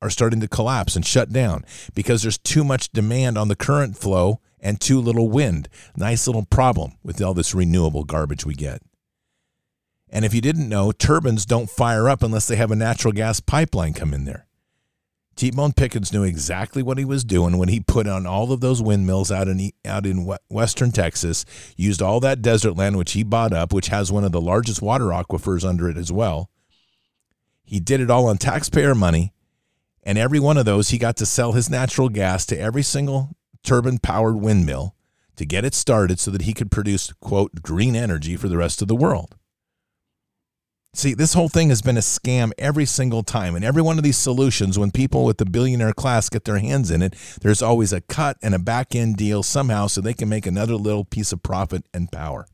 are 0.00 0.10
starting 0.10 0.40
to 0.40 0.48
collapse 0.48 0.96
and 0.96 1.04
shut 1.04 1.32
down 1.32 1.64
because 1.94 2.22
there's 2.22 2.38
too 2.38 2.64
much 2.64 2.90
demand 2.90 3.36
on 3.36 3.48
the 3.48 3.56
current 3.56 3.96
flow 3.96 4.40
and 4.60 4.80
too 4.80 5.00
little 5.00 5.28
wind. 5.28 5.68
Nice 5.96 6.26
little 6.26 6.44
problem 6.44 6.92
with 7.02 7.22
all 7.22 7.34
this 7.34 7.54
renewable 7.54 8.04
garbage 8.04 8.44
we 8.44 8.54
get. 8.54 8.82
And 10.10 10.24
if 10.24 10.32
you 10.32 10.40
didn't 10.40 10.68
know, 10.68 10.92
turbines 10.92 11.44
don't 11.44 11.68
fire 11.68 12.08
up 12.08 12.22
unless 12.22 12.48
they 12.48 12.56
have 12.56 12.70
a 12.70 12.76
natural 12.76 13.12
gas 13.12 13.40
pipeline 13.40 13.92
come 13.92 14.14
in 14.14 14.24
there. 14.24 14.46
T 15.36 15.52
Boone 15.52 15.72
Pickens 15.72 16.12
knew 16.12 16.24
exactly 16.24 16.82
what 16.82 16.98
he 16.98 17.04
was 17.04 17.22
doing 17.22 17.58
when 17.58 17.68
he 17.68 17.78
put 17.78 18.08
on 18.08 18.26
all 18.26 18.50
of 18.50 18.60
those 18.60 18.82
windmills 18.82 19.30
out 19.30 19.46
in 19.46 19.70
out 19.84 20.04
in 20.04 20.28
western 20.48 20.90
Texas, 20.90 21.44
used 21.76 22.02
all 22.02 22.18
that 22.18 22.42
desert 22.42 22.76
land 22.76 22.98
which 22.98 23.12
he 23.12 23.22
bought 23.22 23.52
up, 23.52 23.72
which 23.72 23.86
has 23.86 24.10
one 24.10 24.24
of 24.24 24.32
the 24.32 24.40
largest 24.40 24.82
water 24.82 25.06
aquifers 25.06 25.64
under 25.64 25.88
it 25.88 25.96
as 25.96 26.10
well. 26.10 26.50
He 27.62 27.78
did 27.78 28.00
it 28.00 28.10
all 28.10 28.26
on 28.26 28.38
taxpayer 28.38 28.96
money 28.96 29.32
and 30.08 30.16
every 30.16 30.40
one 30.40 30.56
of 30.56 30.64
those, 30.64 30.88
he 30.88 30.96
got 30.96 31.18
to 31.18 31.26
sell 31.26 31.52
his 31.52 31.68
natural 31.68 32.08
gas 32.08 32.46
to 32.46 32.58
every 32.58 32.82
single 32.82 33.36
turbine 33.62 33.98
powered 33.98 34.36
windmill 34.36 34.94
to 35.36 35.44
get 35.44 35.66
it 35.66 35.74
started 35.74 36.18
so 36.18 36.30
that 36.30 36.42
he 36.42 36.54
could 36.54 36.70
produce, 36.70 37.12
quote, 37.20 37.60
green 37.60 37.94
energy 37.94 38.34
for 38.34 38.48
the 38.48 38.56
rest 38.56 38.80
of 38.80 38.88
the 38.88 38.96
world. 38.96 39.36
See, 40.94 41.12
this 41.12 41.34
whole 41.34 41.50
thing 41.50 41.68
has 41.68 41.82
been 41.82 41.98
a 41.98 42.00
scam 42.00 42.52
every 42.56 42.86
single 42.86 43.22
time. 43.22 43.54
And 43.54 43.62
every 43.62 43.82
one 43.82 43.98
of 43.98 44.02
these 44.02 44.16
solutions, 44.16 44.78
when 44.78 44.92
people 44.92 45.26
with 45.26 45.36
the 45.36 45.44
billionaire 45.44 45.92
class 45.92 46.30
get 46.30 46.46
their 46.46 46.58
hands 46.58 46.90
in 46.90 47.02
it, 47.02 47.14
there's 47.42 47.60
always 47.60 47.92
a 47.92 48.00
cut 48.00 48.38
and 48.40 48.54
a 48.54 48.58
back 48.58 48.94
end 48.94 49.18
deal 49.18 49.42
somehow 49.42 49.88
so 49.88 50.00
they 50.00 50.14
can 50.14 50.30
make 50.30 50.46
another 50.46 50.76
little 50.76 51.04
piece 51.04 51.32
of 51.32 51.42
profit 51.42 51.84
and 51.92 52.10
power. 52.10 52.46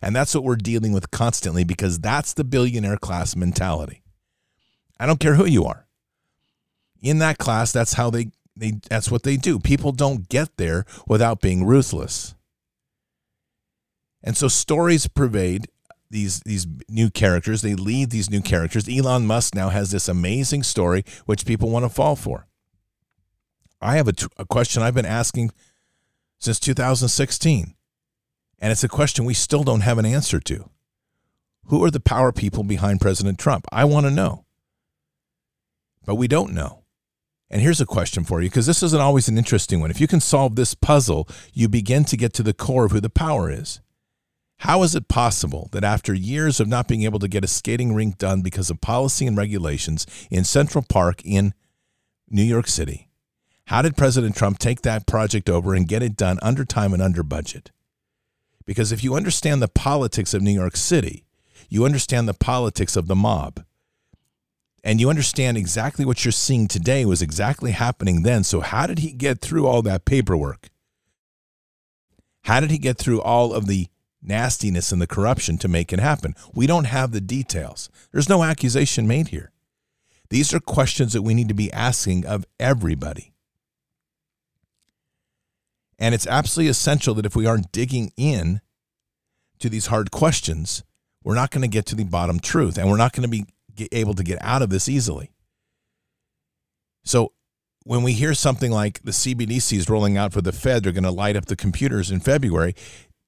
And 0.00 0.16
that's 0.16 0.34
what 0.34 0.42
we're 0.42 0.56
dealing 0.56 0.94
with 0.94 1.10
constantly 1.10 1.64
because 1.64 1.98
that's 1.98 2.32
the 2.32 2.44
billionaire 2.44 2.96
class 2.96 3.36
mentality. 3.36 4.02
I 4.98 5.04
don't 5.04 5.20
care 5.20 5.34
who 5.34 5.44
you 5.44 5.66
are 5.66 5.83
in 7.04 7.18
that 7.18 7.38
class, 7.38 7.70
that's 7.70 7.92
how 7.92 8.10
they, 8.10 8.30
they 8.56 8.80
that's 8.88 9.10
what 9.10 9.22
they 9.22 9.36
do. 9.36 9.60
People 9.60 9.92
don't 9.92 10.28
get 10.28 10.56
there 10.56 10.86
without 11.06 11.40
being 11.40 11.64
ruthless. 11.64 12.34
And 14.22 14.36
so 14.36 14.48
stories 14.48 15.06
pervade 15.06 15.66
these 16.10 16.40
these 16.40 16.66
new 16.88 17.10
characters. 17.10 17.60
They 17.60 17.74
lead 17.74 18.10
these 18.10 18.30
new 18.30 18.40
characters. 18.40 18.88
Elon 18.88 19.26
Musk 19.26 19.54
now 19.54 19.68
has 19.68 19.90
this 19.90 20.08
amazing 20.08 20.62
story 20.62 21.04
which 21.26 21.44
people 21.44 21.68
want 21.68 21.84
to 21.84 21.90
fall 21.90 22.16
for. 22.16 22.46
I 23.82 23.96
have 23.96 24.08
a, 24.08 24.12
t- 24.14 24.26
a 24.38 24.46
question 24.46 24.82
I've 24.82 24.94
been 24.94 25.04
asking 25.04 25.50
since 26.38 26.58
2016, 26.58 27.74
and 28.60 28.72
it's 28.72 28.82
a 28.82 28.88
question 28.88 29.26
we 29.26 29.34
still 29.34 29.62
don't 29.62 29.82
have 29.82 29.98
an 29.98 30.06
answer 30.06 30.40
to. 30.40 30.70
Who 31.64 31.84
are 31.84 31.90
the 31.90 32.00
power 32.00 32.32
people 32.32 32.64
behind 32.64 33.02
President 33.02 33.38
Trump? 33.38 33.66
I 33.70 33.84
want 33.84 34.06
to 34.06 34.10
know, 34.10 34.46
but 36.06 36.14
we 36.14 36.28
don't 36.28 36.54
know. 36.54 36.83
And 37.50 37.60
here's 37.62 37.80
a 37.80 37.86
question 37.86 38.24
for 38.24 38.40
you 38.40 38.48
because 38.48 38.66
this 38.66 38.82
isn't 38.82 39.00
always 39.00 39.28
an 39.28 39.38
interesting 39.38 39.80
one. 39.80 39.90
If 39.90 40.00
you 40.00 40.06
can 40.06 40.20
solve 40.20 40.56
this 40.56 40.74
puzzle, 40.74 41.28
you 41.52 41.68
begin 41.68 42.04
to 42.06 42.16
get 42.16 42.32
to 42.34 42.42
the 42.42 42.54
core 42.54 42.86
of 42.86 42.92
who 42.92 43.00
the 43.00 43.10
power 43.10 43.50
is. 43.50 43.80
How 44.58 44.82
is 44.82 44.94
it 44.94 45.08
possible 45.08 45.68
that 45.72 45.84
after 45.84 46.14
years 46.14 46.58
of 46.58 46.68
not 46.68 46.88
being 46.88 47.02
able 47.02 47.18
to 47.18 47.28
get 47.28 47.44
a 47.44 47.48
skating 47.48 47.94
rink 47.94 48.18
done 48.18 48.40
because 48.40 48.70
of 48.70 48.80
policy 48.80 49.26
and 49.26 49.36
regulations 49.36 50.06
in 50.30 50.44
Central 50.44 50.82
Park 50.82 51.20
in 51.24 51.52
New 52.30 52.42
York 52.42 52.66
City, 52.66 53.10
how 53.66 53.82
did 53.82 53.96
President 53.96 54.36
Trump 54.36 54.58
take 54.58 54.82
that 54.82 55.06
project 55.06 55.50
over 55.50 55.74
and 55.74 55.88
get 55.88 56.02
it 56.02 56.16
done 56.16 56.38
under 56.42 56.64
time 56.64 56.92
and 56.92 57.02
under 57.02 57.22
budget? 57.22 57.70
Because 58.66 58.92
if 58.92 59.04
you 59.04 59.14
understand 59.14 59.60
the 59.60 59.68
politics 59.68 60.32
of 60.34 60.42
New 60.42 60.50
York 60.50 60.76
City, 60.76 61.24
you 61.68 61.84
understand 61.84 62.28
the 62.28 62.34
politics 62.34 62.96
of 62.96 63.06
the 63.06 63.14
mob. 63.14 63.64
And 64.84 65.00
you 65.00 65.08
understand 65.08 65.56
exactly 65.56 66.04
what 66.04 66.24
you're 66.24 66.32
seeing 66.32 66.68
today 66.68 67.06
was 67.06 67.22
exactly 67.22 67.70
happening 67.70 68.22
then. 68.22 68.44
So, 68.44 68.60
how 68.60 68.86
did 68.86 68.98
he 68.98 69.12
get 69.12 69.40
through 69.40 69.66
all 69.66 69.80
that 69.82 70.04
paperwork? 70.04 70.68
How 72.42 72.60
did 72.60 72.70
he 72.70 72.76
get 72.76 72.98
through 72.98 73.22
all 73.22 73.54
of 73.54 73.66
the 73.66 73.88
nastiness 74.22 74.92
and 74.92 75.00
the 75.00 75.06
corruption 75.06 75.56
to 75.58 75.68
make 75.68 75.90
it 75.90 76.00
happen? 76.00 76.34
We 76.52 76.66
don't 76.66 76.84
have 76.84 77.12
the 77.12 77.22
details. 77.22 77.88
There's 78.12 78.28
no 78.28 78.44
accusation 78.44 79.08
made 79.08 79.28
here. 79.28 79.50
These 80.28 80.52
are 80.52 80.60
questions 80.60 81.14
that 81.14 81.22
we 81.22 81.32
need 81.32 81.48
to 81.48 81.54
be 81.54 81.72
asking 81.72 82.26
of 82.26 82.44
everybody. 82.60 83.32
And 85.98 86.14
it's 86.14 86.26
absolutely 86.26 86.68
essential 86.68 87.14
that 87.14 87.26
if 87.26 87.34
we 87.34 87.46
aren't 87.46 87.72
digging 87.72 88.12
in 88.18 88.60
to 89.60 89.70
these 89.70 89.86
hard 89.86 90.10
questions, 90.10 90.82
we're 91.22 91.34
not 91.34 91.50
going 91.50 91.62
to 91.62 91.68
get 91.68 91.86
to 91.86 91.94
the 91.94 92.04
bottom 92.04 92.38
truth 92.38 92.76
and 92.76 92.90
we're 92.90 92.98
not 92.98 93.12
going 93.14 93.22
to 93.22 93.28
be 93.28 93.46
able 93.92 94.14
to 94.14 94.24
get 94.24 94.38
out 94.40 94.62
of 94.62 94.70
this 94.70 94.88
easily. 94.88 95.30
So 97.04 97.32
when 97.84 98.02
we 98.02 98.12
hear 98.12 98.34
something 98.34 98.70
like 98.70 99.02
the 99.02 99.10
CBDC 99.10 99.76
is 99.76 99.90
rolling 99.90 100.16
out 100.16 100.32
for 100.32 100.40
the 100.40 100.52
Fed, 100.52 100.82
they're 100.82 100.92
going 100.92 101.04
to 101.04 101.10
light 101.10 101.36
up 101.36 101.46
the 101.46 101.56
computers 101.56 102.10
in 102.10 102.20
February. 102.20 102.74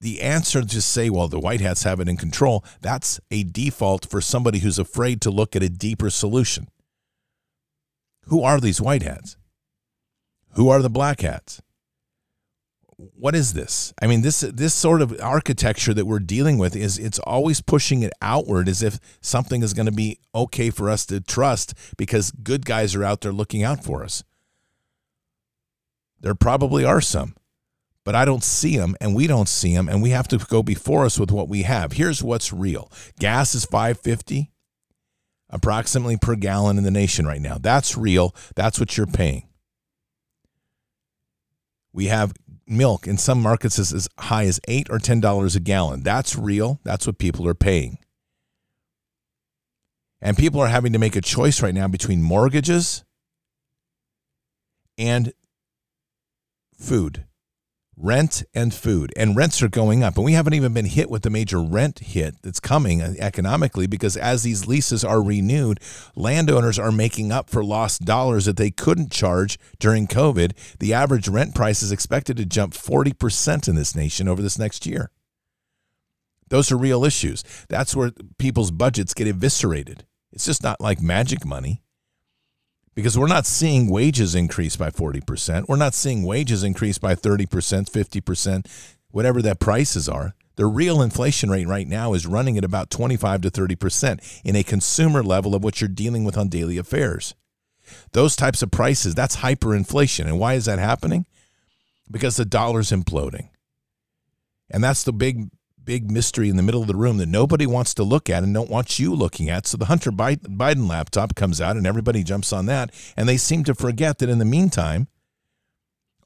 The 0.00 0.22
answer 0.22 0.60
to 0.60 0.66
just 0.66 0.90
say, 0.90 1.10
well, 1.10 1.28
the 1.28 1.40
White 1.40 1.60
Hats 1.60 1.84
have 1.84 2.00
it 2.00 2.08
in 2.08 2.16
control, 2.16 2.64
that's 2.80 3.20
a 3.30 3.44
default 3.44 4.08
for 4.08 4.20
somebody 4.20 4.60
who's 4.60 4.78
afraid 4.78 5.20
to 5.22 5.30
look 5.30 5.56
at 5.56 5.62
a 5.62 5.68
deeper 5.68 6.10
solution. 6.10 6.68
Who 8.24 8.42
are 8.42 8.60
these 8.60 8.80
White 8.80 9.02
Hats? 9.02 9.36
Who 10.52 10.68
are 10.68 10.82
the 10.82 10.90
Black 10.90 11.20
Hats? 11.20 11.60
What 12.96 13.34
is 13.34 13.52
this? 13.52 13.92
I 14.00 14.06
mean, 14.06 14.22
this 14.22 14.40
this 14.40 14.74
sort 14.74 15.02
of 15.02 15.18
architecture 15.20 15.92
that 15.92 16.06
we're 16.06 16.18
dealing 16.18 16.56
with 16.56 16.74
is 16.74 16.98
it's 16.98 17.18
always 17.20 17.60
pushing 17.60 18.02
it 18.02 18.12
outward 18.22 18.68
as 18.68 18.82
if 18.82 18.98
something 19.20 19.62
is 19.62 19.74
going 19.74 19.86
to 19.86 19.92
be 19.92 20.18
okay 20.34 20.70
for 20.70 20.88
us 20.88 21.04
to 21.06 21.20
trust 21.20 21.74
because 21.98 22.30
good 22.30 22.64
guys 22.64 22.94
are 22.94 23.04
out 23.04 23.20
there 23.20 23.32
looking 23.32 23.62
out 23.62 23.84
for 23.84 24.02
us. 24.02 24.24
There 26.20 26.34
probably 26.34 26.84
are 26.84 27.02
some, 27.02 27.36
but 28.02 28.14
I 28.14 28.24
don't 28.24 28.42
see 28.42 28.78
them 28.78 28.96
and 28.98 29.14
we 29.14 29.26
don't 29.26 29.48
see 29.48 29.74
them 29.74 29.88
and 29.88 30.02
we 30.02 30.10
have 30.10 30.28
to 30.28 30.38
go 30.38 30.62
before 30.62 31.04
us 31.04 31.18
with 31.20 31.30
what 31.30 31.48
we 31.48 31.62
have. 31.62 31.92
Here's 31.92 32.22
what's 32.22 32.52
real. 32.52 32.90
Gas 33.18 33.54
is 33.54 33.66
550 33.66 34.50
approximately 35.50 36.16
per 36.16 36.34
gallon 36.34 36.78
in 36.78 36.84
the 36.84 36.90
nation 36.90 37.26
right 37.26 37.40
now. 37.40 37.58
That's 37.58 37.96
real. 37.96 38.34
That's 38.54 38.80
what 38.80 38.96
you're 38.96 39.06
paying. 39.06 39.48
We 41.92 42.06
have 42.06 42.34
milk 42.68 43.06
in 43.06 43.18
some 43.18 43.40
markets 43.40 43.78
is 43.78 43.92
as 43.92 44.08
high 44.18 44.44
as 44.44 44.60
eight 44.68 44.88
or 44.90 44.98
ten 44.98 45.20
dollars 45.20 45.56
a 45.56 45.60
gallon. 45.60 46.02
That's 46.02 46.36
real. 46.36 46.80
That's 46.84 47.06
what 47.06 47.18
people 47.18 47.46
are 47.48 47.54
paying. 47.54 47.98
And 50.20 50.36
people 50.36 50.60
are 50.60 50.68
having 50.68 50.92
to 50.92 50.98
make 50.98 51.14
a 51.16 51.20
choice 51.20 51.62
right 51.62 51.74
now 51.74 51.88
between 51.88 52.22
mortgages 52.22 53.04
and 54.98 55.32
food 56.78 57.24
rent 57.96 58.44
and 58.54 58.74
food. 58.74 59.12
And 59.16 59.36
rents 59.36 59.62
are 59.62 59.68
going 59.68 60.02
up. 60.02 60.16
And 60.16 60.24
we 60.24 60.32
haven't 60.32 60.54
even 60.54 60.74
been 60.74 60.84
hit 60.86 61.10
with 61.10 61.22
the 61.22 61.30
major 61.30 61.60
rent 61.60 62.00
hit 62.00 62.36
that's 62.42 62.60
coming 62.60 63.00
uh, 63.00 63.14
economically 63.18 63.86
because 63.86 64.16
as 64.16 64.42
these 64.42 64.66
leases 64.66 65.04
are 65.04 65.22
renewed 65.22 65.80
landowners 66.14 66.78
are 66.78 66.92
making 66.92 67.32
up 67.32 67.48
for 67.48 67.64
lost 67.64 68.04
dollars 68.04 68.44
that 68.44 68.56
they 68.56 68.70
couldn't 68.70 69.10
charge 69.10 69.58
during 69.78 70.06
covid. 70.06 70.52
The 70.78 70.92
average 70.94 71.28
rent 71.28 71.54
price 71.54 71.82
is 71.82 71.92
expected 71.92 72.36
to 72.36 72.46
jump 72.46 72.74
40% 72.74 73.68
in 73.68 73.74
this 73.74 73.96
nation 73.96 74.28
over 74.28 74.42
this 74.42 74.58
next 74.58 74.86
year. 74.86 75.10
Those 76.48 76.70
are 76.70 76.76
real 76.76 77.04
issues. 77.04 77.42
That's 77.68 77.96
where 77.96 78.12
people's 78.38 78.70
budgets 78.70 79.14
get 79.14 79.26
eviscerated. 79.26 80.04
It's 80.32 80.44
just 80.44 80.62
not 80.62 80.80
like 80.80 81.00
magic 81.00 81.44
money 81.44 81.82
because 82.96 83.16
we're 83.16 83.28
not 83.28 83.46
seeing 83.46 83.88
wages 83.88 84.34
increase 84.34 84.74
by 84.74 84.90
40%. 84.90 85.68
We're 85.68 85.76
not 85.76 85.94
seeing 85.94 86.24
wages 86.24 86.64
increase 86.64 86.96
by 86.96 87.14
30%, 87.14 87.46
50%, 87.90 88.66
whatever 89.10 89.42
that 89.42 89.60
prices 89.60 90.08
are. 90.08 90.34
The 90.56 90.64
real 90.64 91.02
inflation 91.02 91.50
rate 91.50 91.68
right 91.68 91.86
now 91.86 92.14
is 92.14 92.26
running 92.26 92.56
at 92.56 92.64
about 92.64 92.88
25 92.88 93.42
to 93.42 93.50
30% 93.50 94.40
in 94.42 94.56
a 94.56 94.62
consumer 94.62 95.22
level 95.22 95.54
of 95.54 95.62
what 95.62 95.82
you're 95.82 95.88
dealing 95.88 96.24
with 96.24 96.38
on 96.38 96.48
daily 96.48 96.78
affairs. 96.78 97.34
Those 98.12 98.34
types 98.34 98.62
of 98.62 98.70
prices, 98.70 99.14
that's 99.14 99.36
hyperinflation. 99.36 100.24
And 100.24 100.40
why 100.40 100.54
is 100.54 100.64
that 100.64 100.78
happening? 100.78 101.26
Because 102.10 102.36
the 102.36 102.46
dollar's 102.46 102.90
imploding. 102.90 103.50
And 104.70 104.82
that's 104.82 105.04
the 105.04 105.12
big 105.12 105.50
big 105.86 106.10
mystery 106.10 106.50
in 106.50 106.56
the 106.56 106.62
middle 106.62 106.82
of 106.82 106.88
the 106.88 106.94
room 106.94 107.16
that 107.16 107.28
nobody 107.28 107.64
wants 107.64 107.94
to 107.94 108.02
look 108.02 108.28
at 108.28 108.42
and 108.42 108.52
don't 108.52 108.68
want 108.68 108.98
you 108.98 109.14
looking 109.14 109.48
at. 109.48 109.66
So 109.66 109.78
the 109.78 109.86
Hunter 109.86 110.10
Biden 110.10 110.88
laptop 110.88 111.34
comes 111.34 111.60
out 111.60 111.76
and 111.76 111.86
everybody 111.86 112.22
jumps 112.22 112.52
on 112.52 112.66
that. 112.66 112.90
And 113.16 113.26
they 113.26 113.38
seem 113.38 113.64
to 113.64 113.74
forget 113.74 114.18
that 114.18 114.28
in 114.28 114.38
the 114.38 114.44
meantime, 114.44 115.08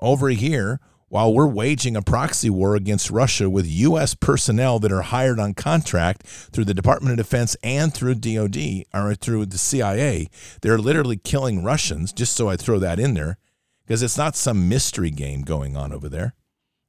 over 0.01 0.31
here, 0.31 0.81
while 1.09 1.35
we're 1.35 1.47
waging 1.47 1.97
a 1.97 2.03
proxy 2.03 2.49
war 2.49 2.75
against 2.77 3.11
Russia 3.11 3.51
with 3.51 3.67
U.S. 3.67 4.15
personnel 4.15 4.79
that 4.79 4.93
are 4.93 5.03
hired 5.03 5.39
on 5.39 5.55
contract 5.55 6.23
through 6.25 6.65
the 6.65 6.73
Department 6.73 7.13
of 7.13 7.27
Defense 7.27 7.57
and 7.63 7.93
through 7.93 8.15
DOD 8.15 8.85
or 8.95 9.15
through 9.15 9.47
the 9.47 9.59
CIA, 9.59 10.29
they're 10.63 10.79
literally 10.79 11.17
killing 11.17 11.65
Russians, 11.65 12.13
just 12.13 12.35
so 12.35 12.49
I 12.49 12.57
throw 12.57 12.79
that 12.79 13.01
in 13.01 13.15
there, 13.15 13.39
because 13.85 14.03
it's 14.05 14.17
not 14.17 14.37
some 14.37 14.69
mystery 14.69 15.11
game 15.11 15.43
going 15.43 15.77
on 15.77 15.93
over 15.93 16.09
there. 16.09 16.35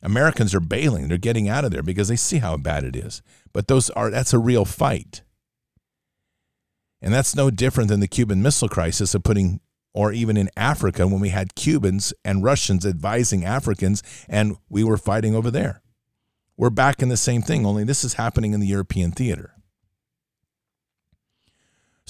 Americans 0.01 0.55
are 0.55 0.59
bailing. 0.59 1.07
They're 1.07 1.17
getting 1.17 1.47
out 1.47 1.65
of 1.65 1.71
there 1.71 1.83
because 1.83 2.07
they 2.07 2.15
see 2.15 2.37
how 2.37 2.57
bad 2.57 2.83
it 2.83 2.95
is. 2.95 3.21
But 3.53 3.67
those 3.67 3.89
are 3.91 4.09
that's 4.09 4.33
a 4.33 4.39
real 4.39 4.65
fight. 4.65 5.21
And 7.01 7.13
that's 7.13 7.35
no 7.35 7.49
different 7.49 7.89
than 7.89 7.99
the 7.99 8.07
Cuban 8.07 8.41
Missile 8.41 8.69
Crisis 8.69 9.15
of 9.15 9.23
putting 9.23 9.59
or 9.93 10.11
even 10.13 10.37
in 10.37 10.49
Africa 10.55 11.07
when 11.07 11.19
we 11.19 11.29
had 11.29 11.55
Cubans 11.55 12.13
and 12.23 12.43
Russians 12.43 12.85
advising 12.85 13.43
Africans 13.43 14.01
and 14.29 14.55
we 14.69 14.83
were 14.83 14.97
fighting 14.97 15.35
over 15.35 15.51
there. 15.51 15.81
We're 16.57 16.69
back 16.69 17.01
in 17.01 17.09
the 17.09 17.17
same 17.17 17.41
thing, 17.41 17.65
only 17.65 17.83
this 17.83 18.03
is 18.03 18.13
happening 18.13 18.53
in 18.53 18.59
the 18.59 18.67
European 18.67 19.11
theater. 19.11 19.55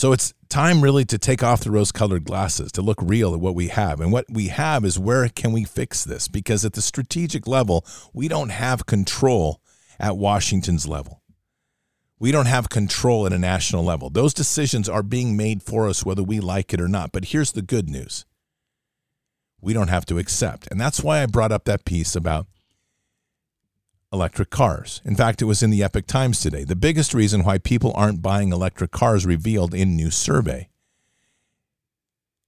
So 0.01 0.13
it's 0.13 0.33
time 0.49 0.81
really 0.81 1.05
to 1.05 1.19
take 1.19 1.43
off 1.43 1.63
the 1.63 1.69
rose 1.69 1.91
colored 1.91 2.23
glasses, 2.23 2.71
to 2.71 2.81
look 2.81 2.97
real 3.03 3.35
at 3.35 3.39
what 3.39 3.53
we 3.53 3.67
have. 3.67 4.01
And 4.01 4.11
what 4.11 4.25
we 4.27 4.47
have 4.47 4.83
is 4.83 4.97
where 4.97 5.29
can 5.29 5.51
we 5.51 5.63
fix 5.63 6.03
this? 6.03 6.27
Because 6.27 6.65
at 6.65 6.73
the 6.73 6.81
strategic 6.81 7.45
level, 7.45 7.85
we 8.11 8.27
don't 8.27 8.49
have 8.49 8.87
control 8.87 9.61
at 9.99 10.17
Washington's 10.17 10.87
level. 10.87 11.21
We 12.17 12.31
don't 12.31 12.47
have 12.47 12.67
control 12.67 13.27
at 13.27 13.31
a 13.31 13.37
national 13.37 13.83
level. 13.83 14.09
Those 14.09 14.33
decisions 14.33 14.89
are 14.89 15.03
being 15.03 15.37
made 15.37 15.61
for 15.61 15.87
us 15.87 16.03
whether 16.03 16.23
we 16.23 16.39
like 16.39 16.73
it 16.73 16.81
or 16.81 16.87
not. 16.87 17.11
But 17.11 17.25
here's 17.25 17.51
the 17.51 17.61
good 17.61 17.87
news 17.87 18.25
we 19.61 19.71
don't 19.71 19.89
have 19.89 20.07
to 20.07 20.17
accept. 20.17 20.67
And 20.71 20.81
that's 20.81 21.03
why 21.03 21.21
I 21.21 21.27
brought 21.27 21.51
up 21.51 21.65
that 21.65 21.85
piece 21.85 22.15
about 22.15 22.47
electric 24.11 24.49
cars. 24.49 25.01
In 25.05 25.15
fact, 25.15 25.41
it 25.41 25.45
was 25.45 25.63
in 25.63 25.69
the 25.69 25.83
Epoch 25.83 26.05
Times 26.05 26.39
today. 26.39 26.63
The 26.63 26.75
biggest 26.75 27.13
reason 27.13 27.43
why 27.43 27.57
people 27.57 27.93
aren't 27.95 28.21
buying 28.21 28.51
electric 28.51 28.91
cars 28.91 29.25
revealed 29.25 29.73
in 29.73 29.95
new 29.95 30.11
survey. 30.11 30.69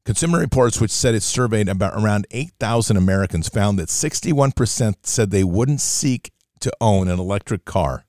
Consumer 0.05 0.39
Reports, 0.39 0.82
which 0.82 0.91
said 0.91 1.16
it 1.16 1.24
surveyed 1.24 1.70
about 1.70 1.93
around 1.93 2.28
8,000 2.32 2.97
Americans, 2.97 3.47
found 3.47 3.80
that 3.80 3.88
61% 3.88 4.95
said 5.03 5.32
they 5.32 5.45
wouldn't 5.45 5.80
seek 5.80 6.32
to 6.59 6.74
own 6.82 7.07
an 7.07 7.20
electric 7.20 7.64
car 7.64 8.05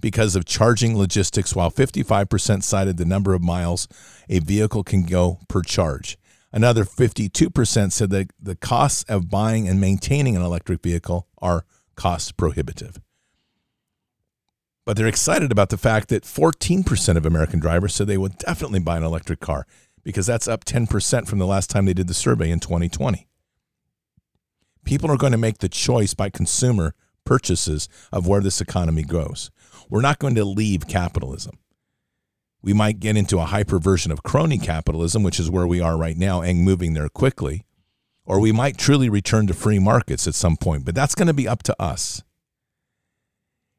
because 0.00 0.34
of 0.34 0.44
charging 0.44 0.98
logistics, 0.98 1.54
while 1.54 1.70
55% 1.70 2.64
cited 2.64 2.96
the 2.96 3.04
number 3.04 3.32
of 3.32 3.42
miles 3.42 3.86
a 4.28 4.40
vehicle 4.40 4.82
can 4.82 5.04
go 5.04 5.38
per 5.48 5.62
charge. 5.62 6.18
Another 6.52 6.84
52% 6.84 7.92
said 7.92 8.10
that 8.10 8.30
the 8.40 8.56
costs 8.56 9.04
of 9.04 9.30
buying 9.30 9.68
and 9.68 9.80
maintaining 9.80 10.36
an 10.36 10.42
electric 10.42 10.82
vehicle 10.82 11.28
are 11.38 11.64
cost 11.96 12.36
prohibitive. 12.36 13.00
But 14.84 14.96
they're 14.96 15.06
excited 15.08 15.50
about 15.50 15.70
the 15.70 15.76
fact 15.76 16.08
that 16.10 16.22
14% 16.22 17.16
of 17.16 17.26
American 17.26 17.58
drivers 17.58 17.94
said 17.94 18.06
they 18.06 18.16
would 18.16 18.38
definitely 18.38 18.78
buy 18.78 18.96
an 18.96 19.02
electric 19.02 19.40
car 19.40 19.66
because 20.04 20.26
that's 20.26 20.46
up 20.46 20.64
10% 20.64 21.26
from 21.26 21.40
the 21.40 21.46
last 21.46 21.68
time 21.68 21.84
they 21.84 21.92
did 21.92 22.06
the 22.06 22.14
survey 22.14 22.50
in 22.50 22.60
2020. 22.60 23.26
People 24.84 25.10
are 25.10 25.16
going 25.16 25.32
to 25.32 25.38
make 25.38 25.58
the 25.58 25.68
choice 25.68 26.14
by 26.14 26.30
consumer 26.30 26.94
purchases 27.24 27.88
of 28.12 28.28
where 28.28 28.40
this 28.40 28.60
economy 28.60 29.02
goes. 29.02 29.50
We're 29.90 30.00
not 30.00 30.20
going 30.20 30.36
to 30.36 30.44
leave 30.44 30.86
capitalism. 30.86 31.58
We 32.62 32.72
might 32.72 33.00
get 33.00 33.16
into 33.16 33.40
a 33.40 33.46
hyper 33.46 33.80
version 33.80 34.12
of 34.12 34.22
crony 34.22 34.58
capitalism, 34.58 35.24
which 35.24 35.40
is 35.40 35.50
where 35.50 35.66
we 35.66 35.80
are 35.80 35.96
right 35.96 36.16
now 36.16 36.40
and 36.40 36.60
moving 36.60 36.94
there 36.94 37.08
quickly. 37.08 37.65
Or 38.26 38.40
we 38.40 38.52
might 38.52 38.76
truly 38.76 39.08
return 39.08 39.46
to 39.46 39.54
free 39.54 39.78
markets 39.78 40.26
at 40.26 40.34
some 40.34 40.56
point, 40.56 40.84
but 40.84 40.94
that's 40.94 41.14
going 41.14 41.28
to 41.28 41.34
be 41.34 41.48
up 41.48 41.62
to 41.62 41.80
us. 41.80 42.22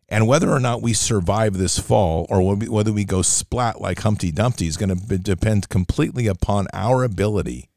And 0.09 0.25
whether 0.25 0.49
or 0.49 0.61
not 0.61 0.81
we 0.81 0.93
survive 0.93 1.57
this 1.57 1.77
fall 1.77 2.25
or 2.29 2.55
whether 2.55 2.93
we 2.93 3.03
go 3.03 3.21
splat 3.21 3.81
like 3.81 3.99
Humpty 3.99 4.31
Dumpty 4.31 4.67
is 4.67 4.77
going 4.77 4.97
to 4.97 5.17
depend 5.17 5.67
completely 5.67 6.27
upon 6.27 6.67
our 6.71 7.03
ability 7.03 7.69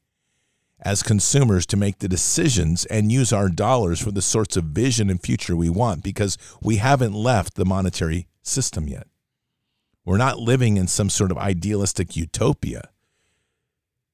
as 0.83 1.03
consumers 1.03 1.66
to 1.66 1.77
make 1.77 1.99
the 1.99 2.09
decisions 2.09 2.87
and 2.87 3.12
use 3.12 3.33
our 3.33 3.49
dollars 3.49 4.01
for 4.01 4.12
the 4.12 4.23
sorts 4.23 4.57
of 4.57 4.64
vision 4.64 5.11
and 5.11 5.21
future 5.21 5.57
we 5.57 5.68
want 5.68 6.03
because 6.03 6.39
we 6.62 6.77
haven't 6.77 7.12
left 7.12 7.55
the 7.55 7.66
monetary 7.66 8.29
system 8.43 8.89
yet. 8.89 9.07
We're 10.05 10.16
not 10.16 10.39
living 10.39 10.77
in 10.77 10.87
some 10.87 11.11
sort 11.11 11.31
of 11.31 11.39
idealistic 11.39 12.16
utopia. 12.16 12.91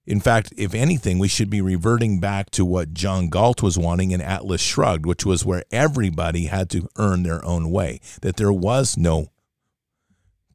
In 0.06 0.20
fact, 0.20 0.52
if 0.56 0.72
anything, 0.72 1.18
we 1.18 1.26
should 1.26 1.50
be 1.50 1.60
reverting 1.60 2.20
back 2.20 2.50
to 2.50 2.64
what 2.64 2.94
John 2.94 3.28
Galt 3.28 3.60
was 3.62 3.76
wanting 3.76 4.12
in 4.12 4.20
Atlas 4.20 4.60
Shrugged, 4.60 5.04
which 5.04 5.26
was 5.26 5.44
where 5.44 5.64
everybody 5.72 6.46
had 6.46 6.70
to 6.70 6.88
earn 6.96 7.24
their 7.24 7.44
own 7.44 7.70
way, 7.70 8.00
that 8.22 8.36
there 8.36 8.52
was 8.52 8.96
no 8.96 9.30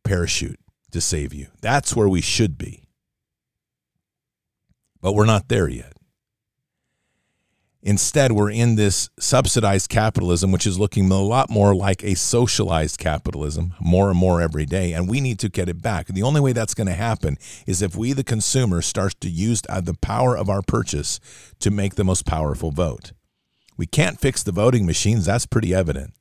parachute 0.05 0.59
to 0.91 1.01
save 1.01 1.33
you. 1.33 1.47
That's 1.61 1.95
where 1.95 2.07
we 2.07 2.21
should 2.21 2.57
be. 2.57 2.83
But 5.01 5.13
we're 5.13 5.25
not 5.25 5.49
there 5.49 5.67
yet. 5.67 5.93
Instead, 7.83 8.31
we're 8.31 8.51
in 8.51 8.75
this 8.75 9.09
subsidized 9.19 9.89
capitalism, 9.89 10.51
which 10.51 10.67
is 10.67 10.77
looking 10.77 11.09
a 11.09 11.19
lot 11.19 11.49
more 11.49 11.73
like 11.73 12.03
a 12.03 12.15
socialized 12.15 12.99
capitalism, 12.99 13.73
more 13.79 14.09
and 14.09 14.19
more 14.19 14.39
every 14.39 14.67
day, 14.67 14.93
and 14.93 15.09
we 15.09 15.19
need 15.19 15.39
to 15.39 15.49
get 15.49 15.67
it 15.67 15.81
back. 15.81 16.07
And 16.07 16.15
the 16.15 16.21
only 16.21 16.41
way 16.41 16.53
that's 16.53 16.75
going 16.75 16.87
to 16.87 16.93
happen 16.93 17.37
is 17.65 17.81
if 17.81 17.95
we, 17.95 18.13
the 18.13 18.23
consumer, 18.23 18.83
start 18.83 19.19
to 19.21 19.29
use 19.29 19.63
uh, 19.67 19.81
the 19.81 19.95
power 19.95 20.37
of 20.37 20.47
our 20.47 20.61
purchase 20.61 21.19
to 21.59 21.71
make 21.71 21.95
the 21.95 22.03
most 22.03 22.25
powerful 22.25 22.69
vote. 22.69 23.13
We 23.77 23.87
can't 23.87 24.19
fix 24.19 24.43
the 24.43 24.51
voting 24.51 24.85
machines, 24.85 25.25
that's 25.25 25.47
pretty 25.47 25.73
evident. 25.73 26.13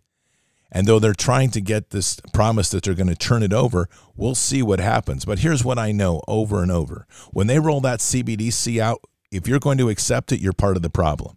And 0.73 0.87
though 0.87 0.99
they're 0.99 1.13
trying 1.13 1.51
to 1.51 1.61
get 1.61 1.91
this 1.91 2.21
promise 2.33 2.71
that 2.71 2.85
they're 2.85 2.95
going 2.95 3.09
to 3.09 3.17
turn 3.17 3.43
it 3.43 3.53
over, 3.53 3.89
we'll 4.17 4.35
see 4.35 4.63
what 4.63 4.81
happens. 4.81 5.27
But 5.27 5.41
here's 5.41 5.65
what 5.65 5.79
I 5.79 5.93
know 5.93 6.23
over 6.27 6.63
and 6.63 6.71
over 6.71 7.07
when 7.33 7.49
they 7.49 7.59
roll 7.59 7.81
that 7.83 7.99
CBDC 7.99 8.81
out, 8.81 9.01
if 9.31 9.47
you're 9.47 9.59
going 9.59 9.79
to 9.79 9.91
accept 9.91 10.33
it, 10.33 10.41
you're 10.41 10.53
part 10.53 10.77
of 10.77 10.83
the 10.83 10.91
problem. 10.91 11.37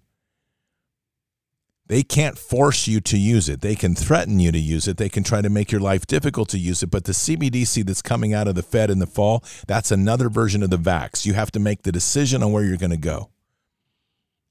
They 1.94 2.02
can't 2.02 2.40
force 2.40 2.88
you 2.88 3.02
to 3.02 3.20
use 3.20 3.48
it. 3.48 3.62
They 3.62 3.76
can 3.76 3.94
threaten 3.94 4.40
you 4.40 4.52
to 4.52 4.58
use 4.58 4.88
it. 4.88 4.98
They 4.98 5.10
can 5.10 5.24
try 5.24 5.44
to 5.44 5.50
make 5.52 5.72
your 5.72 5.80
life 5.80 6.08
difficult 6.08 6.50
to 6.50 6.58
use 6.58 6.82
it. 6.82 6.90
But 6.90 7.04
the 7.04 7.12
CBDC 7.12 7.86
that's 7.86 8.02
coming 8.02 8.34
out 8.34 8.48
of 8.48 8.56
the 8.56 8.64
Fed 8.64 8.90
in 8.90 8.98
the 8.98 9.06
fall, 9.06 9.44
that's 9.68 9.92
another 9.92 10.28
version 10.28 10.64
of 10.64 10.72
the 10.72 10.78
VAX. 10.78 11.24
You 11.24 11.34
have 11.34 11.52
to 11.52 11.60
make 11.60 11.84
the 11.84 11.92
decision 11.92 12.42
on 12.42 12.52
where 12.52 12.64
you're 12.64 12.78
going 12.78 12.90
to 12.90 12.98
go. 12.98 13.30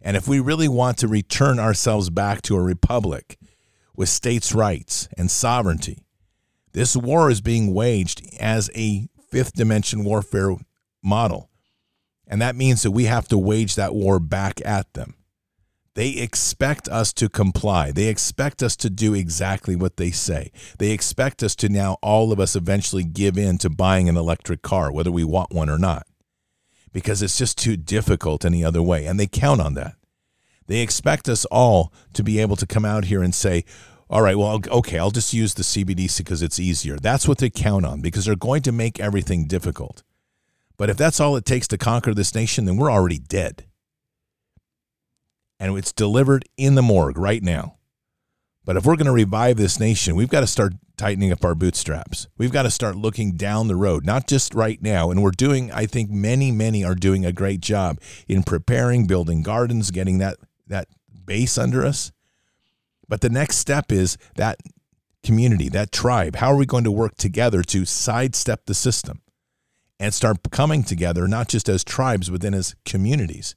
And 0.00 0.16
if 0.16 0.28
we 0.28 0.38
really 0.38 0.68
want 0.68 0.98
to 0.98 1.08
return 1.08 1.58
ourselves 1.58 2.10
back 2.10 2.42
to 2.42 2.54
a 2.54 2.62
republic 2.62 3.40
with 3.96 4.08
states' 4.08 4.54
rights 4.54 5.08
and 5.18 5.28
sovereignty, 5.28 6.04
this 6.74 6.96
war 6.96 7.28
is 7.28 7.40
being 7.40 7.74
waged 7.74 8.24
as 8.38 8.70
a 8.76 9.08
fifth 9.32 9.54
dimension 9.54 10.04
warfare 10.04 10.54
model. 11.02 11.50
And 12.24 12.40
that 12.40 12.54
means 12.54 12.82
that 12.82 12.92
we 12.92 13.06
have 13.06 13.26
to 13.26 13.36
wage 13.36 13.74
that 13.74 13.96
war 13.96 14.20
back 14.20 14.60
at 14.64 14.94
them. 14.94 15.16
They 15.94 16.10
expect 16.10 16.88
us 16.88 17.12
to 17.14 17.28
comply. 17.28 17.92
They 17.92 18.08
expect 18.08 18.62
us 18.62 18.76
to 18.76 18.88
do 18.88 19.12
exactly 19.12 19.76
what 19.76 19.98
they 19.98 20.10
say. 20.10 20.50
They 20.78 20.90
expect 20.90 21.42
us 21.42 21.54
to 21.56 21.68
now, 21.68 21.98
all 22.00 22.32
of 22.32 22.40
us, 22.40 22.56
eventually 22.56 23.04
give 23.04 23.36
in 23.36 23.58
to 23.58 23.68
buying 23.68 24.08
an 24.08 24.16
electric 24.16 24.62
car, 24.62 24.90
whether 24.90 25.10
we 25.10 25.24
want 25.24 25.52
one 25.52 25.68
or 25.68 25.78
not, 25.78 26.06
because 26.92 27.20
it's 27.20 27.36
just 27.36 27.58
too 27.58 27.76
difficult 27.76 28.44
any 28.44 28.64
other 28.64 28.82
way. 28.82 29.04
And 29.04 29.20
they 29.20 29.26
count 29.26 29.60
on 29.60 29.74
that. 29.74 29.96
They 30.66 30.80
expect 30.80 31.28
us 31.28 31.44
all 31.46 31.92
to 32.14 32.22
be 32.22 32.38
able 32.38 32.56
to 32.56 32.66
come 32.66 32.86
out 32.86 33.06
here 33.06 33.22
and 33.22 33.34
say, 33.34 33.64
all 34.08 34.22
right, 34.22 34.38
well, 34.38 34.60
okay, 34.70 34.98
I'll 34.98 35.10
just 35.10 35.34
use 35.34 35.52
the 35.54 35.62
CBDC 35.62 36.18
because 36.18 36.42
it's 36.42 36.60
easier. 36.60 36.96
That's 36.96 37.28
what 37.28 37.38
they 37.38 37.50
count 37.50 37.84
on 37.84 38.00
because 38.00 38.24
they're 38.24 38.36
going 38.36 38.62
to 38.62 38.72
make 38.72 38.98
everything 38.98 39.46
difficult. 39.46 40.02
But 40.78 40.88
if 40.88 40.96
that's 40.96 41.20
all 41.20 41.36
it 41.36 41.44
takes 41.44 41.68
to 41.68 41.78
conquer 41.78 42.14
this 42.14 42.34
nation, 42.34 42.64
then 42.64 42.76
we're 42.76 42.90
already 42.90 43.18
dead 43.18 43.66
and 45.62 45.78
it's 45.78 45.92
delivered 45.92 46.44
in 46.56 46.74
the 46.74 46.82
morgue 46.82 47.16
right 47.16 47.40
now. 47.40 47.76
But 48.64 48.76
if 48.76 48.84
we're 48.84 48.96
going 48.96 49.06
to 49.06 49.12
revive 49.12 49.56
this 49.56 49.78
nation, 49.78 50.16
we've 50.16 50.28
got 50.28 50.40
to 50.40 50.46
start 50.48 50.72
tightening 50.96 51.30
up 51.30 51.44
our 51.44 51.54
bootstraps. 51.54 52.26
We've 52.36 52.50
got 52.50 52.64
to 52.64 52.70
start 52.70 52.96
looking 52.96 53.36
down 53.36 53.68
the 53.68 53.76
road, 53.76 54.04
not 54.04 54.26
just 54.26 54.54
right 54.54 54.82
now. 54.82 55.12
And 55.12 55.22
we're 55.22 55.30
doing, 55.30 55.70
I 55.70 55.86
think 55.86 56.10
many, 56.10 56.50
many 56.50 56.84
are 56.84 56.96
doing 56.96 57.24
a 57.24 57.32
great 57.32 57.60
job 57.60 58.00
in 58.26 58.42
preparing, 58.42 59.06
building 59.06 59.44
gardens, 59.44 59.92
getting 59.92 60.18
that, 60.18 60.36
that 60.66 60.88
base 61.24 61.56
under 61.56 61.86
us. 61.86 62.10
But 63.08 63.20
the 63.20 63.30
next 63.30 63.58
step 63.58 63.92
is 63.92 64.18
that 64.34 64.58
community, 65.22 65.68
that 65.68 65.92
tribe. 65.92 66.36
How 66.36 66.48
are 66.48 66.56
we 66.56 66.66
going 66.66 66.84
to 66.84 66.90
work 66.90 67.14
together 67.16 67.62
to 67.62 67.84
sidestep 67.84 68.66
the 68.66 68.74
system 68.74 69.22
and 70.00 70.12
start 70.12 70.38
coming 70.50 70.82
together, 70.82 71.28
not 71.28 71.46
just 71.46 71.68
as 71.68 71.84
tribes, 71.84 72.30
but 72.30 72.40
then 72.40 72.54
as 72.54 72.74
communities? 72.84 73.54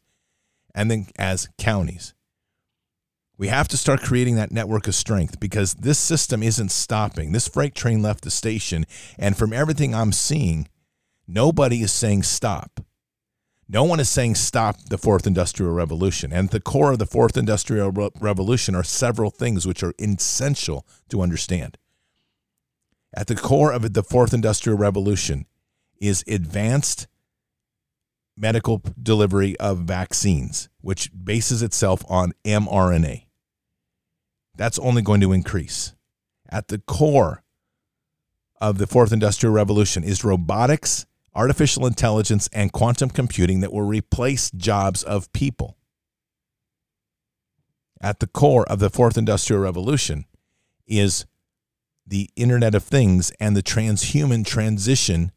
And 0.75 0.91
then 0.91 1.07
as 1.17 1.49
counties. 1.57 2.13
We 3.37 3.47
have 3.47 3.67
to 3.69 3.77
start 3.77 4.01
creating 4.01 4.35
that 4.35 4.51
network 4.51 4.87
of 4.87 4.95
strength 4.95 5.39
because 5.39 5.73
this 5.73 5.97
system 5.99 6.43
isn't 6.43 6.71
stopping. 6.71 7.31
This 7.31 7.47
freight 7.47 7.75
train 7.75 8.01
left 8.01 8.23
the 8.23 8.31
station, 8.31 8.85
and 9.17 9.35
from 9.35 9.51
everything 9.51 9.95
I'm 9.95 10.11
seeing, 10.11 10.67
nobody 11.27 11.81
is 11.81 11.91
saying 11.91 12.23
stop. 12.23 12.81
No 13.67 13.83
one 13.83 13.99
is 13.99 14.09
saying 14.09 14.35
stop 14.35 14.77
the 14.89 14.97
fourth 14.97 15.25
industrial 15.25 15.73
revolution. 15.73 16.31
And 16.31 16.47
at 16.47 16.51
the 16.51 16.59
core 16.61 16.91
of 16.91 16.99
the 16.99 17.07
fourth 17.07 17.35
industrial 17.35 17.91
re- 17.91 18.09
revolution 18.19 18.75
are 18.75 18.83
several 18.83 19.31
things 19.31 19.65
which 19.65 19.81
are 19.81 19.93
essential 19.99 20.85
to 21.09 21.21
understand. 21.21 21.77
At 23.13 23.27
the 23.27 23.35
core 23.35 23.73
of 23.73 23.93
the 23.93 24.03
fourth 24.03 24.33
industrial 24.33 24.77
revolution 24.77 25.45
is 25.99 26.23
advanced 26.27 27.07
medical 28.37 28.81
delivery 29.01 29.57
of 29.59 29.79
vaccines, 29.79 30.69
which 30.81 31.09
bases 31.11 31.61
itself 31.61 32.03
on 32.09 32.33
mRNA. 32.43 33.25
That's 34.55 34.79
only 34.79 35.01
going 35.01 35.21
to 35.21 35.33
increase. 35.33 35.93
At 36.49 36.67
the 36.67 36.79
core 36.79 37.43
of 38.61 38.77
the 38.77 38.87
fourth 38.87 39.11
industrial 39.11 39.53
revolution 39.53 40.03
is 40.03 40.23
robotics, 40.23 41.05
artificial 41.33 41.85
intelligence, 41.85 42.49
and 42.53 42.71
quantum 42.71 43.09
computing 43.09 43.61
that 43.61 43.73
will 43.73 43.81
replace 43.81 44.51
jobs 44.51 45.03
of 45.03 45.31
people. 45.33 45.77
At 48.01 48.19
the 48.19 48.27
core 48.27 48.65
of 48.69 48.79
the 48.79 48.89
fourth 48.89 49.17
industrial 49.17 49.61
revolution 49.61 50.25
is 50.87 51.25
the 52.05 52.29
Internet 52.35 52.75
of 52.75 52.83
Things 52.83 53.31
and 53.39 53.55
the 53.55 53.63
transhuman 53.63 54.45
transition, 54.45 55.31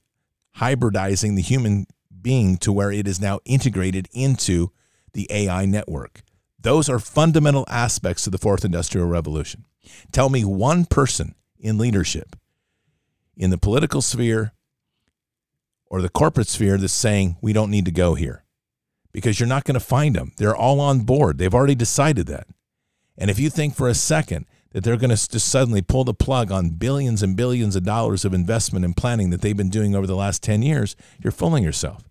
hybridizing 0.59 1.35
the 1.35 1.43
human 1.43 1.87
being 2.23 2.57
to 2.59 2.73
where 2.73 2.93
it 2.93 3.07
is 3.07 3.21
now 3.21 3.41
integrated 3.45 4.09
into 4.13 4.71
the 5.13 5.27
AI 5.31 5.67
network. 5.67 6.23
Those 6.61 6.89
are 6.89 6.99
fundamental 6.99 7.65
aspects 7.69 8.27
of 8.27 8.33
the 8.33 8.39
fourth 8.39 8.65
industrial 8.65 9.07
revolution. 9.07 9.65
Tell 10.13 10.29
me 10.29 10.45
one 10.45 10.85
person 10.85 11.35
in 11.59 11.79
leadership 11.79 12.37
in 13.37 13.51
the 13.51 13.59
political 13.59 14.03
sphere 14.03 14.53
or 15.87 16.03
the 16.03 16.09
corporate 16.09 16.49
sphere 16.49 16.77
that's 16.77 16.93
saying 16.93 17.37
we 17.41 17.53
don't 17.53 17.71
need 17.71 17.85
to 17.85 17.91
go 17.91 18.15
here 18.15 18.45
because 19.13 19.41
you're 19.41 19.49
not 19.49 19.65
going 19.65 19.75
to 19.75 19.81
find 19.81 20.15
them. 20.15 20.33
They're 20.37 20.57
all 20.57 20.81
on 20.81 21.01
board. 21.01 21.39
They've 21.39 21.55
already 21.55 21.75
decided 21.75 22.27
that. 22.27 22.47
And 23.17 23.31
if 23.31 23.39
you 23.39 23.51
think 23.51 23.75
for 23.75 23.89
a 23.89 23.95
second 23.95 24.47
that 24.73 24.85
they're 24.85 24.97
going 24.97 25.15
to 25.15 25.29
just 25.29 25.49
suddenly 25.49 25.81
pull 25.81 26.05
the 26.05 26.15
plug 26.15 26.53
on 26.53 26.71
billions 26.71 27.23
and 27.23 27.37
billions 27.37 27.75
of 27.75 27.85
dollars 27.85 28.25
of 28.25 28.35
investment 28.35 28.85
and 28.85 28.97
planning 28.97 29.31
that 29.31 29.41
they've 29.41 29.57
been 29.57 29.71
doing 29.71 29.95
over 29.95 30.07
the 30.07 30.17
last 30.17 30.43
10 30.43 30.63
years, 30.63 30.95
you're 31.23 31.33
fooling 31.33 31.65
yourself. 31.65 32.08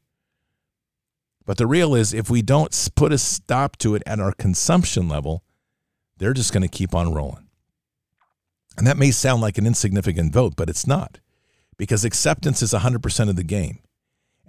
But 1.47 1.57
the 1.57 1.65
real 1.65 1.95
is 1.95 2.13
if 2.13 2.29
we 2.29 2.43
don't 2.43 2.91
put 2.95 3.11
a 3.11 3.17
stop 3.17 3.77
to 3.77 3.95
it 3.95 4.03
at 4.05 4.19
our 4.19 4.31
consumption 4.31 5.09
level, 5.09 5.43
they're 6.17 6.33
just 6.33 6.53
going 6.53 6.61
to 6.61 6.67
keep 6.67 6.93
on 6.93 7.11
rolling. 7.11 7.47
And 8.77 8.85
that 8.85 8.97
may 8.97 9.09
sound 9.09 9.41
like 9.41 9.57
an 9.57 9.65
insignificant 9.65 10.31
vote, 10.31 10.53
but 10.55 10.69
it's 10.69 10.85
not 10.85 11.19
because 11.77 12.05
acceptance 12.05 12.61
is 12.61 12.73
100% 12.73 13.29
of 13.29 13.35
the 13.35 13.43
game. 13.43 13.79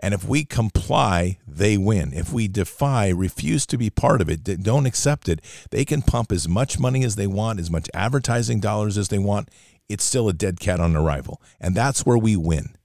And 0.00 0.12
if 0.12 0.28
we 0.28 0.44
comply, 0.44 1.38
they 1.46 1.78
win. 1.78 2.12
If 2.12 2.32
we 2.32 2.46
defy, 2.46 3.08
refuse 3.08 3.64
to 3.66 3.78
be 3.78 3.88
part 3.88 4.20
of 4.20 4.28
it, 4.28 4.44
don't 4.62 4.86
accept 4.86 5.28
it, 5.28 5.40
they 5.70 5.86
can 5.86 6.02
pump 6.02 6.30
as 6.30 6.46
much 6.46 6.78
money 6.78 7.04
as 7.04 7.16
they 7.16 7.26
want, 7.26 7.58
as 7.58 7.70
much 7.70 7.88
advertising 7.94 8.60
dollars 8.60 8.98
as 8.98 9.08
they 9.08 9.18
want 9.18 9.48
it's 9.88 10.04
still 10.04 10.28
a 10.28 10.32
dead 10.32 10.60
cat 10.60 10.80
on 10.80 10.94
arrival. 10.94 11.40
And 11.60 11.74
that's 11.74 12.04
where 12.04 12.18
we 12.18 12.36
win. 12.36 12.76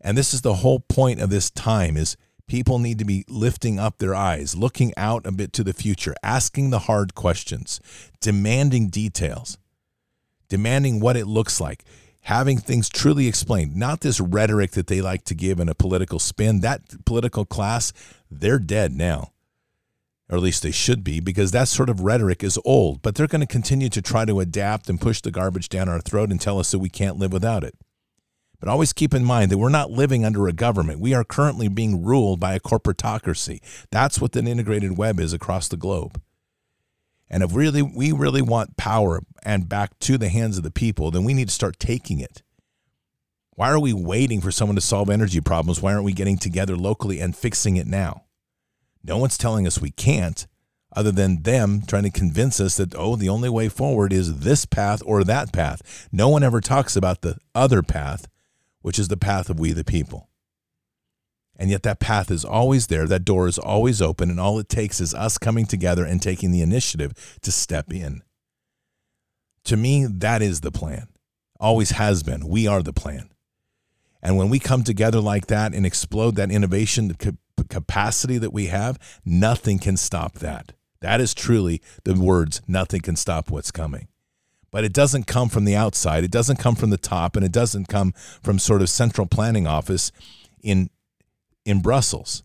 And 0.00 0.16
this 0.16 0.32
is 0.32 0.42
the 0.42 0.54
whole 0.54 0.80
point 0.80 1.20
of 1.20 1.30
this 1.30 1.50
time 1.50 1.96
is 1.96 2.16
people 2.48 2.78
need 2.78 2.98
to 2.98 3.04
be 3.04 3.24
lifting 3.28 3.78
up 3.78 3.98
their 3.98 4.14
eyes, 4.14 4.56
looking 4.56 4.92
out 4.96 5.26
a 5.26 5.32
bit 5.32 5.52
to 5.52 5.62
the 5.62 5.72
future, 5.72 6.14
asking 6.22 6.70
the 6.70 6.80
hard 6.80 7.14
questions, 7.14 7.80
demanding 8.20 8.88
details, 8.88 9.58
demanding 10.48 10.98
what 10.98 11.16
it 11.16 11.26
looks 11.26 11.60
like, 11.60 11.84
having 12.22 12.58
things 12.58 12.88
truly 12.88 13.28
explained, 13.28 13.76
not 13.76 14.00
this 14.00 14.20
rhetoric 14.20 14.72
that 14.72 14.88
they 14.88 15.00
like 15.00 15.24
to 15.24 15.34
give 15.34 15.60
in 15.60 15.68
a 15.68 15.74
political 15.74 16.18
spin. 16.18 16.60
That 16.60 17.04
political 17.04 17.44
class, 17.44 17.92
they're 18.30 18.58
dead 18.58 18.92
now. 18.92 19.32
Or 20.30 20.36
at 20.36 20.42
least 20.42 20.62
they 20.62 20.72
should 20.72 21.04
be, 21.04 21.20
because 21.20 21.52
that 21.52 21.68
sort 21.68 21.88
of 21.88 22.00
rhetoric 22.00 22.44
is 22.44 22.58
old, 22.64 23.00
but 23.00 23.14
they're 23.14 23.26
going 23.26 23.40
to 23.40 23.46
continue 23.46 23.88
to 23.88 24.02
try 24.02 24.26
to 24.26 24.40
adapt 24.40 24.90
and 24.90 25.00
push 25.00 25.22
the 25.22 25.30
garbage 25.30 25.70
down 25.70 25.88
our 25.88 26.00
throat 26.00 26.30
and 26.30 26.38
tell 26.38 26.58
us 26.58 26.70
that 26.70 26.80
we 26.80 26.90
can't 26.90 27.18
live 27.18 27.32
without 27.32 27.64
it. 27.64 27.74
But 28.60 28.68
always 28.68 28.92
keep 28.92 29.14
in 29.14 29.24
mind 29.24 29.50
that 29.50 29.58
we're 29.58 29.68
not 29.68 29.90
living 29.90 30.24
under 30.24 30.48
a 30.48 30.52
government. 30.52 31.00
We 31.00 31.14
are 31.14 31.24
currently 31.24 31.68
being 31.68 32.02
ruled 32.02 32.40
by 32.40 32.54
a 32.54 32.60
corporatocracy. 32.60 33.60
That's 33.90 34.20
what 34.20 34.32
the 34.32 34.40
integrated 34.40 34.98
web 34.98 35.20
is 35.20 35.32
across 35.32 35.68
the 35.68 35.76
globe. 35.76 36.20
And 37.30 37.42
if 37.42 37.54
really 37.54 37.82
we 37.82 38.10
really 38.10 38.42
want 38.42 38.76
power 38.76 39.20
and 39.44 39.68
back 39.68 39.98
to 40.00 40.18
the 40.18 40.28
hands 40.28 40.56
of 40.56 40.64
the 40.64 40.70
people, 40.70 41.10
then 41.10 41.24
we 41.24 41.34
need 41.34 41.48
to 41.48 41.54
start 41.54 41.78
taking 41.78 42.20
it. 42.20 42.42
Why 43.50 43.70
are 43.70 43.80
we 43.80 43.92
waiting 43.92 44.40
for 44.40 44.50
someone 44.50 44.76
to 44.76 44.80
solve 44.80 45.10
energy 45.10 45.40
problems? 45.40 45.82
Why 45.82 45.92
aren't 45.92 46.04
we 46.04 46.12
getting 46.12 46.38
together 46.38 46.76
locally 46.76 47.20
and 47.20 47.36
fixing 47.36 47.76
it 47.76 47.86
now? 47.86 48.24
No 49.02 49.18
one's 49.18 49.38
telling 49.38 49.66
us 49.66 49.80
we 49.80 49.90
can't, 49.90 50.46
other 50.94 51.12
than 51.12 51.42
them 51.42 51.82
trying 51.86 52.04
to 52.04 52.10
convince 52.10 52.60
us 52.60 52.76
that, 52.76 52.94
oh, 52.94 53.16
the 53.16 53.28
only 53.28 53.48
way 53.48 53.68
forward 53.68 54.12
is 54.12 54.40
this 54.40 54.64
path 54.64 55.02
or 55.04 55.24
that 55.24 55.52
path. 55.52 56.08
No 56.12 56.28
one 56.28 56.42
ever 56.42 56.60
talks 56.60 56.96
about 56.96 57.22
the 57.22 57.36
other 57.54 57.82
path, 57.82 58.26
which 58.82 58.98
is 58.98 59.08
the 59.08 59.16
path 59.16 59.50
of 59.50 59.58
we 59.58 59.72
the 59.72 59.84
people. 59.84 60.28
And 61.56 61.70
yet 61.70 61.82
that 61.82 61.98
path 61.98 62.30
is 62.30 62.44
always 62.44 62.86
there, 62.86 63.06
that 63.06 63.24
door 63.24 63.48
is 63.48 63.58
always 63.58 64.00
open, 64.00 64.30
and 64.30 64.38
all 64.38 64.58
it 64.58 64.68
takes 64.68 65.00
is 65.00 65.12
us 65.12 65.38
coming 65.38 65.66
together 65.66 66.04
and 66.04 66.22
taking 66.22 66.52
the 66.52 66.62
initiative 66.62 67.38
to 67.42 67.50
step 67.50 67.92
in. 67.92 68.22
To 69.64 69.76
me, 69.76 70.06
that 70.06 70.40
is 70.40 70.60
the 70.60 70.70
plan. 70.70 71.08
Always 71.58 71.90
has 71.90 72.22
been. 72.22 72.46
We 72.46 72.68
are 72.68 72.82
the 72.82 72.92
plan. 72.92 73.30
And 74.22 74.36
when 74.36 74.48
we 74.48 74.58
come 74.58 74.84
together 74.84 75.20
like 75.20 75.46
that 75.46 75.74
and 75.74 75.84
explode 75.84 76.36
that 76.36 76.50
innovation 76.50 77.16
capacity 77.68 78.38
that 78.38 78.52
we 78.52 78.66
have, 78.66 78.98
nothing 79.24 79.78
can 79.78 79.96
stop 79.96 80.38
that. 80.38 80.72
That 81.00 81.20
is 81.20 81.34
truly 81.34 81.82
the 82.04 82.14
words, 82.14 82.60
nothing 82.66 83.00
can 83.00 83.16
stop 83.16 83.50
what's 83.50 83.70
coming. 83.70 84.08
But 84.70 84.84
it 84.84 84.92
doesn't 84.92 85.26
come 85.26 85.48
from 85.48 85.64
the 85.64 85.76
outside. 85.76 86.24
It 86.24 86.30
doesn't 86.30 86.58
come 86.58 86.74
from 86.74 86.90
the 86.90 86.98
top, 86.98 87.36
and 87.36 87.44
it 87.44 87.52
doesn't 87.52 87.88
come 87.88 88.12
from 88.42 88.58
sort 88.58 88.82
of 88.82 88.90
central 88.90 89.26
planning 89.26 89.66
office 89.66 90.12
in 90.62 90.90
in 91.64 91.80
Brussels. 91.80 92.42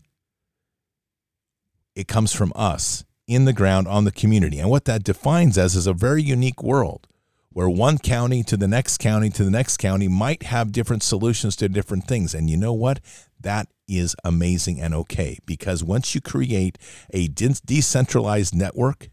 It 1.94 2.08
comes 2.08 2.32
from 2.32 2.52
us 2.54 3.04
in 3.26 3.44
the 3.44 3.52
ground 3.52 3.88
on 3.88 4.04
the 4.04 4.12
community. 4.12 4.58
And 4.58 4.68
what 4.68 4.84
that 4.84 5.04
defines 5.04 5.56
as 5.56 5.74
is 5.74 5.86
a 5.86 5.92
very 5.92 6.22
unique 6.22 6.62
world 6.62 7.06
where 7.50 7.68
one 7.68 7.98
county 7.98 8.42
to 8.42 8.56
the 8.56 8.66
next 8.66 8.98
county 8.98 9.30
to 9.30 9.44
the 9.44 9.50
next 9.50 9.76
county 9.76 10.08
might 10.08 10.42
have 10.44 10.72
different 10.72 11.02
solutions 11.02 11.54
to 11.56 11.68
different 11.68 12.06
things. 12.06 12.34
And 12.34 12.50
you 12.50 12.56
know 12.56 12.72
what? 12.72 13.00
That 13.40 13.68
is 13.86 14.16
amazing 14.24 14.80
and 14.80 14.94
okay 14.94 15.38
because 15.46 15.84
once 15.84 16.14
you 16.14 16.20
create 16.20 16.76
a 17.12 17.28
decentralized 17.28 18.54
network 18.54 19.08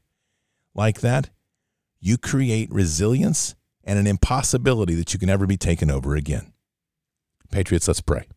like 0.74 1.02
that, 1.02 1.30
you 2.02 2.18
create 2.18 2.72
resilience 2.72 3.56
and 3.84 3.98
an 3.98 4.08
impossibility 4.08 4.96
that 4.96 5.14
you 5.14 5.20
can 5.20 5.28
never 5.28 5.46
be 5.46 5.58
taken 5.58 5.90
over 5.90 6.16
again. 6.16 6.52
Patriots, 7.52 7.88
let's 7.88 8.02
pray. 8.02 8.28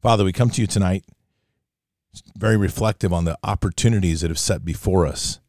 Father, 0.00 0.24
we 0.24 0.32
come 0.32 0.50
to 0.50 0.60
you 0.60 0.66
tonight 0.66 1.04
very 2.36 2.56
reflective 2.56 3.12
on 3.12 3.24
the 3.24 3.38
opportunities 3.42 4.20
that 4.20 4.30
have 4.30 4.38
set 4.38 4.64
before 4.64 5.06
us. 5.06 5.40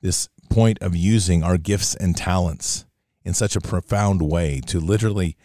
This 0.00 0.28
point 0.50 0.78
of 0.80 0.96
using 0.96 1.42
our 1.42 1.56
gifts 1.56 1.94
and 1.94 2.16
talents 2.16 2.84
in 3.24 3.34
such 3.34 3.56
a 3.56 3.60
profound 3.60 4.22
way 4.22 4.60
to 4.66 4.80
literally 4.80 5.36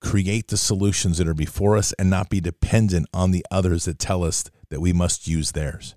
create 0.00 0.48
the 0.48 0.56
solutions 0.56 1.18
that 1.18 1.28
are 1.28 1.34
before 1.34 1.76
us 1.76 1.92
and 1.98 2.08
not 2.08 2.28
be 2.28 2.40
dependent 2.40 3.06
on 3.12 3.30
the 3.30 3.44
others 3.50 3.86
that 3.86 3.98
tell 3.98 4.22
us 4.24 4.44
that 4.68 4.80
we 4.80 4.92
must 4.92 5.26
use 5.26 5.52
theirs. 5.52 5.95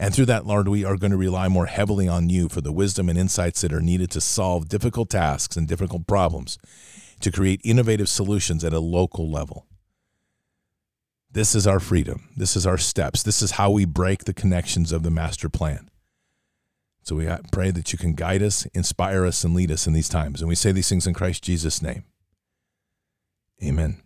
And 0.00 0.14
through 0.14 0.26
that, 0.26 0.46
Lord, 0.46 0.66
we 0.66 0.82
are 0.82 0.96
going 0.96 1.10
to 1.10 1.16
rely 1.18 1.46
more 1.48 1.66
heavily 1.66 2.08
on 2.08 2.30
you 2.30 2.48
for 2.48 2.62
the 2.62 2.72
wisdom 2.72 3.10
and 3.10 3.18
insights 3.18 3.60
that 3.60 3.72
are 3.72 3.82
needed 3.82 4.10
to 4.12 4.20
solve 4.22 4.66
difficult 4.66 5.10
tasks 5.10 5.58
and 5.58 5.68
difficult 5.68 6.06
problems, 6.06 6.56
to 7.20 7.30
create 7.30 7.60
innovative 7.64 8.08
solutions 8.08 8.64
at 8.64 8.72
a 8.72 8.80
local 8.80 9.30
level. 9.30 9.66
This 11.30 11.54
is 11.54 11.66
our 11.66 11.78
freedom. 11.78 12.30
This 12.34 12.56
is 12.56 12.66
our 12.66 12.78
steps. 12.78 13.22
This 13.22 13.42
is 13.42 13.52
how 13.52 13.70
we 13.70 13.84
break 13.84 14.24
the 14.24 14.32
connections 14.32 14.90
of 14.90 15.02
the 15.02 15.10
master 15.10 15.50
plan. 15.50 15.90
So 17.02 17.16
we 17.16 17.28
uh, 17.28 17.40
pray 17.52 17.70
that 17.70 17.92
you 17.92 17.98
can 17.98 18.14
guide 18.14 18.42
us, 18.42 18.64
inspire 18.72 19.26
us, 19.26 19.44
and 19.44 19.54
lead 19.54 19.70
us 19.70 19.86
in 19.86 19.92
these 19.92 20.08
times. 20.08 20.40
And 20.40 20.48
we 20.48 20.54
say 20.54 20.72
these 20.72 20.88
things 20.88 21.06
in 21.06 21.12
Christ 21.12 21.44
Jesus' 21.44 21.82
name. 21.82 22.04
Amen. 23.62 24.00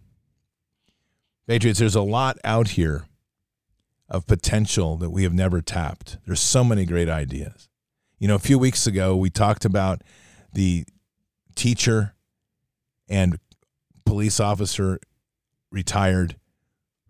Patriots, 1.46 1.78
there's 1.78 1.94
a 1.94 2.02
lot 2.02 2.36
out 2.42 2.70
here 2.70 3.04
of 4.14 4.28
potential 4.28 4.96
that 4.98 5.10
we 5.10 5.24
have 5.24 5.32
never 5.32 5.60
tapped. 5.60 6.18
There's 6.24 6.38
so 6.38 6.62
many 6.62 6.86
great 6.86 7.08
ideas. 7.08 7.68
You 8.20 8.28
know, 8.28 8.36
a 8.36 8.38
few 8.38 8.60
weeks 8.60 8.86
ago, 8.86 9.16
we 9.16 9.28
talked 9.28 9.64
about 9.64 10.02
the 10.52 10.84
teacher 11.56 12.14
and 13.08 13.40
police 14.06 14.38
officer 14.38 15.00
retired 15.72 16.36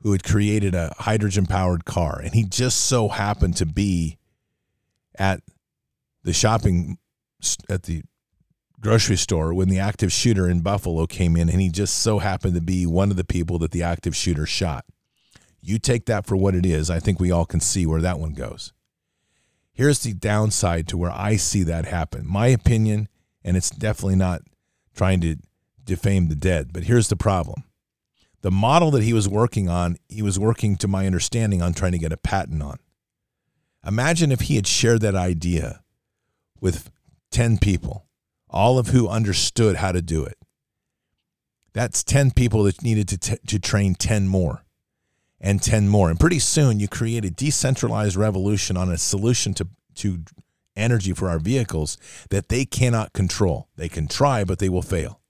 who 0.01 0.13
had 0.13 0.25
created 0.25 0.75
a 0.75 0.95
hydrogen 0.99 1.45
powered 1.45 1.85
car. 1.85 2.21
And 2.25 2.33
he 2.35 2.45
just 2.45 2.81
so 2.81 3.09
happened 3.09 3.59
to 3.59 3.67
be 3.67 4.17
at 5.19 5.43
the 6.23 6.33
shopping, 6.33 6.97
at 7.69 7.83
the 7.83 8.03
grocery 8.81 9.17
store 9.17 9.53
when 9.53 9.69
the 9.69 9.79
active 9.79 10.11
shooter 10.11 10.49
in 10.49 10.61
Buffalo 10.63 11.07
came 11.07 11.37
in. 11.37 11.51
And 11.51 11.61
he 11.61 11.69
just 11.69 11.99
so 11.99 12.19
happened 12.19 12.55
to 12.55 12.63
be 12.63 12.87
one 12.87 13.11
of 13.11 13.19
the 13.19 13.25
people 13.25 13.59
that 13.59 13.73
the 13.73 13.83
active 13.83 14.17
shooter 14.17 14.47
shot. 14.47 14.87
You 15.67 15.79
take 15.79 16.05
that 16.07 16.27
for 16.27 16.37
what 16.37 16.55
it 16.55 16.67
is. 16.67 16.91
I 16.91 17.01
think 17.01 17.19
we 17.19 17.31
all 17.31 17.47
can 17.47 17.61
see 17.61 17.87
where 17.87 18.03
that 18.03 18.19
one 18.19 18.35
goes. 18.35 18.75
Here's 19.73 20.01
the 20.01 20.13
downside 20.13 20.87
to 20.89 20.99
where 20.99 21.11
I 21.11 21.37
see 21.37 21.63
that 21.63 21.87
happen. 21.87 22.27
My 22.27 22.49
opinion, 22.49 23.09
and 23.43 23.57
it's 23.57 23.71
definitely 23.71 24.17
not 24.17 24.43
trying 24.95 25.23
to 25.23 25.37
defame 25.83 26.29
the 26.29 26.37
dead, 26.37 26.73
but 26.73 26.85
here's 26.85 27.09
the 27.09 27.17
problem 27.17 27.65
the 28.43 28.51
model 28.51 28.91
that 28.91 29.03
he 29.03 29.15
was 29.15 29.27
working 29.27 29.71
on, 29.71 29.97
he 30.07 30.21
was 30.21 30.39
working, 30.39 30.77
to 30.77 30.87
my 30.87 31.07
understanding, 31.07 31.63
on 31.63 31.73
trying 31.73 31.93
to 31.93 31.99
get 31.99 32.13
a 32.13 32.19
patent 32.19 32.63
on. 32.63 32.77
Imagine 33.87 34.31
if 34.31 34.43
he 34.43 34.57
had 34.57 34.67
shared 34.67 35.01
that 35.01 35.15
idea 35.15 35.83
with 36.61 36.91
10 37.31 37.57
people, 37.57 38.05
all 38.51 38.79
of 38.79 38.89
who 38.89 39.09
understood 39.09 39.77
how 39.77 39.93
to 39.93 40.03
do 40.03 40.27
it. 40.27 40.37
That's 41.73 42.05
10 42.05 42.33
people 42.33 42.65
that 42.65 42.83
needed 42.83 43.09
to, 43.09 43.19
t- 43.19 43.39
to 43.47 43.59
train 43.59 43.95
10 43.95 44.29
more 44.29 44.64
and 45.45 45.63
10 45.63 45.89
more. 45.89 46.09
And 46.09 46.19
pretty 46.19 46.39
soon 46.39 46.81
you 46.81 46.89
create 46.89 47.25
a 47.25 47.31
decentralized 47.31 48.17
revolution 48.17 48.79
on 48.79 48.91
a 48.91 48.97
solution 48.97 49.53
to, 49.55 49.69
to 49.97 50.25
energy 50.75 51.13
for 51.13 51.29
our 51.29 51.39
vehicles 51.39 51.99
that 52.31 52.49
they 52.49 52.65
cannot 52.65 53.13
control. 53.13 53.69
They 53.77 53.91
can 53.91 54.09
try, 54.09 54.43
but 54.43 54.59
they 54.59 54.71
will 54.71 54.83
fail. 54.83 55.21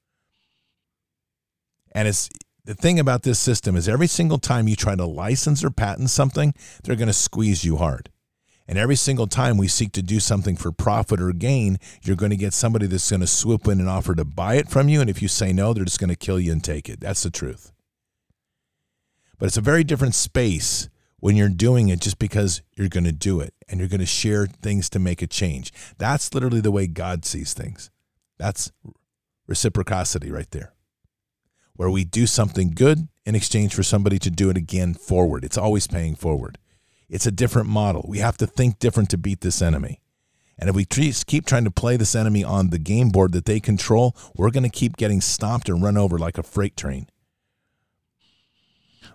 And 1.93 2.07
it's 2.07 2.31
the 2.65 2.75
thing 2.75 3.01
about 3.01 3.25
this 3.25 3.41
system 3.41 3.75
is 3.75 3.89
every 3.89 4.07
single 4.07 4.39
time 4.39 4.69
you 4.69 4.77
try 4.77 4.95
to 4.95 5.05
license 5.05 5.65
or 5.65 5.71
patent 5.71 6.11
something, 6.11 6.55
they're 6.85 6.97
going 6.97 7.09
to 7.09 7.13
squeeze 7.13 7.65
you 7.65 7.77
hard. 7.77 8.09
And 8.69 8.79
every 8.79 8.97
single 8.97 9.27
time 9.27 9.59
we 9.59 9.69
seek 9.69 9.93
to 9.93 10.03
do 10.03 10.21
something 10.21 10.57
for 10.57 10.71
profit 10.71 11.21
or 11.21 11.33
gain, 11.33 11.79
you're 12.03 12.17
going 12.17 12.31
to 12.31 12.37
get 12.37 12.55
somebody 12.55 12.87
that's 12.87 13.11
going 13.11 13.21
to 13.21 13.27
swoop 13.27 13.67
in 13.67 13.81
and 13.81 13.89
offer 13.89 14.15
to 14.15 14.25
buy 14.25 14.55
it 14.55 14.69
from 14.69 14.89
you. 14.89 15.01
And 15.01 15.11
if 15.11 15.21
you 15.21 15.29
say 15.29 15.53
no, 15.53 15.75
they're 15.75 15.85
just 15.85 16.01
going 16.01 16.09
to 16.09 16.17
kill 16.17 16.39
you 16.39 16.53
and 16.53 16.63
take 16.63 16.89
it. 16.89 17.01
That's 17.01 17.25
the 17.25 17.31
truth. 17.31 17.74
But 19.39 19.47
it's 19.47 19.57
a 19.57 19.63
very 19.63 19.85
different 19.85 20.15
space 20.15 20.89
when 21.19 21.37
you're 21.37 21.49
doing 21.49 21.89
it 21.89 22.01
just 22.01 22.19
because 22.19 22.63
you're 22.77 22.89
going 22.89 23.05
to 23.05 23.13
do 23.13 23.41
it 23.41 23.55
and 23.69 23.81
you're 23.81 23.89
going 23.89 24.01
to 24.01 24.07
share 24.07 24.47
things 24.47 24.91
to 24.91 24.99
make 24.99 25.23
a 25.23 25.27
change. 25.27 25.73
That's 25.99 26.33
literally 26.35 26.61
the 26.61 26.71
way 26.71 26.87
God 26.87 27.25
sees 27.25 27.55
things. 27.55 27.91
That's 28.39 28.71
reciprocity 29.47 30.31
right 30.31 30.51
there 30.51 30.75
where 31.77 31.91
we 31.91 32.05
do 32.05 32.27
something 32.27 32.71
good 32.71 33.09
in 33.25 33.35
exchange 33.35 33.75
for 33.75 33.83
somebody 33.83 34.19
to 34.19 34.31
do 34.31 34.51
it 34.51 34.57
again 34.57 34.95
forward. 34.95 35.45
It's 35.45 35.59
always 35.59 35.87
paying 35.87 36.15
forward. 36.15 36.59
It's 37.09 37.27
a 37.27 37.33
different 37.33 37.69
model. 37.69 38.05
We 38.09 38.19
have 38.19 38.37
to 38.39 38.47
think 38.47 38.79
different 38.79 39.11
to 39.11 39.19
beat 39.19 39.41
this 39.41 39.61
enemy. 39.61 40.01
And 40.57 40.71
if 40.71 40.77
we 40.77 40.85
keep 40.85 41.47
trying 41.47 41.65
to 41.65 41.71
play 41.71 41.97
this 41.97 42.15
enemy 42.15 42.45
on 42.45 42.71
the 42.71 42.79
game 42.79 43.09
board 43.09 43.33
that 43.33 43.45
they 43.45 43.59
control, 43.59 44.17
we're 44.37 44.51
going 44.51 44.63
to 44.63 44.69
keep 44.69 44.97
getting 44.97 45.21
stomped 45.21 45.69
and 45.69 45.83
run 45.83 45.97
over 45.97 46.17
like 46.17 46.39
a 46.39 46.45
freight 46.45 46.77
train. 46.77 47.09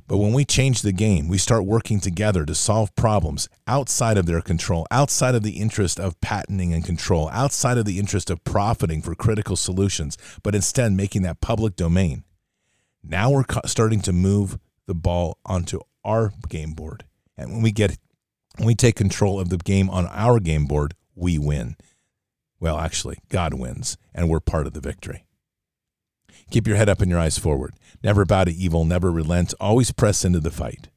But 0.09 0.17
when 0.17 0.33
we 0.33 0.43
change 0.43 0.81
the 0.81 0.91
game, 0.91 1.27
we 1.27 1.37
start 1.37 1.67
working 1.67 1.99
together 1.99 2.43
to 2.43 2.55
solve 2.55 2.95
problems 2.95 3.47
outside 3.67 4.17
of 4.17 4.25
their 4.25 4.41
control, 4.41 4.87
outside 4.89 5.35
of 5.35 5.43
the 5.43 5.59
interest 5.59 5.99
of 5.99 6.19
patenting 6.19 6.73
and 6.73 6.83
control, 6.83 7.29
outside 7.31 7.77
of 7.77 7.85
the 7.85 7.99
interest 7.99 8.31
of 8.31 8.43
profiting 8.43 9.03
for 9.03 9.13
critical 9.13 9.55
solutions, 9.55 10.17
but 10.41 10.55
instead 10.55 10.93
making 10.93 11.21
that 11.21 11.41
public 11.41 11.75
domain. 11.75 12.23
Now 13.03 13.29
we're 13.29 13.45
starting 13.65 14.01
to 14.01 14.11
move 14.11 14.57
the 14.87 14.95
ball 14.95 15.37
onto 15.45 15.79
our 16.03 16.33
game 16.49 16.71
board. 16.73 17.05
And 17.37 17.51
when 17.51 17.61
we 17.61 17.71
get 17.71 17.99
when 18.57 18.65
we 18.65 18.73
take 18.73 18.95
control 18.95 19.39
of 19.39 19.49
the 19.49 19.57
game 19.57 19.91
on 19.91 20.07
our 20.07 20.39
game 20.39 20.65
board, 20.65 20.95
we 21.13 21.37
win. 21.37 21.75
Well, 22.59 22.79
actually, 22.79 23.19
God 23.29 23.53
wins, 23.53 23.95
and 24.15 24.27
we're 24.27 24.39
part 24.39 24.65
of 24.65 24.73
the 24.73 24.81
victory. 24.81 25.25
Keep 26.49 26.65
your 26.65 26.77
head 26.77 26.89
up 26.89 26.99
and 26.99 27.11
your 27.11 27.19
eyes 27.19 27.37
forward. 27.37 27.75
Never 28.03 28.25
bow 28.25 28.45
to 28.45 28.51
evil, 28.51 28.85
never 28.85 29.11
relent, 29.11 29.53
always 29.59 29.91
press 29.91 30.23
into 30.23 30.39
the 30.39 30.51
fight. 30.51 30.89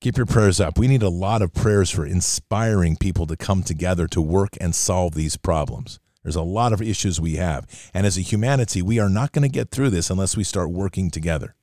Keep 0.00 0.16
your 0.16 0.26
prayers 0.26 0.60
up. 0.60 0.78
We 0.78 0.88
need 0.88 1.02
a 1.02 1.08
lot 1.08 1.42
of 1.42 1.54
prayers 1.54 1.90
for 1.90 2.06
inspiring 2.06 2.96
people 2.96 3.26
to 3.26 3.36
come 3.36 3.62
together 3.62 4.06
to 4.08 4.22
work 4.22 4.56
and 4.60 4.74
solve 4.74 5.14
these 5.14 5.36
problems. 5.36 5.98
There's 6.22 6.36
a 6.36 6.42
lot 6.42 6.72
of 6.72 6.82
issues 6.82 7.20
we 7.20 7.34
have. 7.36 7.66
And 7.94 8.06
as 8.06 8.16
a 8.16 8.22
humanity, 8.22 8.82
we 8.82 8.98
are 8.98 9.08
not 9.08 9.32
going 9.32 9.42
to 9.42 9.48
get 9.48 9.70
through 9.70 9.90
this 9.90 10.10
unless 10.10 10.36
we 10.36 10.44
start 10.44 10.70
working 10.70 11.10
together. 11.10 11.54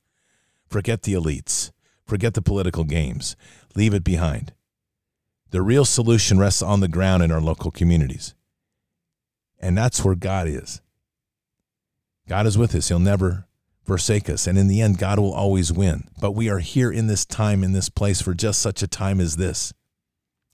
Forget 0.68 1.02
the 1.02 1.14
elites, 1.14 1.70
forget 2.04 2.34
the 2.34 2.42
political 2.42 2.84
games, 2.84 3.36
leave 3.74 3.94
it 3.94 4.04
behind. 4.04 4.52
The 5.50 5.62
real 5.62 5.84
solution 5.84 6.38
rests 6.38 6.62
on 6.62 6.80
the 6.80 6.88
ground 6.88 7.22
in 7.22 7.30
our 7.30 7.40
local 7.40 7.70
communities. 7.70 8.34
And 9.58 9.78
that's 9.78 10.04
where 10.04 10.16
God 10.16 10.48
is. 10.48 10.82
God 12.28 12.46
is 12.46 12.58
with 12.58 12.74
us. 12.74 12.88
He'll 12.88 12.98
never 12.98 13.45
forsake 13.86 14.28
us. 14.28 14.46
And 14.46 14.58
in 14.58 14.68
the 14.68 14.80
end, 14.80 14.98
God 14.98 15.18
will 15.18 15.32
always 15.32 15.72
win. 15.72 16.08
But 16.20 16.32
we 16.32 16.50
are 16.50 16.58
here 16.58 16.90
in 16.90 17.06
this 17.06 17.24
time, 17.24 17.62
in 17.62 17.72
this 17.72 17.88
place, 17.88 18.20
for 18.20 18.34
just 18.34 18.60
such 18.60 18.82
a 18.82 18.88
time 18.88 19.20
as 19.20 19.36
this. 19.36 19.72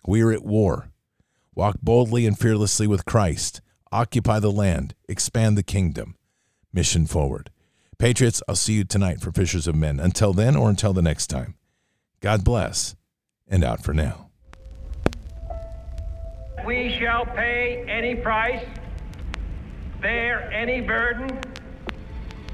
We 0.07 0.23
are 0.23 0.33
at 0.33 0.45
war. 0.45 0.91
Walk 1.55 1.77
boldly 1.83 2.27
and 2.27 2.39
fearlessly 2.39 2.87
with 2.87 3.05
Christ. 3.05 3.61
Occupy 3.91 4.41
the 4.41 4.53
land. 4.53 4.95
Expand 5.09 5.57
the 5.57 5.63
kingdom. 5.63 6.17
Mission 6.73 7.07
forward. 7.07 7.51
Patriots, 7.99 8.43
I'll 8.49 8.57
see 8.57 8.75
you 8.75 8.85
tonight 8.85 9.21
for 9.21 9.33
Fishers 9.33 9.67
of 9.67 9.75
Men. 9.75 10.01
Until 10.01 10.33
then 10.33 10.57
or 10.57 10.69
until 10.69 10.93
the 10.93 11.03
next 11.03 11.29
time, 11.29 11.55
God 12.21 12.45
bless 12.45 12.97
and 13.49 13.63
out 13.63 13.85
for 13.85 13.93
now. 13.93 14.31
We 16.67 16.97
shall 16.99 17.27
pay 17.27 17.85
any 17.89 18.15
price, 18.15 18.65
bear 20.01 20.51
any 20.53 20.81
burden 20.81 21.41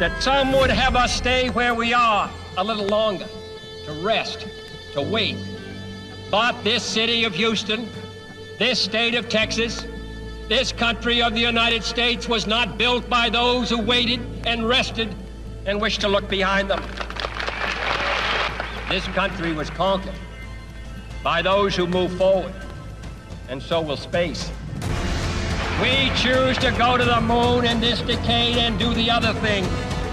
that 0.00 0.22
some 0.22 0.50
would 0.54 0.70
have 0.70 0.96
us 0.96 1.14
stay 1.14 1.50
where 1.50 1.74
we 1.74 1.92
are 1.92 2.30
a 2.56 2.64
little 2.64 2.86
longer, 2.86 3.26
to 3.84 3.92
rest, 4.02 4.46
to 4.94 5.02
wait. 5.02 5.36
But 6.30 6.64
this 6.64 6.82
city 6.82 7.24
of 7.24 7.34
Houston, 7.34 7.86
this 8.58 8.80
state 8.80 9.14
of 9.14 9.28
Texas, 9.28 9.86
this 10.48 10.72
country 10.72 11.20
of 11.20 11.34
the 11.34 11.40
United 11.40 11.84
States 11.84 12.30
was 12.30 12.46
not 12.46 12.78
built 12.78 13.10
by 13.10 13.28
those 13.28 13.68
who 13.68 13.78
waited 13.78 14.20
and 14.46 14.66
rested 14.66 15.14
and 15.66 15.78
wished 15.78 16.00
to 16.00 16.08
look 16.08 16.30
behind 16.30 16.70
them. 16.70 16.82
This 18.88 19.04
country 19.08 19.52
was 19.52 19.68
conquered 19.68 20.14
by 21.22 21.42
those 21.42 21.76
who 21.76 21.86
move 21.86 22.16
forward, 22.16 22.54
and 23.50 23.62
so 23.62 23.82
will 23.82 23.98
space. 23.98 24.50
We 25.82 26.10
choose 26.16 26.56
to 26.58 26.70
go 26.78 26.96
to 26.96 27.04
the 27.04 27.20
moon 27.20 27.66
in 27.66 27.80
this 27.80 28.00
decade 28.00 28.56
and 28.56 28.78
do 28.78 28.94
the 28.94 29.10
other 29.10 29.34
thing 29.34 29.66